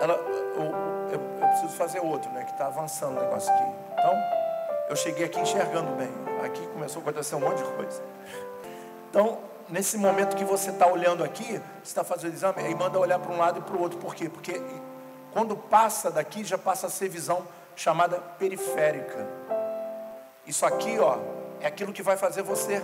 ela, 0.00 0.14
eu, 0.14 0.95
eu, 1.14 1.20
eu 1.40 1.48
preciso 1.48 1.72
fazer 1.74 2.00
outro, 2.00 2.30
né? 2.32 2.44
Que 2.44 2.52
está 2.52 2.66
avançando 2.66 3.18
o 3.18 3.20
negócio 3.20 3.52
aqui. 3.52 3.64
Então, 3.92 4.14
eu 4.88 4.96
cheguei 4.96 5.24
aqui 5.24 5.40
enxergando 5.40 5.90
bem. 5.92 6.10
Aqui 6.44 6.66
começou 6.68 7.00
a 7.00 7.02
acontecer 7.02 7.34
um 7.34 7.40
monte 7.40 7.58
de 7.58 7.70
coisa. 7.72 8.02
Então, 9.10 9.38
nesse 9.68 9.98
momento 9.98 10.36
que 10.36 10.44
você 10.44 10.70
está 10.70 10.86
olhando 10.86 11.24
aqui, 11.24 11.44
você 11.44 11.60
está 11.82 12.04
fazendo 12.04 12.32
o 12.32 12.34
exame, 12.34 12.62
aí 12.62 12.74
manda 12.74 12.98
olhar 12.98 13.18
para 13.18 13.32
um 13.32 13.38
lado 13.38 13.58
e 13.58 13.62
para 13.62 13.76
o 13.76 13.80
outro. 13.80 13.98
Por 13.98 14.14
quê? 14.14 14.28
Porque 14.28 14.60
quando 15.32 15.56
passa 15.56 16.10
daqui, 16.10 16.44
já 16.44 16.56
passa 16.56 16.86
a 16.86 16.90
ser 16.90 17.08
visão 17.08 17.46
chamada 17.74 18.18
periférica. 18.38 19.26
Isso 20.46 20.64
aqui, 20.64 20.98
ó, 20.98 21.18
é 21.60 21.66
aquilo 21.66 21.92
que 21.92 22.02
vai 22.02 22.16
fazer 22.16 22.42
você. 22.42 22.82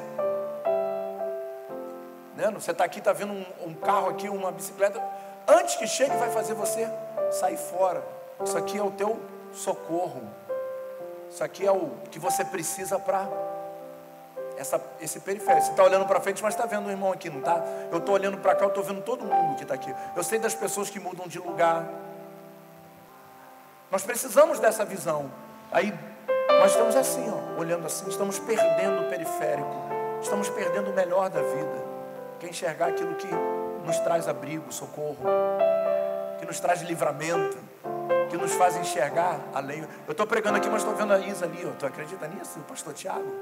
Né? 2.36 2.50
Você 2.54 2.72
está 2.72 2.84
aqui, 2.84 2.98
está 2.98 3.12
vendo 3.12 3.32
um, 3.32 3.46
um 3.66 3.74
carro 3.74 4.08
aqui, 4.08 4.28
uma 4.28 4.50
bicicleta. 4.50 5.02
Antes 5.46 5.76
que 5.76 5.86
chegue, 5.86 6.16
vai 6.16 6.30
fazer 6.30 6.54
você 6.54 6.88
sair 7.32 7.56
fora. 7.56 8.02
Isso 8.44 8.56
aqui 8.56 8.78
é 8.78 8.82
o 8.82 8.90
teu 8.90 9.20
socorro. 9.52 10.22
Isso 11.30 11.42
aqui 11.42 11.66
é 11.66 11.72
o 11.72 11.90
que 12.10 12.18
você 12.18 12.44
precisa 12.44 12.98
para 12.98 13.26
essa, 14.56 14.80
esse 15.00 15.20
periférico. 15.20 15.64
Você 15.64 15.70
está 15.70 15.82
olhando 15.82 16.06
para 16.06 16.20
frente, 16.20 16.42
mas 16.42 16.54
está 16.54 16.66
vendo 16.66 16.86
o 16.86 16.90
irmão 16.90 17.12
aqui, 17.12 17.30
não 17.30 17.38
está? 17.38 17.62
Eu 17.90 17.98
estou 17.98 18.14
olhando 18.14 18.38
para 18.38 18.54
cá, 18.54 18.64
eu 18.64 18.68
estou 18.68 18.84
vendo 18.84 19.02
todo 19.02 19.24
mundo 19.24 19.56
que 19.56 19.62
está 19.62 19.74
aqui. 19.74 19.94
Eu 20.14 20.22
sei 20.22 20.38
das 20.38 20.54
pessoas 20.54 20.90
que 20.90 21.00
mudam 21.00 21.26
de 21.26 21.38
lugar. 21.38 21.88
Nós 23.90 24.02
precisamos 24.02 24.58
dessa 24.58 24.84
visão. 24.84 25.30
Aí 25.70 25.92
nós 26.60 26.70
estamos 26.70 26.96
assim, 26.96 27.24
ó, 27.30 27.60
olhando 27.60 27.86
assim, 27.86 28.08
estamos 28.08 28.38
perdendo 28.38 29.02
o 29.02 29.08
periférico, 29.08 29.74
estamos 30.20 30.48
perdendo 30.50 30.90
o 30.90 30.94
melhor 30.94 31.30
da 31.30 31.40
vida. 31.40 31.92
Quer 32.38 32.48
enxergar 32.48 32.88
aquilo 32.88 33.14
que 33.14 33.28
nos 33.84 33.98
traz 34.00 34.28
abrigo, 34.28 34.72
socorro, 34.72 35.16
que 36.42 36.46
nos 36.46 36.58
traz 36.58 36.82
livramento, 36.82 37.56
que 38.28 38.36
nos 38.36 38.52
faz 38.54 38.76
enxergar 38.76 39.38
além. 39.54 39.86
Eu 40.08 40.10
estou 40.10 40.26
pregando 40.26 40.56
aqui, 40.56 40.68
mas 40.68 40.82
estou 40.82 40.92
vendo 40.96 41.12
a 41.12 41.18
Isa 41.20 41.44
ali. 41.44 41.64
Tu 41.78 41.86
acredita 41.86 42.26
nisso, 42.26 42.58
o 42.58 42.62
pastor 42.64 42.92
Tiago? 42.92 43.32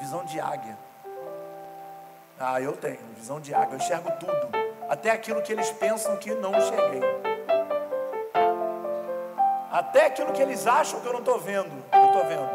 Visão 0.00 0.24
de 0.24 0.40
águia. 0.40 0.78
Ah, 2.40 2.62
eu 2.62 2.72
tenho 2.72 2.98
visão 3.14 3.38
de 3.38 3.52
águia. 3.52 3.74
Eu 3.74 3.76
enxergo 3.76 4.10
tudo, 4.18 4.48
até 4.88 5.10
aquilo 5.10 5.42
que 5.42 5.52
eles 5.52 5.70
pensam 5.72 6.16
que 6.16 6.34
não 6.34 6.54
enxerguei. 6.56 7.02
Até 9.70 10.06
aquilo 10.06 10.32
que 10.32 10.40
eles 10.40 10.66
acham 10.66 11.00
que 11.02 11.06
eu 11.06 11.12
não 11.12 11.20
estou 11.20 11.38
vendo, 11.38 11.84
eu 11.92 12.06
estou 12.06 12.24
vendo. 12.24 12.50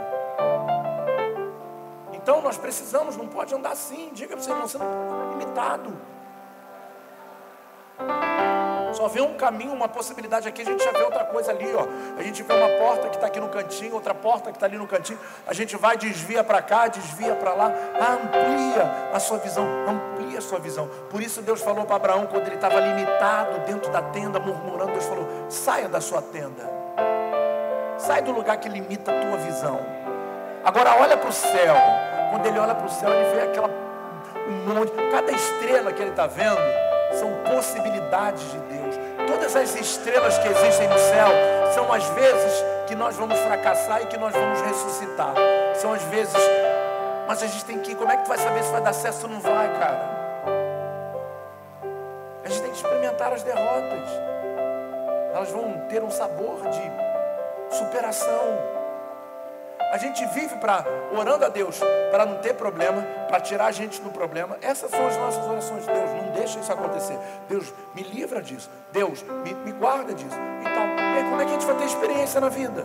Então 2.14 2.42
nós 2.42 2.58
precisamos, 2.58 3.16
não 3.16 3.28
pode 3.28 3.54
andar 3.54 3.74
assim. 3.74 4.10
Diga 4.14 4.36
para 4.36 4.44
você, 4.44 4.50
não, 4.50 4.62
você 4.62 4.78
não 4.80 4.88
andar 4.88 5.30
limitado. 5.30 5.94
Só 9.04 9.10
vê 9.10 9.20
um 9.20 9.34
caminho, 9.34 9.74
uma 9.74 9.90
possibilidade 9.90 10.48
aqui, 10.48 10.62
a 10.62 10.66
gente 10.66 10.82
já 10.82 10.94
vê 10.94 11.04
outra 11.04 11.26
coisa 11.26 11.52
ali, 11.52 11.70
ó. 11.76 11.86
A 12.18 12.24
gente 12.24 12.42
vê 12.42 12.54
uma 12.54 12.70
porta 12.80 13.10
que 13.10 13.16
está 13.16 13.28
aqui 13.28 13.38
no 13.38 13.50
cantinho, 13.50 13.96
outra 13.96 14.16
porta 14.16 14.50
que 14.50 14.56
está 14.56 14.66
ali 14.66 14.78
no 14.78 14.88
cantinho. 14.88 15.20
A 15.46 15.54
gente 15.54 15.76
vai, 15.76 15.98
desvia 15.98 16.42
para 16.42 16.62
cá, 16.62 16.88
desvia 16.88 17.36
para 17.36 17.54
lá. 17.54 17.66
amplia 17.66 19.12
a 19.14 19.20
sua 19.20 19.40
visão, 19.40 19.68
amplia 19.90 20.38
a 20.38 20.42
sua 20.42 20.58
visão. 20.58 20.90
Por 21.10 21.22
isso 21.22 21.42
Deus 21.42 21.62
falou 21.62 21.84
para 21.84 21.98
Abraão, 21.98 22.28
quando 22.28 22.46
ele 22.46 22.56
estava 22.56 22.80
limitado 22.80 23.60
dentro 23.68 23.92
da 23.92 24.02
tenda, 24.02 24.40
murmurando, 24.40 24.94
Deus 24.94 25.04
falou: 25.04 25.28
saia 25.50 25.90
da 25.90 26.00
sua 26.00 26.22
tenda. 26.22 26.64
Sai 27.98 28.22
do 28.22 28.32
lugar 28.32 28.56
que 28.56 28.70
limita 28.70 29.12
a 29.12 29.20
tua 29.20 29.36
visão. 29.36 29.82
Agora 30.64 30.96
olha 31.02 31.18
para 31.18 31.30
o 31.30 31.34
céu. 31.34 31.76
Quando 32.32 32.46
ele 32.46 32.58
olha 32.58 32.74
para 32.74 32.86
o 32.86 32.90
céu, 32.90 33.12
ele 33.12 33.36
vê 33.36 33.42
aquela 33.42 33.70
um 34.48 34.74
monte, 34.74 34.94
cada 35.12 35.32
estrela 35.34 35.92
que 35.92 36.02
ele 36.02 36.12
está 36.12 36.26
vendo 36.26 36.84
são 37.14 37.32
possibilidades 37.44 38.44
de 38.52 38.58
Deus. 38.60 38.93
Todas 39.34 39.56
as 39.56 39.76
estrelas 39.76 40.38
que 40.38 40.48
existem 40.48 40.88
no 40.88 41.00
céu 41.00 41.28
são 41.74 41.92
as 41.92 42.04
vezes 42.10 42.64
que 42.86 42.94
nós 42.94 43.16
vamos 43.16 43.40
fracassar 43.40 44.04
e 44.04 44.06
que 44.06 44.16
nós 44.16 44.32
vamos 44.32 44.62
ressuscitar. 44.62 45.34
São 45.74 45.92
as 45.92 46.04
vezes, 46.04 46.38
mas 47.28 47.42
a 47.42 47.48
gente 47.48 47.66
tem 47.66 47.80
que 47.80 47.94
ir. 47.94 47.96
Como 47.96 48.12
é 48.12 48.18
que 48.18 48.26
tu 48.26 48.28
vai 48.28 48.38
saber 48.38 48.64
se 48.64 48.72
vai 48.72 48.82
dar 48.82 48.94
certo 48.94 49.24
ou 49.24 49.30
não 49.30 49.40
vai, 49.40 49.68
cara? 49.80 50.08
A 52.44 52.48
gente 52.48 52.62
tem 52.62 52.70
que 52.70 52.78
experimentar 52.78 53.34
as 53.34 53.42
derrotas. 53.42 54.08
Elas 55.34 55.50
vão 55.50 55.80
ter 55.90 56.04
um 56.04 56.12
sabor 56.12 56.62
de 56.70 57.76
superação. 57.76 58.83
A 59.94 59.98
gente 60.00 60.26
vive 60.26 60.56
para 60.56 60.84
orando 61.16 61.46
a 61.46 61.50
Deus 61.50 61.80
para 62.10 62.26
não 62.26 62.40
ter 62.40 62.56
problema, 62.56 63.04
para 63.28 63.40
tirar 63.40 63.68
a 63.68 63.72
gente 63.72 64.02
do 64.02 64.10
problema. 64.10 64.58
Essas 64.60 64.90
são 64.90 65.06
as 65.06 65.16
nossas 65.18 65.48
orações. 65.48 65.86
Deus, 65.86 66.10
não 66.10 66.32
deixa 66.32 66.60
isso 66.60 66.74
acontecer. 66.74 67.16
Deus, 67.48 67.72
me 67.94 68.02
livra 68.02 68.42
disso. 68.42 68.72
Deus, 68.92 69.22
me, 69.22 69.54
me 69.54 69.72
guarda 69.72 70.12
disso. 70.16 70.36
Então, 70.62 70.84
e 71.20 71.24
como 71.30 71.40
é 71.40 71.46
que 71.46 71.52
a 71.52 71.54
gente 71.54 71.66
vai 71.68 71.76
ter 71.76 71.86
experiência 71.86 72.42
na 72.42 72.50
vida? 72.50 72.84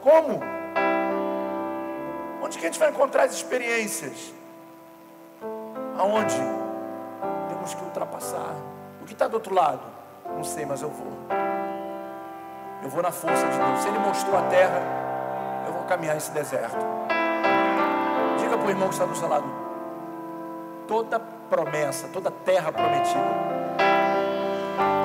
Como? 0.00 0.40
Onde 2.42 2.56
que 2.56 2.64
a 2.64 2.68
gente 2.68 2.80
vai 2.80 2.88
encontrar 2.88 3.24
as 3.24 3.34
experiências? 3.34 4.32
Aonde? 5.98 6.40
Temos 7.50 7.74
que 7.74 7.84
ultrapassar. 7.84 8.54
O 9.02 9.04
que 9.04 9.12
está 9.12 9.28
do 9.28 9.34
outro 9.34 9.54
lado? 9.54 9.82
Não 10.34 10.44
sei, 10.44 10.64
mas 10.64 10.80
eu 10.80 10.88
vou. 10.88 11.12
Eu 12.82 12.88
vou 12.88 13.02
na 13.02 13.12
força 13.12 13.46
de 13.46 13.58
Deus. 13.58 13.84
Ele 13.84 13.98
mostrou 13.98 14.38
a 14.38 14.42
terra, 14.48 15.05
caminhar 15.86 16.16
esse 16.16 16.30
deserto. 16.30 16.84
Diga 18.38 18.58
para 18.58 18.66
o 18.66 18.70
irmão 18.70 18.88
que 18.88 18.94
está 18.94 19.06
do 19.06 19.16
seu 19.16 19.28
lado: 19.28 19.46
toda 20.86 21.18
promessa, 21.48 22.08
toda 22.12 22.30
terra 22.30 22.70
prometida, 22.70 23.20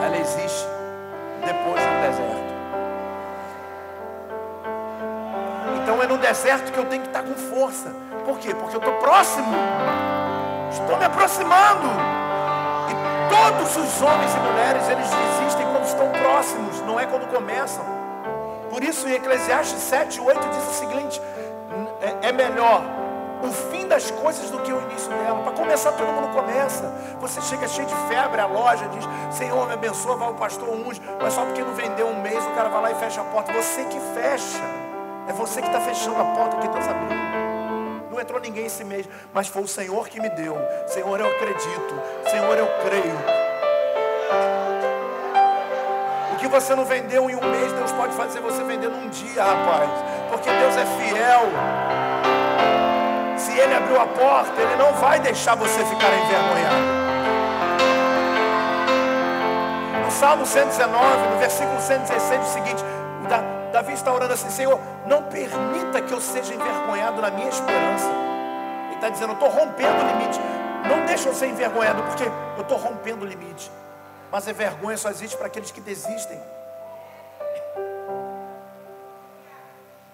ela 0.06 0.18
existe 0.18 0.68
depois 1.46 1.82
do 1.82 2.02
deserto. 2.02 2.52
Então 5.82 6.02
é 6.02 6.08
no 6.08 6.18
deserto 6.18 6.72
que 6.72 6.78
eu 6.78 6.86
tenho 6.86 7.02
que 7.02 7.10
estar 7.10 7.24
com 7.24 7.34
força. 7.34 7.94
Por 8.26 8.38
quê? 8.38 8.54
Porque 8.54 8.76
eu 8.76 8.80
estou 8.80 8.94
próximo. 8.96 9.52
Estou 10.70 10.98
me 10.98 11.06
aproximando. 11.06 11.88
E 12.90 13.30
todos 13.30 13.78
os 13.78 14.02
homens 14.02 14.34
e 14.36 14.40
mulheres, 14.40 14.88
eles 14.90 15.10
desistem 15.10 15.66
quando 15.72 15.86
estão 15.86 16.10
próximos, 16.10 16.82
não 16.82 17.00
é 17.00 17.06
quando 17.06 17.28
começam. 17.28 18.01
Por 18.72 18.82
isso, 18.86 19.06
em 19.06 19.16
Eclesiastes 19.16 19.82
7, 19.82 20.22
8 20.22 20.40
diz 20.48 20.68
o 20.70 20.74
seguinte: 20.74 21.22
é, 22.02 22.30
é 22.30 22.32
melhor 22.32 22.82
o 23.44 23.52
fim 23.52 23.86
das 23.86 24.10
coisas 24.12 24.50
do 24.50 24.60
que 24.60 24.72
o 24.72 24.82
início 24.84 25.10
dela. 25.10 25.44
Para 25.44 25.52
começar, 25.52 25.92
todo 25.92 26.08
mundo 26.08 26.34
começa. 26.34 26.84
Você 27.20 27.42
chega 27.42 27.68
cheio 27.68 27.86
de 27.86 27.96
febre 28.08 28.40
à 28.40 28.46
loja, 28.46 28.88
diz: 28.88 29.04
Senhor, 29.36 29.68
me 29.68 29.74
abençoa, 29.74 30.16
vai 30.16 30.30
o 30.30 30.36
pastor 30.36 30.70
unge. 30.70 31.02
Mas 31.22 31.34
só 31.34 31.44
porque 31.44 31.62
não 31.62 31.74
vendeu 31.74 32.08
um 32.08 32.22
mês, 32.22 32.42
o 32.46 32.52
cara 32.52 32.70
vai 32.70 32.82
lá 32.82 32.92
e 32.92 32.96
fecha 32.96 33.20
a 33.20 33.26
porta. 33.26 33.52
Você 33.52 33.84
que 33.84 34.00
fecha. 34.16 34.64
É 35.28 35.34
você 35.34 35.62
que 35.62 35.68
está 35.68 35.82
fechando 35.82 36.22
a 36.22 36.26
porta 36.34 36.58
que 36.58 36.68
Deus 36.70 36.88
abriu. 36.88 37.18
Não 38.10 38.20
entrou 38.22 38.40
ninguém 38.40 38.66
esse 38.66 38.86
mês, 38.86 39.08
mas 39.34 39.50
foi 39.50 39.64
o 39.64 39.68
Senhor 39.68 40.08
que 40.08 40.20
me 40.20 40.30
deu. 40.30 40.56
Senhor, 40.88 41.20
eu 41.20 41.28
acredito. 41.28 41.94
Senhor, 42.30 42.58
eu 42.58 42.68
creio 42.86 43.52
você 46.52 46.76
não 46.76 46.84
vendeu 46.84 47.30
em 47.30 47.36
um 47.36 47.49
mês, 47.49 47.72
Deus 47.72 47.91
pode 47.93 48.14
fazer 48.14 48.41
você 48.41 48.62
vender 48.64 48.89
num 48.89 49.08
dia, 49.08 49.41
rapaz. 49.41 49.89
Porque 50.30 50.49
Deus 50.52 50.76
é 50.76 50.86
fiel. 50.86 51.43
Se 53.38 53.58
Ele 53.58 53.74
abriu 53.74 53.99
a 53.99 54.06
porta, 54.06 54.62
Ele 54.62 54.76
não 54.76 54.93
vai 54.93 55.20
deixar 55.20 55.56
você 55.56 55.84
ficar 55.86 56.08
envergonhado. 56.14 57.02
No 60.06 60.12
Salmo 60.12 60.45
119, 60.45 60.93
no 61.34 61.39
versículo 61.39 61.80
116, 61.80 62.41
diz 62.41 62.49
o 62.49 62.54
seguinte: 62.54 62.84
Davi 63.72 63.93
está 63.93 64.14
orando 64.14 64.34
assim, 64.34 64.49
Senhor, 64.49 64.78
não 65.08 65.24
permita 65.24 66.02
que 66.02 66.14
eu 66.14 66.20
seja 66.20 66.54
envergonhado 66.54 67.22
na 67.22 67.32
minha 67.32 67.47
esperança. 67.47 68.10
Ele 68.88 68.95
está 68.95 69.10
dizendo, 69.10 69.30
eu 69.30 69.34
estou 69.36 69.49
rompendo 69.49 70.04
o 70.04 70.08
limite. 70.08 70.39
Não 70.88 71.06
deixa 71.06 71.30
eu 71.30 71.34
ser 71.34 71.47
envergonhado, 71.47 72.04
porque 72.04 72.26
eu 72.58 72.62
estou 72.62 72.78
rompendo 72.78 73.24
o 73.24 73.28
limite. 73.28 73.72
Mas 74.32 74.48
a 74.48 74.54
vergonha 74.54 74.98
só 74.98 75.10
existe 75.10 75.36
para 75.36 75.48
aqueles 75.48 75.72
que 75.72 75.82
desistem. 75.82 76.42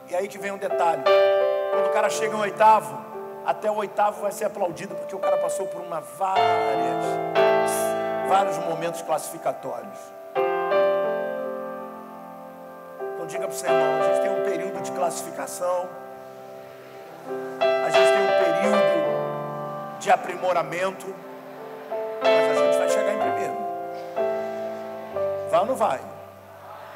E 0.10 0.16
aí 0.16 0.28
que 0.28 0.38
vem 0.38 0.52
um 0.52 0.58
detalhe: 0.58 1.04
quando 1.72 1.88
o 1.88 1.94
cara 1.94 2.10
chega 2.10 2.36
em 2.36 2.40
oitavo, 2.40 2.98
até 3.46 3.70
o 3.70 3.76
oitavo 3.76 4.22
vai 4.22 4.32
ser 4.32 4.46
aplaudido, 4.46 4.96
porque 4.96 5.16
o 5.16 5.20
cara 5.20 5.38
passou 5.38 5.68
por 5.68 5.82
uma 5.82 6.02
várias, 6.02 7.06
vários 8.28 8.58
momentos 8.58 9.02
classificatórios. 9.02 10.18
diga 13.28 13.46
para 13.46 13.56
o 13.56 13.66
irmão, 13.66 14.02
a 14.02 14.04
gente 14.08 14.22
tem 14.22 14.32
um 14.32 14.44
período 14.46 14.82
de 14.82 14.92
classificação, 14.92 15.90
a 17.60 17.90
gente 17.90 18.08
tem 18.08 18.24
um 18.24 18.28
período 18.44 20.00
de 20.00 20.10
aprimoramento, 20.10 21.14
mas 22.22 22.58
a 22.58 22.66
gente 22.66 22.77
Vai 25.58 25.62
ou 25.62 25.66
não 25.70 25.76
vai? 25.76 26.00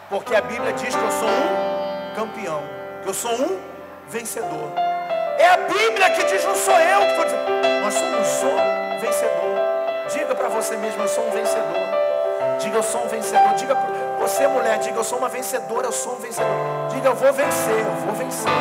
Porque 0.07 0.35
a 0.35 0.41
Bíblia 0.41 0.71
diz 0.73 0.95
que 0.95 1.03
eu 1.03 1.11
sou 1.11 1.27
um 1.27 2.15
campeão, 2.15 2.61
que 3.01 3.09
eu 3.09 3.13
sou 3.13 3.31
um 3.31 3.59
vencedor. 4.07 4.71
É 5.39 5.47
a 5.47 5.57
Bíblia 5.57 6.11
que 6.11 6.23
diz, 6.25 6.45
não 6.45 6.53
sou 6.53 6.79
eu 6.79 6.99
que 6.99 7.07
estou 7.07 7.25
dizendo. 7.25 7.81
Nós 7.81 7.93
somos 7.95 8.43
um 8.43 8.99
vencedor. 8.99 10.11
Diga 10.13 10.35
para 10.35 10.49
você 10.49 10.77
mesmo, 10.77 11.01
eu 11.01 11.07
sou 11.07 11.27
um 11.27 11.31
vencedor. 11.31 11.87
Diga, 12.59 12.77
eu 12.77 12.83
sou 12.83 13.03
um 13.03 13.07
vencedor. 13.07 13.53
Diga 13.55 13.75
para 13.75 13.89
você, 14.19 14.45
mulher, 14.45 14.77
diga, 14.77 14.97
eu 14.97 15.03
sou 15.03 15.17
uma 15.17 15.29
vencedora, 15.29 15.87
eu 15.87 15.91
sou 15.91 16.13
um 16.13 16.19
vencedor. 16.19 16.87
Diga, 16.91 17.09
eu 17.09 17.15
vou 17.15 17.33
vencer, 17.33 17.79
eu 17.79 17.95
vou 18.05 18.13
vencer. 18.13 18.51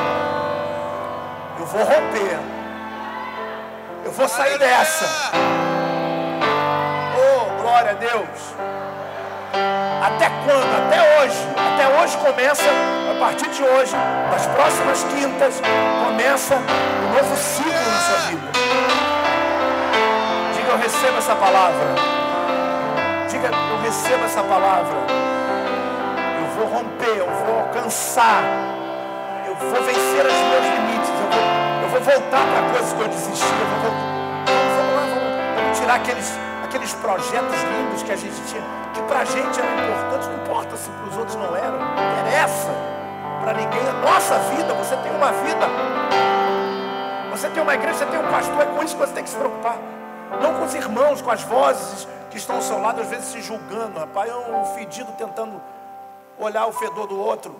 Eu 1.58 1.66
vou 1.66 1.80
romper. 1.80 2.38
Eu 4.06 4.12
vou 4.12 4.26
sair 4.26 4.58
dessa. 4.58 5.04
Oh, 7.18 7.62
glória 7.62 7.90
a 7.90 7.94
Deus. 7.94 8.54
Até 10.16 10.28
quando? 10.44 10.86
Até 10.86 11.18
hoje. 11.18 11.36
Até 11.74 12.02
hoje 12.02 12.16
começa, 12.18 12.70
a 13.10 13.18
partir 13.18 13.48
de 13.50 13.62
hoje, 13.62 13.92
das 14.30 14.46
próximas 14.46 15.04
quintas, 15.04 15.60
começa 16.04 16.56
um 16.56 17.14
novo 17.14 17.36
ciclo 17.36 17.72
na 17.72 18.00
sua 18.00 18.16
vida. 18.28 18.42
Diga, 20.54 20.70
eu 20.70 20.78
recebo 20.78 21.18
essa 21.18 21.34
palavra. 21.34 21.86
Diga, 23.28 23.48
eu 23.48 23.82
recebo 23.82 24.24
essa 24.24 24.42
palavra. 24.42 24.96
Eu 26.40 26.46
vou 26.56 26.78
romper, 26.78 27.16
eu 27.16 27.30
vou 27.46 27.60
alcançar. 27.60 28.42
Eu 29.46 29.54
vou 29.54 29.82
vencer 29.82 30.26
os 30.26 30.40
meus 30.50 30.64
limites. 30.74 31.10
Eu 31.10 31.28
vou, 31.30 31.42
eu 31.82 31.88
vou 31.88 32.00
voltar 32.00 32.42
para 32.46 32.70
coisas 32.72 32.92
que 32.92 33.00
eu 33.00 33.08
desisti. 33.08 33.46
Eu 33.46 33.66
vou, 33.82 33.92
vamos 34.76 34.94
lá, 34.96 35.02
vamos, 35.14 35.60
vamos 35.62 35.78
tirar 35.78 35.94
aqueles, 35.94 36.38
aqueles 36.70 36.94
projetos 36.94 37.62
lindos 37.62 38.02
que 38.04 38.12
a 38.12 38.16
gente 38.16 38.40
tinha 38.46 38.62
que 38.94 39.02
para 39.02 39.20
a 39.20 39.24
gente 39.24 39.60
era 39.60 39.72
importante, 39.72 40.28
não 40.28 40.42
importa 40.42 40.76
se 40.76 40.88
para 40.88 41.08
os 41.08 41.16
outros 41.16 41.36
não 41.36 41.56
era, 41.56 41.70
não 41.70 41.92
interessa 41.92 42.70
para 43.40 43.54
ninguém. 43.54 43.88
A 43.88 43.92
nossa 43.92 44.38
vida, 44.54 44.72
você 44.74 44.96
tem 44.96 45.12
uma 45.12 45.32
vida, 45.32 45.66
você 47.30 47.48
tem 47.50 47.62
uma 47.62 47.74
igreja, 47.74 47.98
você 47.98 48.06
tem 48.06 48.20
um 48.20 48.30
pastor, 48.30 48.60
é 48.62 48.66
com 48.66 48.82
isso 48.82 48.96
que 48.96 49.00
você 49.00 49.12
tem 49.12 49.24
que 49.24 49.30
se 49.30 49.36
preocupar. 49.36 49.76
Não 50.40 50.54
com 50.54 50.64
os 50.64 50.74
irmãos, 50.74 51.20
com 51.20 51.30
as 51.30 51.42
vozes 51.42 52.06
que 52.30 52.36
estão 52.36 52.56
ao 52.56 52.62
seu 52.62 52.80
lado, 52.80 53.00
às 53.00 53.08
vezes 53.08 53.26
se 53.26 53.42
julgando. 53.42 53.98
Rapaz, 53.98 54.30
é 54.30 54.34
um 54.34 54.64
fedido 54.74 55.10
tentando 55.12 55.60
olhar 56.38 56.66
o 56.66 56.72
fedor 56.72 57.06
do 57.06 57.18
outro. 57.18 57.54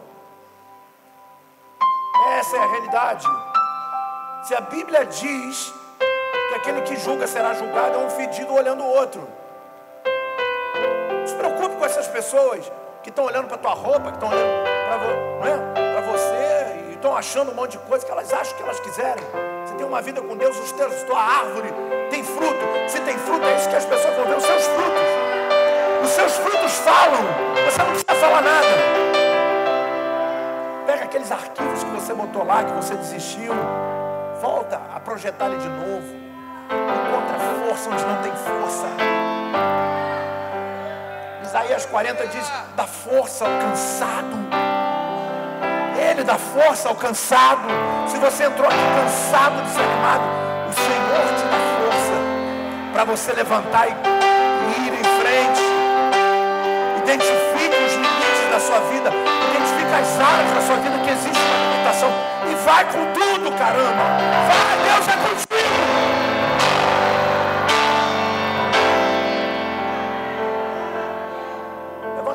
Essa 2.38 2.56
é 2.56 2.60
a 2.60 2.66
realidade. 2.66 3.26
Se 4.44 4.54
a 4.54 4.60
Bíblia 4.60 5.04
diz 5.06 5.79
que 6.48 6.54
aquele 6.54 6.82
que 6.82 6.96
julga 6.96 7.26
será 7.26 7.54
julgado, 7.54 7.94
é 7.94 7.98
um 7.98 8.10
fedido 8.10 8.52
olhando 8.54 8.82
o 8.82 8.88
outro 8.88 9.40
se 11.30 11.36
preocupe 11.36 11.76
com 11.76 11.84
essas 11.84 12.08
pessoas 12.08 12.70
que 13.02 13.08
estão 13.08 13.24
olhando 13.24 13.46
para 13.46 13.56
tua 13.56 13.72
roupa, 13.72 14.10
que 14.10 14.16
estão 14.16 14.28
olhando 14.28 14.64
para 14.88 15.48
é? 15.48 16.02
você 16.02 16.90
e 16.90 16.94
estão 16.94 17.16
achando 17.16 17.52
um 17.52 17.54
monte 17.54 17.72
de 17.72 17.78
coisa 17.78 18.04
que 18.04 18.10
elas 18.10 18.32
acham 18.32 18.56
que 18.56 18.62
elas 18.62 18.80
quiserem. 18.80 19.24
Você 19.64 19.74
tem 19.74 19.86
uma 19.86 20.02
vida 20.02 20.20
com 20.20 20.36
Deus, 20.36 20.58
os 20.58 20.72
teus, 20.72 21.02
tua 21.04 21.20
árvore 21.20 21.72
tem 22.10 22.24
fruto. 22.24 22.66
Se 22.88 23.00
tem 23.00 23.16
fruto, 23.18 23.46
é 23.46 23.56
isso 23.56 23.68
que 23.68 23.76
as 23.76 23.84
pessoas 23.84 24.14
vão 24.16 24.26
ver, 24.26 24.36
os 24.36 24.44
seus 24.44 24.66
frutos. 24.66 25.02
Os 26.02 26.10
seus 26.10 26.36
frutos 26.38 26.72
falam. 26.78 27.22
Você 27.64 27.78
não 27.78 27.90
precisa 27.90 28.14
falar 28.14 28.42
nada. 28.42 28.66
Pega 30.86 31.04
aqueles 31.04 31.30
arquivos 31.30 31.84
que 31.84 31.90
você 31.90 32.12
botou 32.12 32.44
lá, 32.44 32.64
que 32.64 32.72
você 32.72 32.94
desistiu. 32.96 33.52
Volta 34.40 34.80
a 34.94 34.98
projetar 34.98 35.46
ele 35.46 35.58
de 35.58 35.68
novo. 35.68 36.16
Encontra 36.70 37.38
força 37.62 37.90
onde 37.90 38.04
não 38.06 38.22
tem 38.22 38.32
força. 38.32 38.86
Isaías 41.44 41.84
40 41.84 42.26
diz: 42.28 42.50
dá 42.74 42.84
força 42.84 43.44
ao 43.44 43.50
cansado. 43.50 44.36
Ele 46.10 46.24
dá 46.24 46.38
força 46.38 46.88
ao 46.88 46.94
cansado. 46.94 47.68
Se 48.08 48.16
você 48.16 48.44
entrou 48.44 48.66
aqui 48.66 48.78
cansado, 49.02 49.62
desanimado, 49.62 50.24
o 50.68 50.72
Senhor 50.72 51.26
te 51.36 51.44
dá 51.44 51.58
força 51.76 52.14
para 52.94 53.04
você 53.04 53.32
levantar 53.34 53.88
e 53.88 54.86
ir 54.86 54.94
em 54.94 55.04
frente. 55.20 55.60
Identifique 57.02 57.84
os 57.84 57.92
limites 57.92 58.50
da 58.50 58.58
sua 58.58 58.80
vida. 58.88 59.10
Identifique 59.50 59.92
as 59.92 60.18
áreas 60.18 60.52
da 60.54 60.60
sua 60.62 60.76
vida 60.76 60.98
que 61.04 61.10
existe 61.10 61.42
uma 61.42 61.74
limitação. 61.74 62.39
Vai 62.64 62.84
com 62.84 63.12
tudo, 63.12 63.50
caramba. 63.56 64.04
Vai, 64.48 64.76
Deus 64.84 65.08
é 65.08 65.16
contigo. 65.28 65.50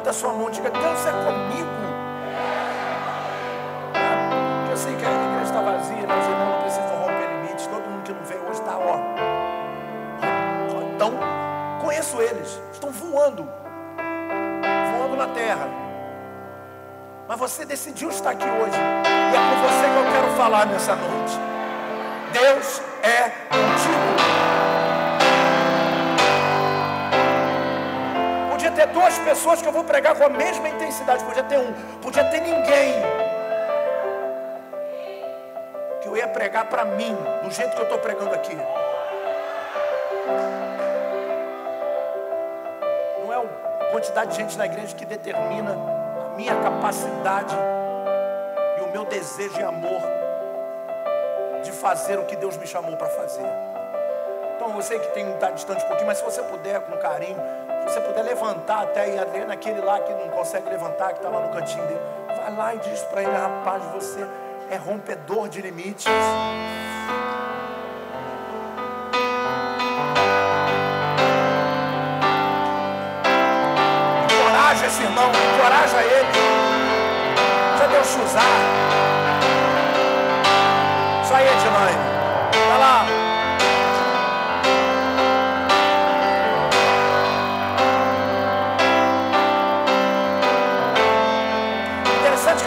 levanta 0.06 0.10
a 0.10 0.14
sua 0.14 0.34
mão 0.34 0.50
e 0.50 0.52
diga: 0.52 0.70
Deus 0.70 1.06
é 1.06 1.12
comigo. 1.12 1.70
Eu 4.70 4.78
sei 4.78 4.96
que 4.96 5.06
a 5.06 5.12
igreja 5.12 5.44
está 5.44 5.62
vazia, 5.62 6.08
mas 6.08 6.28
irmãos 6.28 6.50
não 6.50 6.62
precisam 6.62 6.98
romper 6.98 7.28
limites. 7.28 7.68
Todo 7.68 7.90
mundo 7.90 8.04
que 8.04 8.14
não 8.14 8.24
veio 8.24 8.42
hoje 8.42 8.60
está, 8.60 8.78
ó. 8.78 9.00
Então, 10.96 11.14
conheço 11.82 12.22
eles, 12.22 12.62
estão 12.72 12.92
voando, 12.92 13.48
voando 14.98 15.16
na 15.18 15.28
terra. 15.28 15.68
Mas 17.28 17.40
você 17.40 17.66
decidiu 17.66 18.10
estar 18.10 18.32
aqui 18.32 18.46
hoje, 18.46 18.78
é 19.36 19.40
com 19.40 19.56
você 19.68 19.86
que 19.90 19.98
eu 19.98 20.12
quero 20.14 20.38
falar 20.38 20.66
nessa 20.66 20.96
noite. 20.96 21.40
Deus 22.32 22.82
é 23.04 23.30
contigo. 23.50 24.16
ter 28.76 28.88
duas 28.88 29.18
pessoas 29.20 29.62
que 29.62 29.68
eu 29.68 29.72
vou 29.72 29.84
pregar 29.84 30.16
com 30.16 30.24
a 30.26 30.30
mesma 30.30 30.68
intensidade. 30.68 31.24
Podia 31.24 31.44
ter 31.44 31.58
um, 31.58 31.74
podia 32.02 32.24
ter 32.26 32.42
ninguém. 32.42 32.94
Que 36.02 36.08
eu 36.08 36.18
ia 36.18 36.28
pregar 36.28 36.66
para 36.66 36.86
mim, 36.86 37.16
do 37.44 37.52
jeito 37.52 37.74
que 37.74 37.80
eu 37.80 37.84
estou 37.84 37.98
pregando 37.98 38.36
aqui. 38.36 38.56
Não 43.24 43.34
é 43.34 43.38
a 43.38 43.92
quantidade 43.92 44.32
de 44.32 44.38
gente 44.38 44.58
na 44.58 44.66
igreja 44.66 44.96
que 44.96 45.06
determina 45.06 45.72
a 45.72 46.36
minha 46.36 46.56
capacidade 46.56 47.56
meu 49.06 49.10
desejo 49.10 49.60
e 49.60 49.64
amor 49.64 50.02
de 51.64 51.72
fazer 51.72 52.18
o 52.20 52.26
que 52.26 52.36
Deus 52.36 52.58
me 52.58 52.68
chamou 52.68 52.98
para 52.98 53.08
fazer. 53.08 53.46
Então 54.56 54.70
você 54.70 54.98
que 55.00 55.08
tem 55.10 55.32
estar 55.34 55.52
distante 55.52 55.84
um 55.84 55.88
pouquinho, 55.88 56.08
mas 56.08 56.18
se 56.18 56.24
você 56.24 56.42
puder, 56.44 56.82
com 56.82 56.98
carinho, 56.98 57.38
se 57.82 57.94
você 57.94 58.02
puder 58.02 58.24
levantar 58.24 58.84
até 58.84 59.10
ir 59.10 59.20
ali 59.20 59.46
naquele 59.46 59.82
lá 59.82 60.00
que 60.00 60.12
não 60.14 60.30
consegue 60.30 60.70
levantar, 60.70 61.10
que 61.10 61.20
está 61.20 61.30
lá 61.30 61.42
no 61.42 61.54
cantinho 61.54 61.86
dele, 61.86 62.02
vai 62.28 62.56
lá 62.56 62.76
e 62.76 62.80
diz 62.80 63.02
para 63.04 63.22
ele, 63.22 63.32
rapaz, 63.32 63.84
você 63.94 64.26
é 64.70 64.76
rompedor 64.76 65.50
de 65.50 65.62
limites. 65.62 66.06
Encoraja 74.24 74.86
esse 74.88 75.04
irmão, 75.04 75.30
encoraja 75.30 76.02
ele. 76.02 76.55
Já 77.96 78.02
deu 78.02 78.04
chuzar. 78.04 78.44
Isso 81.24 81.34
aí, 81.34 81.48
Edilane. 81.48 81.98
Vai 82.68 82.80
lá. 82.80 83.06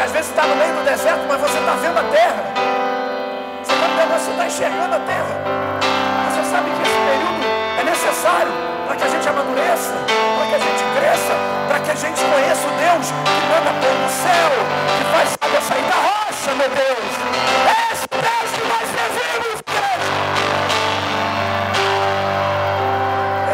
às 0.03 0.13
vezes 0.13 0.31
está 0.31 0.47
no 0.47 0.57
meio 0.57 0.75
do 0.75 0.85
deserto, 0.85 1.21
mas 1.29 1.41
você 1.41 1.59
está 1.59 1.73
vendo 1.75 1.99
a 1.99 2.05
terra. 2.05 2.45
Você 3.65 4.31
está 4.31 4.47
enxergando 4.47 4.95
a 4.95 5.01
terra. 5.01 5.43
Você 6.31 6.51
sabe 6.51 6.71
que 6.71 6.83
esse 6.83 6.99
período 6.99 7.81
é 7.81 7.85
necessário 7.85 8.78
para 8.89 8.97
que 8.97 9.05
a 9.05 9.09
gente 9.09 9.29
amadureça, 9.29 9.93
para 10.37 10.47
que 10.49 10.55
a 10.55 10.59
gente 10.59 10.83
cresça, 10.97 11.35
para 11.69 11.79
que 11.81 11.91
a 11.91 11.95
gente 11.95 12.25
conheça 12.25 12.67
o 12.67 12.71
Deus 12.73 13.13
que 13.13 13.47
manda 13.53 13.71
pôr 13.79 13.95
no 13.95 14.09
céu, 14.09 14.51
que 14.97 15.05
faz 15.13 15.37
água 15.41 15.61
sair 15.61 15.85
da 15.85 15.95
rocha, 15.95 16.55
meu 16.57 16.69
Deus. 16.71 17.13
Esse 17.93 18.09
Deus 18.09 18.49
que 18.57 18.63
nós 18.67 18.89
servimos, 18.97 19.61
igreja. 19.69 20.13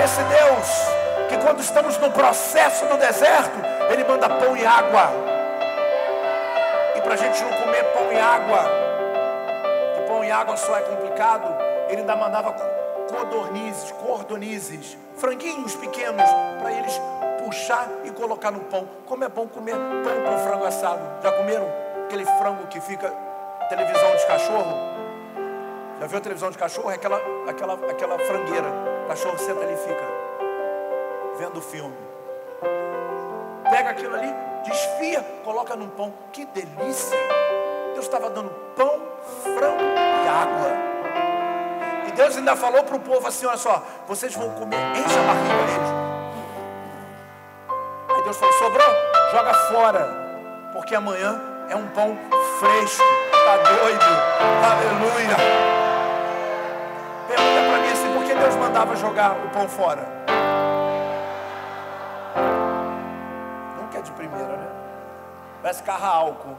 Esse 0.05 0.22
Deus 0.22 0.68
que 1.28 1.37
quando 1.45 1.61
estamos 1.61 1.99
no 1.99 2.11
processo 2.11 2.87
do 2.87 2.97
deserto, 2.97 3.59
Ele 3.91 4.05
manda 4.05 4.28
pão 4.28 4.57
e 4.57 4.64
água 4.64 5.35
para 7.05 7.14
a 7.14 7.16
gente 7.18 7.45
não 7.45 7.51
comer 7.51 7.85
pão 7.93 8.11
e 8.11 8.18
água, 8.18 8.64
que 9.95 10.01
pão 10.09 10.24
e 10.24 10.30
água 10.30 10.57
só 10.57 10.78
é 10.78 10.80
complicado, 10.80 11.55
ele 11.89 12.01
ainda 12.01 12.16
mandava 12.16 12.51
codornizes, 13.09 13.92
cordonizes, 13.92 14.98
franguinhos 15.16 15.74
pequenos, 15.76 16.28
para 16.61 16.72
eles 16.72 17.00
puxar 17.44 17.88
e 18.05 18.11
colocar 18.11 18.50
no 18.50 18.61
pão. 18.61 18.88
Como 19.07 19.24
é 19.24 19.28
bom 19.28 19.46
comer 19.46 19.74
pão 19.74 20.32
com 20.32 20.38
frango 20.38 20.64
assado. 20.64 21.02
Já 21.22 21.32
comeram 21.32 21.66
aquele 22.07 22.24
frango 22.24 22.66
que 22.66 22.80
fica 22.80 23.12
televisão 23.68 24.16
de 24.16 24.26
cachorro? 24.26 24.94
Já 26.00 26.07
viu 26.07 26.18
a 26.18 26.20
televisão 26.20 26.50
de 26.50 26.59
cachorro? 26.59 26.90
É 26.90 26.94
aquela, 26.94 27.20
aquela, 27.48 27.74
aquela 27.90 28.18
frangueira. 28.18 28.68
O 29.05 29.09
cachorro 29.09 29.38
senta 29.38 29.61
ali 29.61 29.74
e 29.74 29.76
fica 29.76 30.05
vendo 31.38 31.59
o 31.59 31.62
filme. 31.62 31.94
Pega 33.70 33.90
aquilo 33.90 34.14
ali, 34.14 34.32
desfia, 34.64 35.22
coloca 35.44 35.74
num 35.76 35.88
pão. 35.88 36.12
Que 36.32 36.44
delícia! 36.46 37.18
Deus 37.92 38.07
estava 38.07 38.30
dando 38.30 38.50
pão, 38.76 39.00
frango 39.42 39.82
e 39.82 40.28
água. 40.28 40.93
Deus 42.14 42.36
ainda 42.36 42.54
falou 42.56 42.84
para 42.84 42.96
o 42.96 43.00
povo 43.00 43.26
assim: 43.26 43.46
olha 43.46 43.56
só, 43.56 43.82
vocês 44.06 44.34
vão 44.34 44.50
comer, 44.50 44.76
enche 44.96 45.18
a 45.18 45.22
barriga 45.22 45.54
deles. 45.66 45.90
Aí 48.14 48.22
Deus 48.22 48.36
falou: 48.36 48.54
sobrou? 48.54 48.88
Joga 49.32 49.54
fora. 49.54 50.24
Porque 50.72 50.94
amanhã 50.94 51.40
é 51.68 51.76
um 51.76 51.86
pão 51.88 52.16
fresco. 52.58 53.04
Está 53.26 53.56
doido? 53.56 54.04
Aleluia. 54.64 55.36
Pergunta 57.28 57.70
para 57.70 57.78
mim 57.80 57.92
assim: 57.92 58.12
por 58.12 58.24
que 58.24 58.34
Deus 58.34 58.56
mandava 58.56 58.96
jogar 58.96 59.32
o 59.32 59.50
pão 59.50 59.68
fora? 59.68 60.06
Nunca 63.76 63.98
é 63.98 64.02
de 64.02 64.12
primeira, 64.12 64.56
né? 64.56 64.68
Parece 65.62 65.82
carro 65.82 66.06
álcool. 66.06 66.56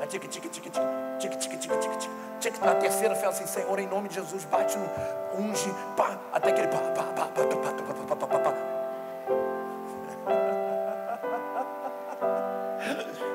Aí 0.00 0.06
tique, 0.06 0.26
tique, 0.26 0.48
tique, 0.48 0.70
tique, 0.70 1.03
tique, 1.18 1.36
tique, 1.36 1.56
tique, 1.56 1.76
tique, 1.78 1.96
tique, 1.98 2.08
tique. 2.40 2.64
Na 2.64 2.74
terceira 2.74 3.14
fala 3.14 3.28
assim, 3.28 3.46
Senhor, 3.46 3.78
em 3.78 3.86
nome 3.86 4.08
de 4.08 4.16
Jesus, 4.16 4.44
bate 4.44 4.76
no 4.76 4.88
unge, 5.38 5.72
pá, 5.96 6.18
até 6.32 6.52
que 6.52 6.60
ele 6.60 6.68
pá, 6.68 6.78
pá, 6.78 7.02
pá, 7.02 7.12
pá, 7.12 7.26
pá, 7.26 7.56
pá, 7.56 8.16
pá, 8.16 8.16
pá, 8.16 8.26
pá, 8.26 8.38
pá. 8.38 8.54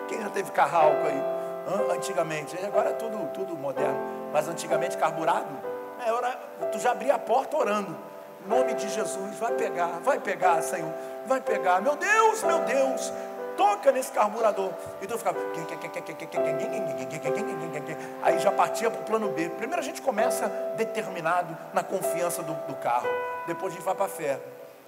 Quem 0.08 0.22
já 0.22 0.30
teve 0.30 0.52
carro 0.52 0.78
álcool 0.78 1.08
aí? 1.08 1.40
Antigamente, 1.96 2.58
agora 2.66 2.90
é 2.90 2.94
tudo, 2.94 3.28
tudo 3.34 3.56
moderno, 3.56 4.00
mas 4.34 4.48
antigamente 4.48 4.98
carburado, 4.98 5.48
é 6.06 6.12
hora, 6.12 6.32
tu 6.72 6.80
já 6.80 6.92
abria 6.92 7.16
a 7.16 7.20
porta 7.20 7.58
orando. 7.58 7.96
Em 8.46 8.50
nome 8.50 8.74
de 8.74 8.88
Jesus, 8.88 9.38
vai 9.38 9.54
pegar, 9.54 10.00
vai 10.02 10.20
pegar, 10.20 10.62
Senhor, 10.62 10.92
vai 11.26 11.42
pegar. 11.42 11.82
Meu 11.82 11.96
Deus, 11.96 12.42
meu 12.44 12.60
Deus, 12.60 13.14
toca 13.60 13.92
nesse 13.92 14.10
carburador. 14.14 14.72
E 15.02 15.06
tu 15.06 15.18
ficava. 15.18 15.38
Aí 18.24 18.40
já 18.40 18.52
partia 18.54 18.90
para 18.90 19.02
o 19.02 19.04
plano 19.04 19.30
B. 19.34 19.50
Primeiro 19.50 19.82
a 19.82 19.84
gente 19.84 20.02
começa 20.02 20.48
determinado 20.78 21.56
na 21.74 21.84
confiança 21.84 22.42
do, 22.42 22.54
do 22.54 22.76
carro. 22.76 23.10
Depois 23.46 23.74
a 23.74 23.76
gente 23.76 23.86
vai 23.86 23.94
para 23.94 24.06
a 24.06 24.10
fé. 24.10 24.40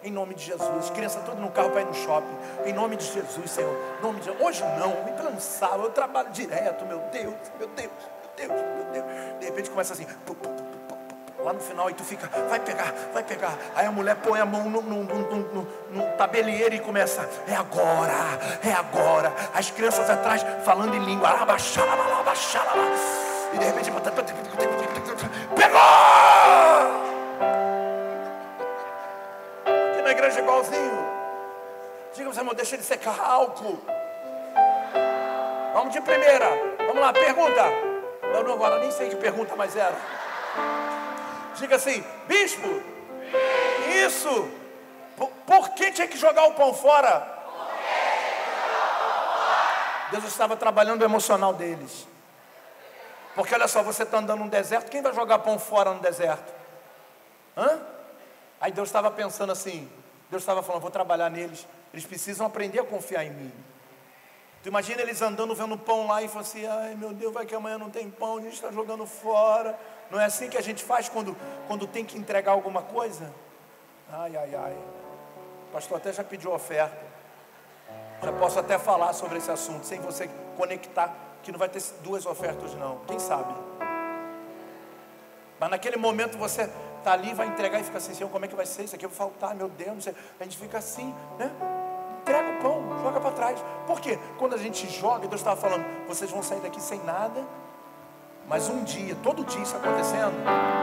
Em 0.01 0.09
nome 0.09 0.33
de 0.33 0.45
Jesus. 0.45 0.89
Criança 0.91 1.19
tudo 1.19 1.41
no 1.41 1.51
carro 1.51 1.69
para 1.71 1.81
ir 1.81 1.85
no 1.85 1.93
shopping. 1.93 2.37
Em 2.65 2.71
nome 2.71 2.95
de 2.95 3.05
Jesus, 3.05 3.51
Senhor. 3.51 3.77
Nome 4.01 4.21
de. 4.21 4.31
Hoje 4.31 4.63
não, 4.79 5.03
me 5.03 5.11
cansava. 5.11 5.83
Eu 5.83 5.91
trabalho 5.91 6.29
direto, 6.31 6.85
meu 6.85 6.99
Deus, 7.11 7.35
meu 7.59 7.67
Deus, 7.67 7.91
meu 8.37 8.47
Deus, 8.47 8.61
meu 8.61 8.85
Deus. 8.93 9.39
De 9.39 9.45
repente 9.47 9.69
começa 9.69 9.93
assim. 9.93 10.07
Lá 11.43 11.53
no 11.53 11.59
final, 11.59 11.87
aí 11.87 11.93
tu 11.93 12.03
fica, 12.03 12.29
vai 12.47 12.59
pegar, 12.59 12.93
vai 13.13 13.23
pegar. 13.23 13.57
Aí 13.75 13.85
a 13.87 13.91
mulher 13.91 14.15
põe 14.17 14.39
a 14.39 14.45
mão 14.45 14.69
no, 14.69 14.81
no, 14.81 15.03
no, 15.03 15.67
no, 15.89 16.03
tabelieiro 16.17 16.75
e 16.75 16.79
começa, 16.79 17.27
é 17.47 17.55
agora, 17.55 18.13
é 18.63 18.71
agora. 18.71 19.33
As 19.53 19.71
crianças 19.71 20.07
atrás 20.07 20.45
falando 20.63 20.95
em 20.95 21.03
língua, 21.03 21.29
e 23.53 23.57
de 23.57 23.65
repente, 23.65 23.91
pegou! 25.55 25.79
Aqui 29.65 30.01
na 30.03 30.11
igreja 30.11 30.39
é 30.39 30.43
igualzinho. 30.43 31.11
Diga 32.13 32.31
você, 32.31 32.39
irmão, 32.39 32.53
deixa 32.53 32.75
ele 32.75 32.83
secar 32.83 33.19
álcool. 33.19 33.81
Vamos 35.73 35.93
de 35.93 36.01
primeira. 36.01 36.49
Vamos 36.77 37.01
lá, 37.01 37.11
pergunta. 37.11 37.63
Eu 38.33 38.43
não 38.43 38.53
agora 38.53 38.79
nem 38.79 38.91
sei 38.91 39.09
que 39.09 39.15
pergunta 39.15 39.55
mais 39.55 39.75
era. 39.75 39.95
Diga 41.55 41.75
assim, 41.75 42.03
bispo, 42.27 42.81
isso. 44.05 44.51
Por, 45.45 45.69
que 45.69 45.91
tinha 45.91 46.07
que 46.07 46.17
jogar 46.17 46.45
o 46.45 46.53
pão 46.53 46.73
fora? 46.73 47.39
Deus 50.11 50.25
estava 50.25 50.57
trabalhando 50.57 51.01
o 51.01 51.05
emocional 51.05 51.53
deles. 51.53 52.07
Porque 53.35 53.53
olha 53.53 53.67
só, 53.67 53.81
você 53.81 54.03
está 54.03 54.17
andando 54.17 54.43
no 54.43 54.49
deserto, 54.49 54.89
quem 54.89 55.01
vai 55.01 55.13
jogar 55.13 55.39
pão 55.39 55.57
fora 55.57 55.93
no 55.93 55.99
deserto? 56.01 56.53
Hã? 57.55 57.79
Aí 58.59 58.71
Deus 58.71 58.89
estava 58.89 59.09
pensando 59.09 59.51
assim, 59.51 59.89
Deus 60.29 60.43
estava 60.43 60.61
falando, 60.61 60.81
vou 60.81 60.91
trabalhar 60.91 61.29
neles, 61.29 61.65
eles 61.93 62.05
precisam 62.05 62.45
aprender 62.45 62.79
a 62.79 62.83
confiar 62.83 63.23
em 63.23 63.31
mim. 63.31 63.51
Tu 64.61 64.69
imagina 64.69 65.01
eles 65.01 65.21
andando 65.21 65.55
vendo 65.55 65.77
pão 65.77 66.05
lá 66.07 66.21
e 66.21 66.27
falando 66.27 66.45
assim, 66.45 66.67
ai 66.67 66.93
meu 66.95 67.13
Deus, 67.13 67.33
vai 67.33 67.45
que 67.45 67.55
amanhã 67.55 67.77
não 67.77 67.89
tem 67.89 68.09
pão, 68.09 68.37
a 68.37 68.41
gente 68.41 68.53
está 68.53 68.71
jogando 68.71 69.05
fora. 69.07 69.77
Não 70.11 70.19
é 70.19 70.25
assim 70.25 70.49
que 70.49 70.57
a 70.57 70.61
gente 70.61 70.83
faz 70.83 71.07
quando, 71.07 71.35
quando 71.67 71.87
tem 71.87 72.03
que 72.03 72.17
entregar 72.17 72.51
alguma 72.51 72.81
coisa? 72.81 73.33
Ai, 74.11 74.35
ai, 74.35 74.53
ai. 74.53 74.77
O 75.69 75.71
pastor 75.71 75.97
até 75.97 76.11
já 76.11 76.23
pediu 76.23 76.51
oferta. 76.53 77.09
Já 78.21 78.33
posso 78.33 78.59
até 78.59 78.77
falar 78.77 79.13
sobre 79.13 79.37
esse 79.37 79.49
assunto, 79.49 79.85
sem 79.85 79.99
você 80.01 80.29
conectar, 80.57 81.15
que 81.41 81.51
não 81.51 81.57
vai 81.57 81.69
ter 81.69 81.81
duas 82.03 82.25
ofertas, 82.25 82.75
não. 82.75 82.99
Quem 83.07 83.17
sabe? 83.17 83.53
Mas 85.59 85.69
naquele 85.69 85.95
momento 85.95 86.37
você 86.37 86.69
está 86.97 87.13
ali, 87.13 87.33
vai 87.33 87.47
entregar 87.47 87.79
e 87.79 87.83
fica 87.83 87.97
assim, 87.97 88.13
Senhor, 88.13 88.29
como 88.29 88.43
é 88.43 88.47
que 88.47 88.55
vai 88.55 88.65
ser? 88.65 88.83
Isso 88.83 88.95
aqui 88.95 89.07
vai 89.07 89.15
faltar, 89.15 89.55
meu 89.55 89.69
Deus, 89.69 90.07
a 90.39 90.43
gente 90.43 90.57
fica 90.57 90.77
assim, 90.77 91.15
né? 91.39 91.51
Entrega 92.21 92.49
o 92.49 92.61
pão, 92.61 92.99
joga 93.01 93.19
para 93.19 93.31
trás. 93.31 93.59
Por 93.87 93.99
quê? 94.01 94.19
Quando 94.37 94.55
a 94.55 94.57
gente 94.57 94.87
joga, 94.89 95.27
Deus 95.27 95.39
estava 95.39 95.59
falando, 95.59 95.85
vocês 96.07 96.29
vão 96.29 96.43
sair 96.43 96.59
daqui 96.59 96.81
sem 96.81 96.99
nada, 97.03 97.43
mas 98.51 98.67
um 98.67 98.83
dia, 98.83 99.15
todo 99.23 99.45
dia 99.45 99.61
isso 99.61 99.77
acontecendo, 99.77 100.33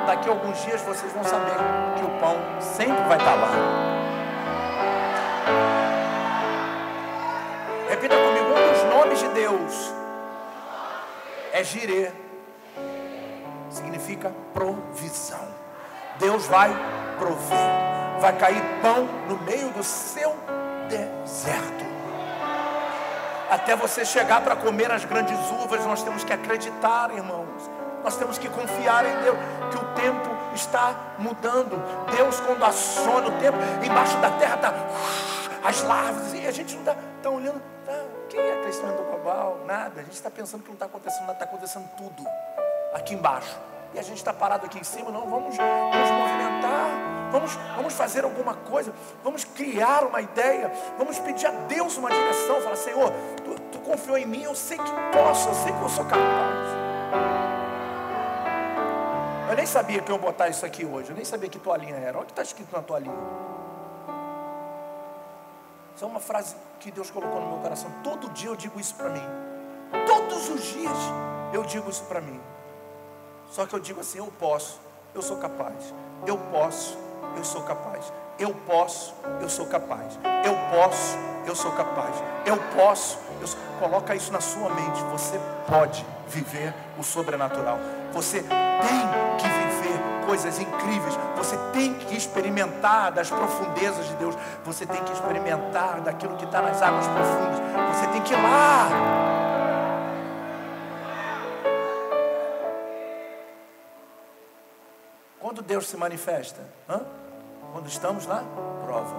daqui 0.06 0.26
a 0.26 0.32
alguns 0.32 0.58
dias 0.64 0.80
vocês 0.80 1.12
vão 1.12 1.22
saber 1.22 1.52
que 1.98 2.02
o 2.02 2.08
pão 2.18 2.34
sempre 2.62 3.02
vai 3.06 3.18
estar 3.18 3.34
lá. 3.34 3.50
Repita 7.90 8.16
comigo, 8.16 8.46
um 8.46 8.72
dos 8.72 8.82
nomes 8.84 9.18
de 9.18 9.28
Deus 9.28 9.92
é 11.52 11.62
Jirê. 11.62 12.10
Significa 13.68 14.32
provisão. 14.54 15.46
Deus 16.18 16.46
vai 16.46 16.70
prover. 17.18 18.18
Vai 18.18 18.34
cair 18.38 18.62
pão 18.80 19.06
no 19.28 19.36
meio 19.42 19.68
do 19.72 19.82
seu 19.82 20.34
deserto. 20.88 21.97
Até 23.50 23.74
você 23.74 24.04
chegar 24.04 24.42
para 24.42 24.54
comer 24.56 24.90
as 24.90 25.04
grandes 25.04 25.38
uvas, 25.50 25.84
nós 25.84 26.02
temos 26.02 26.22
que 26.22 26.32
acreditar, 26.32 27.10
irmãos. 27.10 27.70
Nós 28.04 28.16
temos 28.16 28.38
que 28.38 28.48
confiar 28.48 29.04
em 29.04 29.22
Deus, 29.22 29.36
que 29.70 29.76
o 29.76 29.84
tempo 29.94 30.28
está 30.54 30.94
mudando. 31.18 31.82
Deus, 32.14 32.38
quando 32.40 32.64
aciona 32.64 33.28
o 33.28 33.32
tempo, 33.40 33.58
embaixo 33.84 34.16
da 34.18 34.30
terra 34.32 34.56
está 34.56 34.74
as 35.64 35.82
larvas, 35.82 36.34
e 36.34 36.46
a 36.46 36.52
gente 36.52 36.74
não 36.74 36.80
está 36.80 36.96
tá 37.22 37.30
olhando. 37.30 37.60
Tá, 37.84 37.92
que 38.28 38.36
é 38.36 38.60
crescimento 38.62 39.02
global? 39.02 39.60
Nada. 39.66 40.00
A 40.00 40.04
gente 40.04 40.12
está 40.12 40.30
pensando 40.30 40.62
que 40.62 40.68
não 40.68 40.74
está 40.74 40.86
acontecendo 40.86 41.22
nada, 41.22 41.32
está 41.32 41.44
acontecendo 41.44 41.88
tudo 41.96 42.24
aqui 42.94 43.14
embaixo. 43.14 43.58
E 43.94 43.98
a 43.98 44.02
gente 44.02 44.18
está 44.18 44.32
parado 44.32 44.66
aqui 44.66 44.78
em 44.78 44.84
cima, 44.84 45.10
não, 45.10 45.28
vamos 45.28 45.56
nos 45.56 46.10
movimentar 46.10 46.37
vamos, 47.30 47.54
vamos 47.76 47.94
fazer 47.94 48.24
alguma 48.24 48.54
coisa, 48.54 48.92
vamos 49.22 49.44
criar 49.44 50.04
uma 50.04 50.20
ideia, 50.20 50.72
vamos 50.96 51.18
pedir 51.18 51.46
a 51.46 51.50
Deus 51.50 51.96
uma 51.96 52.10
direção. 52.10 52.60
Fala, 52.60 52.76
Senhor, 52.76 53.12
tu, 53.44 53.60
tu 53.72 53.78
confiou 53.80 54.18
em 54.18 54.26
mim, 54.26 54.42
eu 54.42 54.54
sei 54.54 54.78
que 54.78 54.90
posso, 55.12 55.48
eu 55.48 55.54
sei 55.54 55.72
que 55.72 55.82
eu 55.82 55.88
sou 55.88 56.04
capaz. 56.04 56.68
Eu 59.50 59.56
nem 59.56 59.66
sabia 59.66 60.00
que 60.00 60.10
eu 60.10 60.16
ia 60.16 60.20
botar 60.20 60.48
isso 60.48 60.66
aqui 60.66 60.84
hoje, 60.84 61.10
eu 61.10 61.16
nem 61.16 61.24
sabia 61.24 61.48
que 61.48 61.58
toalhinha 61.58 61.96
era. 61.96 62.18
Olha 62.18 62.24
o 62.24 62.26
que 62.26 62.32
está 62.32 62.42
escrito 62.42 62.74
na 62.74 62.82
toalhinha. 62.82 63.16
Isso 65.96 66.04
é 66.04 66.08
uma 66.08 66.20
frase 66.20 66.54
que 66.78 66.90
Deus 66.90 67.10
colocou 67.10 67.40
no 67.40 67.48
meu 67.48 67.58
coração. 67.58 67.90
Todo 68.04 68.30
dia 68.30 68.50
eu 68.50 68.56
digo 68.56 68.78
isso 68.78 68.94
para 68.94 69.08
mim. 69.08 69.24
Todos 70.06 70.48
os 70.48 70.62
dias 70.62 70.96
eu 71.52 71.64
digo 71.64 71.88
isso 71.90 72.04
para 72.04 72.20
mim. 72.20 72.40
Só 73.50 73.66
que 73.66 73.74
eu 73.74 73.80
digo 73.80 74.00
assim: 74.00 74.18
eu 74.18 74.32
posso, 74.38 74.80
eu 75.14 75.22
sou 75.22 75.38
capaz, 75.38 75.94
eu 76.26 76.36
posso, 76.52 76.96
eu 77.36 77.44
sou 77.44 77.62
capaz. 77.62 78.12
Eu 78.38 78.54
posso, 78.66 79.14
eu 79.40 79.48
sou 79.48 79.66
capaz. 79.66 80.18
Eu 80.44 80.54
posso, 80.70 81.18
eu 81.46 81.54
sou 81.56 81.72
capaz. 81.72 82.14
Eu 82.46 82.56
posso, 82.76 83.18
eu 83.40 83.46
sou... 83.46 83.58
coloca 83.80 84.14
isso 84.14 84.32
na 84.32 84.40
sua 84.40 84.70
mente. 84.70 85.02
Você 85.10 85.40
pode 85.66 86.04
viver 86.28 86.72
o 86.98 87.02
sobrenatural. 87.02 87.78
Você 88.12 88.40
tem 88.42 89.38
que 89.38 89.48
viver 89.48 90.00
coisas 90.26 90.58
incríveis. 90.60 91.18
Você 91.36 91.56
tem 91.72 91.94
que 91.94 92.16
experimentar 92.16 93.10
das 93.10 93.28
profundezas 93.28 94.06
de 94.06 94.14
Deus. 94.14 94.36
Você 94.64 94.86
tem 94.86 95.02
que 95.02 95.12
experimentar 95.12 96.00
daquilo 96.00 96.36
que 96.36 96.44
está 96.44 96.62
nas 96.62 96.80
águas 96.80 97.06
profundas. 97.06 97.58
Você 97.96 98.06
tem 98.08 98.22
que 98.22 98.34
ir 98.34 98.42
lá. 98.42 99.27
Deus 105.68 105.86
se 105.86 105.98
manifesta? 105.98 106.62
Hã? 106.88 107.02
Quando 107.74 107.86
estamos 107.88 108.26
na 108.26 108.42
prova. 108.82 109.14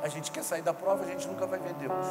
a 0.00 0.08
gente 0.08 0.30
quer 0.30 0.44
sair 0.44 0.62
da 0.62 0.72
prova, 0.72 1.02
a 1.02 1.06
gente 1.06 1.26
nunca 1.26 1.46
vai 1.46 1.58
ver 1.58 1.74
Deus. 1.74 2.06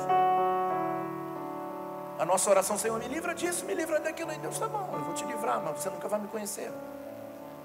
A 2.20 2.26
nossa 2.26 2.50
oração, 2.50 2.78
Senhor, 2.78 3.00
me 3.00 3.08
livra 3.08 3.34
disso, 3.34 3.64
me 3.64 3.74
livra 3.74 4.02
daquilo. 4.02 4.34
E 4.34 4.38
Deus 4.38 4.56
está 4.56 4.68
bom, 4.68 4.90
eu 4.92 5.00
vou 5.00 5.14
te 5.14 5.24
livrar, 5.24 5.62
mas 5.64 5.80
você 5.80 5.90
nunca 5.90 6.10
vai 6.10 6.20
me 6.20 6.28
conhecer. 6.28 6.70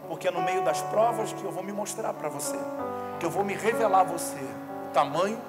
Porque 0.07 0.29
é 0.29 0.31
no 0.31 0.41
meio 0.41 0.63
das 0.63 0.81
provas 0.83 1.33
que 1.33 1.43
eu 1.43 1.51
vou 1.51 1.65
me 1.65 1.73
mostrar 1.73 2.15
para 2.15 2.29
você, 2.29 2.57
que 3.19 3.27
eu 3.27 3.31
vou 3.31 3.43
me 3.43 3.55
revelar 3.55 4.01
a 4.01 4.05
você 4.05 4.39
o 4.89 4.93
tamanho 4.93 5.41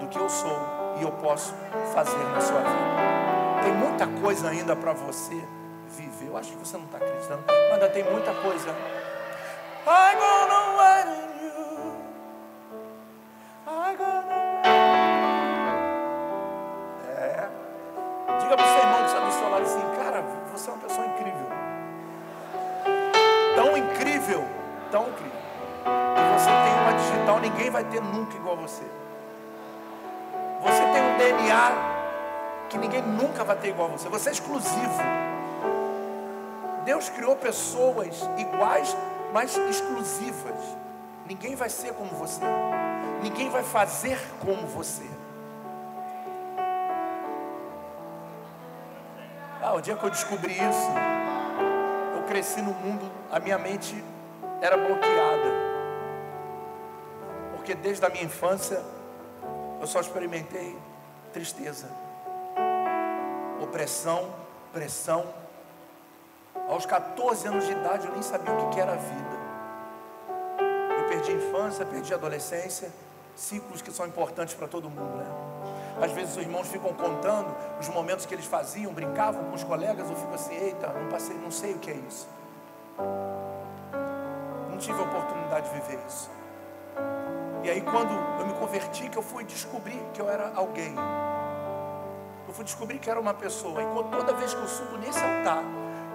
do 0.00 0.08
que 0.08 0.18
eu 0.18 0.28
sou 0.28 0.58
e 0.98 1.02
eu 1.02 1.12
posso 1.12 1.54
fazer 1.94 2.24
na 2.34 2.40
sua 2.40 2.58
vida. 2.58 3.62
Tem 3.62 3.72
muita 3.72 4.08
coisa 4.20 4.48
ainda 4.48 4.74
para 4.74 4.92
você 4.92 5.40
viver. 5.88 6.26
Eu 6.26 6.36
acho 6.36 6.50
que 6.50 6.58
você 6.58 6.76
não 6.76 6.86
está 6.86 6.98
acreditando, 6.98 7.44
mas 7.46 7.72
ainda 7.74 7.88
tem 7.90 8.02
muita 8.02 8.34
coisa. 8.34 8.74
I'm 9.84 10.16
gonna 10.16 10.62
wait 10.78 11.06
in 11.10 11.30
you. 11.44 11.92
I'm 13.66 13.96
gonna... 13.96 14.62
É. 17.08 17.48
Diga 18.38 18.56
para 18.56 18.64
o 18.64 18.68
seu 18.68 18.78
irmão 18.78 19.00
que 19.00 19.06
está 19.06 19.20
do 19.20 19.32
seu 19.32 19.54
assim, 19.56 19.82
cara, 19.96 20.22
você 20.52 20.70
é 20.70 20.72
uma 20.72 20.82
pessoa 20.82 21.06
incrível. 21.06 21.46
Tão 23.56 23.76
incrível, 23.76 24.44
tão 24.92 25.08
incrível. 25.08 25.38
Que 25.82 26.38
você 26.38 26.50
tem 26.50 26.74
uma 26.80 26.92
digital, 26.92 27.40
ninguém 27.40 27.70
vai 27.70 27.84
ter 27.84 28.00
nunca 28.00 28.36
igual 28.36 28.56
você. 28.56 28.84
Você 30.62 30.82
tem 30.92 31.02
um 31.02 31.18
DNA 31.18 31.72
que 32.68 32.78
ninguém 32.78 33.02
nunca 33.02 33.42
vai 33.42 33.56
ter 33.56 33.70
igual 33.70 33.88
você. 33.88 34.08
Você 34.08 34.28
é 34.28 34.32
exclusivo. 34.32 35.02
Deus 36.84 37.08
criou 37.10 37.34
pessoas 37.36 38.28
iguais, 38.38 38.96
mas 39.32 39.56
exclusivas. 39.56 40.76
Ninguém 41.26 41.54
vai 41.54 41.70
ser 41.70 41.94
como 41.94 42.10
você. 42.10 42.42
Ninguém 43.22 43.48
vai 43.48 43.62
fazer 43.62 44.18
como 44.44 44.66
você. 44.66 45.08
Ah, 49.62 49.74
o 49.74 49.80
dia 49.80 49.96
que 49.96 50.04
eu 50.04 50.10
descobri 50.10 50.52
isso, 50.52 50.90
eu 52.16 52.22
cresci 52.24 52.60
no 52.60 52.72
mundo, 52.74 53.10
a 53.30 53.38
minha 53.38 53.56
mente 53.56 54.04
era 54.60 54.76
bloqueada. 54.76 55.72
Porque 57.54 57.74
desde 57.74 58.04
a 58.04 58.08
minha 58.08 58.24
infância 58.24 58.82
eu 59.80 59.86
só 59.86 60.00
experimentei 60.00 60.76
tristeza, 61.32 61.88
opressão, 63.62 64.34
pressão. 64.72 65.41
Aos 66.68 66.86
14 66.86 67.48
anos 67.48 67.66
de 67.66 67.72
idade 67.72 68.06
eu 68.06 68.12
nem 68.12 68.22
sabia 68.22 68.52
o 68.52 68.70
que 68.70 68.80
era 68.80 68.92
a 68.92 68.96
vida. 68.96 69.42
Eu 70.98 71.08
perdi 71.08 71.32
a 71.32 71.34
infância, 71.34 71.84
perdi 71.84 72.12
a 72.12 72.16
adolescência, 72.16 72.90
ciclos 73.34 73.82
que 73.82 73.90
são 73.90 74.06
importantes 74.06 74.54
para 74.54 74.68
todo 74.68 74.88
mundo, 74.88 75.16
né? 75.16 75.26
Às 76.00 76.12
vezes 76.12 76.36
os 76.36 76.42
irmãos 76.42 76.68
ficam 76.68 76.92
contando 76.92 77.54
os 77.78 77.88
momentos 77.88 78.26
que 78.26 78.34
eles 78.34 78.46
faziam, 78.46 78.92
brincavam 78.92 79.44
com 79.44 79.54
os 79.54 79.62
colegas, 79.62 80.08
eu 80.08 80.16
fico 80.16 80.34
assim, 80.34 80.54
eita, 80.54 80.88
não 80.88 81.08
passei, 81.08 81.36
não 81.36 81.50
sei 81.50 81.74
o 81.74 81.78
que 81.78 81.90
é 81.90 81.94
isso. 81.94 82.28
Não 84.70 84.78
tive 84.78 84.98
a 84.98 85.02
oportunidade 85.02 85.68
de 85.68 85.74
viver 85.80 85.98
isso. 86.06 86.30
E 87.62 87.70
aí 87.70 87.80
quando 87.80 88.12
eu 88.40 88.46
me 88.46 88.54
converti, 88.54 89.08
que 89.08 89.16
eu 89.16 89.22
fui 89.22 89.44
descobrir 89.44 90.00
que 90.12 90.20
eu 90.20 90.28
era 90.28 90.52
alguém. 90.54 90.94
Eu 92.48 92.52
fui 92.52 92.64
descobrir 92.64 92.98
que 92.98 93.08
era 93.08 93.20
uma 93.20 93.34
pessoa. 93.34 93.80
E 93.82 93.86
toda 94.10 94.32
vez 94.34 94.52
que 94.52 94.60
eu 94.60 94.68
subo 94.68 94.98
nesse 94.98 95.22
altar, 95.22 95.62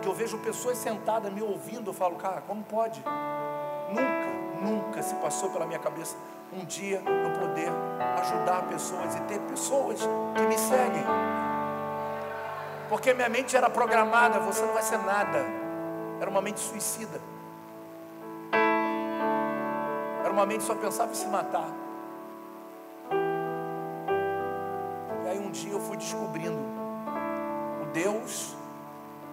que 0.02 0.08
eu 0.08 0.14
vejo 0.14 0.38
pessoas 0.39 0.78
sentadas 0.78 1.32
me 1.32 1.41
ouvindo, 1.41 1.89
eu 1.89 1.93
falo, 1.93 2.16
cara, 2.16 2.41
como 2.41 2.64
pode? 2.64 3.04
Nunca, 3.89 4.62
nunca 4.62 5.04
se 5.04 5.16
passou 5.16 5.50
pela 5.50 5.66
minha 5.66 5.80
cabeça 5.80 6.16
um 6.54 6.64
dia 6.66 7.02
eu 7.06 7.39
poder 7.39 7.70
ajudar 8.22 8.68
pessoas 8.70 9.16
e 9.16 9.22
ter 9.22 9.39
pessoas 9.41 10.00
que 10.36 10.41
me 10.43 10.58
seguem. 10.58 11.04
Porque 12.89 13.14
minha 13.14 13.30
mente 13.30 13.56
era 13.56 13.70
programada, 13.70 14.39
você 14.39 14.66
não 14.66 14.74
vai 14.74 14.82
ser 14.82 14.98
nada. 15.00 15.45
Era 16.20 16.30
uma 16.30 16.41
mente 16.41 16.60
suicida. 16.60 17.20
Era 20.24 20.32
uma 20.32 20.45
mente 20.45 20.62
que 20.62 20.68
só 20.68 20.76
pensava 20.76 21.12
em 21.12 21.16
se 21.16 21.28
matar. 21.28 21.70
E 25.26 25.30
aí 25.30 25.39
um 25.39 25.52
dia 25.52 25.74
eu 25.74 25.80
fui 25.82 25.98
descobrindo 25.98 26.58
o 27.82 27.86
Deus, 27.91 28.56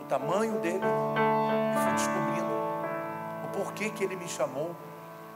o 0.04 0.06
tamanho 0.06 0.58
dele, 0.60 0.84
e 0.84 1.78
fui 1.82 1.92
descobrindo 1.92 2.54
o 3.44 3.48
porquê 3.56 3.88
que 3.88 4.04
ele 4.04 4.16
me 4.16 4.28
chamou, 4.28 4.76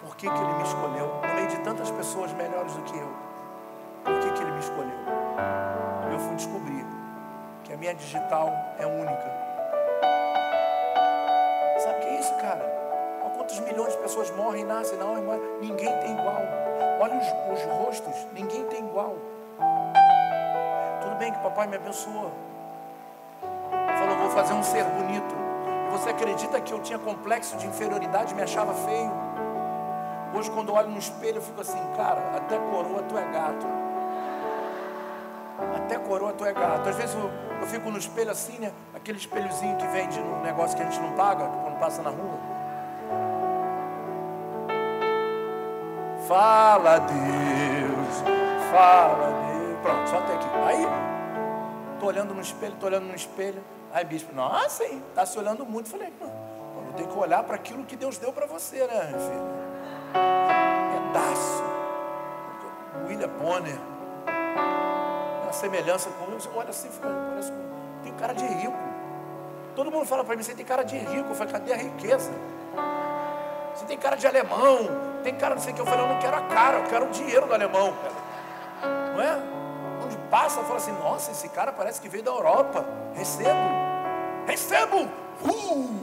porquê 0.02 0.28
que 0.28 0.38
ele 0.38 0.52
me 0.54 0.62
escolheu, 0.62 1.22
no 1.26 1.34
meio 1.34 1.48
de 1.48 1.58
tantas 1.60 1.90
pessoas 1.90 2.32
melhores 2.34 2.74
do 2.74 2.82
que 2.82 2.96
eu. 2.96 3.08
Por 4.04 4.20
que, 4.20 4.42
ele 4.42 4.52
me 4.52 4.60
escolheu? 4.60 4.98
Eu 6.12 6.18
fui 6.18 6.36
descobrir 6.36 6.86
que 7.64 7.72
a 7.72 7.76
minha 7.76 7.94
digital 7.94 8.50
é 8.78 8.86
única. 8.86 9.48
Sabe 11.78 11.98
o 11.98 12.00
que 12.00 12.06
é 12.08 12.20
isso, 12.20 12.34
cara? 12.36 13.20
Olha 13.22 13.30
quantos 13.34 13.60
milhões 13.60 13.92
de 13.92 13.98
pessoas 13.98 14.30
morrem, 14.32 14.64
nascem, 14.64 14.98
não, 14.98 15.16
irmã, 15.16 15.38
ninguém 15.60 15.98
tem 16.00 16.12
igual. 16.12 16.42
Olha 17.00 17.18
os, 17.18 17.58
os 17.58 17.64
rostos, 17.70 18.26
ninguém 18.32 18.64
tem 18.66 18.80
igual. 18.80 19.16
Tudo 21.00 21.16
bem 21.16 21.32
que 21.32 21.38
papai 21.40 21.66
me 21.66 21.76
abençoou. 21.76 22.47
Vou 24.18 24.30
fazer 24.30 24.52
um 24.52 24.62
ser 24.62 24.84
bonito. 24.84 25.34
Você 25.90 26.10
acredita 26.10 26.60
que 26.60 26.72
eu 26.72 26.80
tinha 26.80 26.98
complexo 26.98 27.56
de 27.56 27.66
inferioridade, 27.66 28.34
me 28.34 28.42
achava 28.42 28.74
feio? 28.74 29.10
Hoje, 30.34 30.50
quando 30.50 30.74
olho 30.74 30.90
no 30.90 30.98
espelho, 30.98 31.38
eu 31.38 31.42
fico 31.42 31.60
assim, 31.60 31.80
cara, 31.96 32.20
até 32.36 32.58
coroa 32.58 33.02
tu 33.02 33.16
é 33.16 33.24
gato. 33.24 33.66
Até 35.76 35.98
coroa 35.98 36.32
tu 36.32 36.44
é 36.44 36.52
gato. 36.52 36.88
Às 36.88 36.96
vezes 36.96 37.14
eu, 37.14 37.30
eu 37.60 37.66
fico 37.66 37.90
no 37.90 37.98
espelho 37.98 38.30
assim, 38.30 38.58
né? 38.58 38.72
Aquele 38.94 39.18
espelhozinho 39.18 39.76
que 39.76 39.86
vende 39.86 40.20
no 40.20 40.42
negócio 40.42 40.76
que 40.76 40.82
a 40.82 40.86
gente 40.86 41.00
não 41.00 41.12
paga, 41.12 41.46
quando 41.46 41.78
passa 41.78 42.02
na 42.02 42.10
rua. 42.10 42.38
Fala 46.28 46.98
Deus, 46.98 48.22
fala 48.70 49.26
Deus. 49.26 49.78
Pronto, 49.80 50.10
só 50.10 50.18
até 50.18 50.34
aqui. 50.34 50.46
Aí, 50.66 50.86
tô 51.98 52.06
olhando 52.06 52.34
no 52.34 52.42
espelho, 52.42 52.74
tô 52.78 52.86
olhando 52.86 53.06
no 53.06 53.14
espelho. 53.14 53.62
Aí, 53.92 54.04
bispo, 54.04 54.34
nossa, 54.34 54.84
hein? 54.84 55.02
Tá 55.14 55.24
se 55.24 55.38
olhando 55.38 55.64
muito. 55.64 55.88
Falei, 55.88 56.12
não, 56.20 56.28
eu 56.86 56.92
tenho 56.96 57.08
que 57.08 57.18
olhar 57.18 57.42
para 57.42 57.56
aquilo 57.56 57.84
que 57.84 57.96
Deus 57.96 58.18
deu 58.18 58.32
para 58.32 58.46
você, 58.46 58.86
né, 58.86 59.06
filho? 59.06 59.68
Pedaço. 60.92 61.64
William 63.06 63.28
Bonner. 63.28 63.78
Uma 65.42 65.52
semelhança 65.52 66.10
com 66.10 66.30
eu. 66.30 66.38
Olha 66.54 66.70
assim, 66.70 66.90
fica, 66.90 67.08
parece 67.30 67.52
tem 68.02 68.12
cara 68.14 68.32
de 68.32 68.46
rico. 68.46 68.76
Todo 69.74 69.90
mundo 69.90 70.06
fala 70.06 70.24
para 70.24 70.36
mim, 70.36 70.42
você 70.42 70.54
tem 70.54 70.64
cara 70.64 70.82
de 70.82 70.96
rico. 70.96 71.30
Eu 71.30 71.34
falei, 71.34 71.52
cadê 71.52 71.72
a 71.72 71.76
riqueza? 71.76 72.30
Você 73.74 73.84
tem 73.86 73.96
cara 73.96 74.16
de 74.16 74.26
alemão, 74.26 74.88
tem 75.22 75.34
cara 75.34 75.54
não 75.54 75.62
sei 75.62 75.72
o 75.72 75.74
que. 75.76 75.80
Eu 75.80 75.86
falei, 75.86 76.04
eu 76.04 76.08
não 76.08 76.18
quero 76.18 76.36
a 76.36 76.42
cara, 76.42 76.78
eu 76.78 76.84
quero 76.84 77.06
o 77.06 77.10
dinheiro 77.10 77.46
do 77.46 77.54
alemão. 77.54 77.94
Cara. 78.02 79.12
Não 79.14 79.22
é? 79.22 79.57
Passa, 80.30 80.62
fala 80.62 80.76
assim, 80.76 80.92
nossa, 80.92 81.30
esse 81.30 81.48
cara 81.48 81.72
parece 81.72 82.00
que 82.00 82.08
veio 82.08 82.22
da 82.22 82.30
Europa. 82.30 82.84
Recebo, 83.14 83.48
recebo. 84.46 85.08
Uh! 85.42 85.98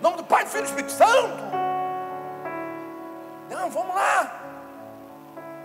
Nome 0.00 0.16
do 0.16 0.24
Pai, 0.24 0.44
do 0.44 0.50
Filho 0.50 0.60
e 0.60 0.64
do 0.64 0.68
Espírito 0.68 0.92
Santo. 0.92 1.42
Não, 3.50 3.70
vamos 3.70 3.94
lá. 3.94 4.40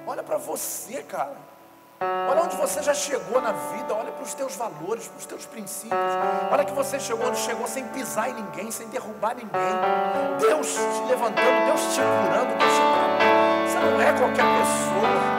Olha 0.05 0.23
para 0.23 0.38
você, 0.38 1.03
cara. 1.03 1.47
Olha 1.99 2.43
onde 2.43 2.55
você 2.55 2.83
já 2.83 2.93
chegou 2.93 3.41
na 3.41 3.51
vida, 3.51 3.93
olha 3.95 4.11
para 4.11 4.23
os 4.23 4.33
teus 4.33 4.55
valores, 4.55 5.07
para 5.07 5.17
os 5.17 5.25
teus 5.25 5.45
princípios. 5.47 5.99
Olha 6.51 6.63
que 6.63 6.73
você 6.73 6.99
chegou, 6.99 7.27
onde 7.27 7.39
chegou 7.39 7.67
sem 7.67 7.88
pisar 7.88 8.29
em 8.29 8.33
ninguém, 8.33 8.69
sem 8.69 8.88
derrubar 8.88 9.35
ninguém. 9.35 9.49
Deus 10.39 10.73
te 10.73 11.09
levantando, 11.09 11.65
Deus 11.65 11.81
te 11.95 12.01
curando, 12.01 12.55
Deus 12.55 12.73
te 12.73 13.06
não 13.91 14.01
é 14.01 14.13
qualquer 14.13 14.45
pessoa. 14.45 15.38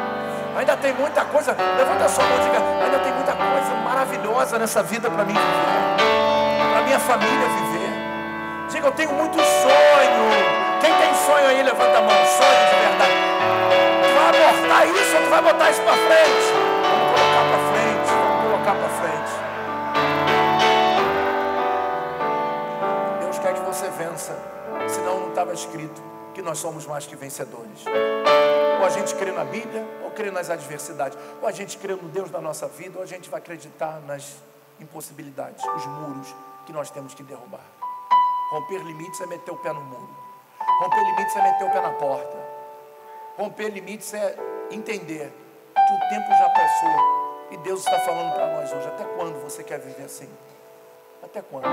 Ainda 0.57 0.77
tem 0.77 0.93
muita 0.95 1.25
coisa, 1.25 1.57
levanta 1.77 2.05
a 2.05 2.09
sua 2.09 2.25
mão 2.25 2.39
e 2.39 2.43
diga, 2.43 2.59
ainda 2.85 2.99
tem 2.99 3.13
muita 3.13 3.33
coisa 3.33 3.75
maravilhosa 3.85 4.59
nessa 4.59 4.83
vida 4.83 5.09
para 5.09 5.25
mim 5.25 5.35
viver, 5.35 6.73
para 6.73 6.83
minha 6.83 6.99
família 6.99 7.49
viver. 7.49 8.69
Diga, 8.71 8.87
eu 8.89 8.93
tenho 8.93 9.13
muito 9.13 9.37
sonho. 9.37 10.29
Quem 10.81 10.93
tem 10.95 11.15
sonho 11.15 11.47
aí, 11.47 11.63
levanta 11.63 11.99
a 11.99 12.01
mão, 12.01 12.11
sonho 12.11 12.71
de 12.71 12.77
verdade 12.89 13.29
vai 14.19 14.29
abortar 14.29 14.87
isso 14.89 15.17
ou 15.17 15.23
tu 15.23 15.31
vai 15.31 15.43
botar 15.43 15.71
isso 15.71 15.83
para 15.83 15.93
frente? 15.93 16.53
Vamos 16.83 17.11
colocar 17.15 17.45
para 17.49 17.59
frente, 17.73 18.11
vamos 18.11 18.43
colocar 18.43 18.75
para 18.75 18.89
frente. 18.89 19.33
Deus 23.21 23.39
quer 23.39 23.55
que 23.55 23.61
você 23.61 23.89
vença, 23.91 24.37
senão 24.89 25.21
não 25.21 25.29
estava 25.29 25.53
escrito 25.53 26.18
que 26.39 26.43
nós 26.43 26.59
somos 26.59 26.87
mais 26.87 27.05
que 27.05 27.17
vencedores. 27.17 27.85
Ou 28.79 28.87
a 28.87 28.89
gente 28.91 29.13
crê 29.17 29.33
na 29.33 29.45
Bíblia, 29.45 29.85
ou 30.05 30.13
crê 30.13 30.31
nas 30.31 30.49
adversidades. 30.49 31.19
Ou 31.43 31.49
a 31.49 31.51
gente 31.51 31.77
crê 31.77 31.97
no 31.97 32.09
Deus 32.09 32.31
da 32.31 32.41
nossa 32.41 32.69
vida, 32.69 32.97
ou 32.97 33.03
a 33.03 33.07
gente 33.07 33.29
vai 33.29 33.41
acreditar 33.41 34.01
nas 34.07 34.37
impossibilidades, 34.79 35.65
os 35.65 35.87
muros 35.87 36.33
que 36.65 36.73
nós 36.73 36.91
temos 36.91 37.13
que 37.13 37.25
derrubar. 37.25 37.65
Romper 38.53 38.79
limites 38.85 39.21
é 39.21 39.27
meter 39.27 39.51
o 39.51 39.57
pé 39.57 39.73
no 39.73 39.81
muro. 39.81 40.09
Romper 40.81 41.03
limites 41.07 41.35
é 41.35 41.43
meter 41.43 41.65
o 41.65 41.71
pé 41.73 41.81
na 41.81 41.91
porta. 41.91 42.39
Romper 43.37 43.71
limites 43.71 44.15
é 44.15 44.37
entender 44.71 45.33
que 45.75 45.93
o 45.93 46.09
tempo 46.09 46.31
já 46.39 46.49
passou 46.51 47.49
e 47.51 47.57
Deus 47.57 47.81
está 47.81 47.99
falando 47.99 48.33
para 48.35 48.47
nós 48.55 48.73
hoje. 48.73 48.87
Até 48.87 49.05
quando 49.17 49.43
você 49.43 49.65
quer 49.65 49.81
viver 49.81 50.05
assim? 50.05 50.31
Até 51.21 51.43
quando? 51.43 51.67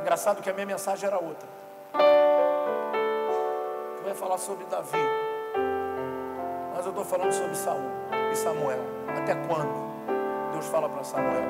Engraçado 0.00 0.42
que 0.42 0.50
a 0.50 0.52
minha 0.52 0.66
mensagem 0.66 1.06
era 1.06 1.20
outra. 1.20 1.63
Eu 4.02 4.08
ia 4.08 4.14
falar 4.14 4.38
sobre 4.38 4.64
Davi. 4.66 4.98
Mas 6.74 6.84
eu 6.84 6.90
estou 6.90 7.04
falando 7.04 7.32
sobre 7.32 7.54
Saul 7.54 7.82
e 8.32 8.36
Samuel. 8.36 8.80
Até 9.16 9.34
quando? 9.46 9.94
Deus 10.52 10.66
fala 10.66 10.88
para 10.88 11.04
Samuel. 11.04 11.44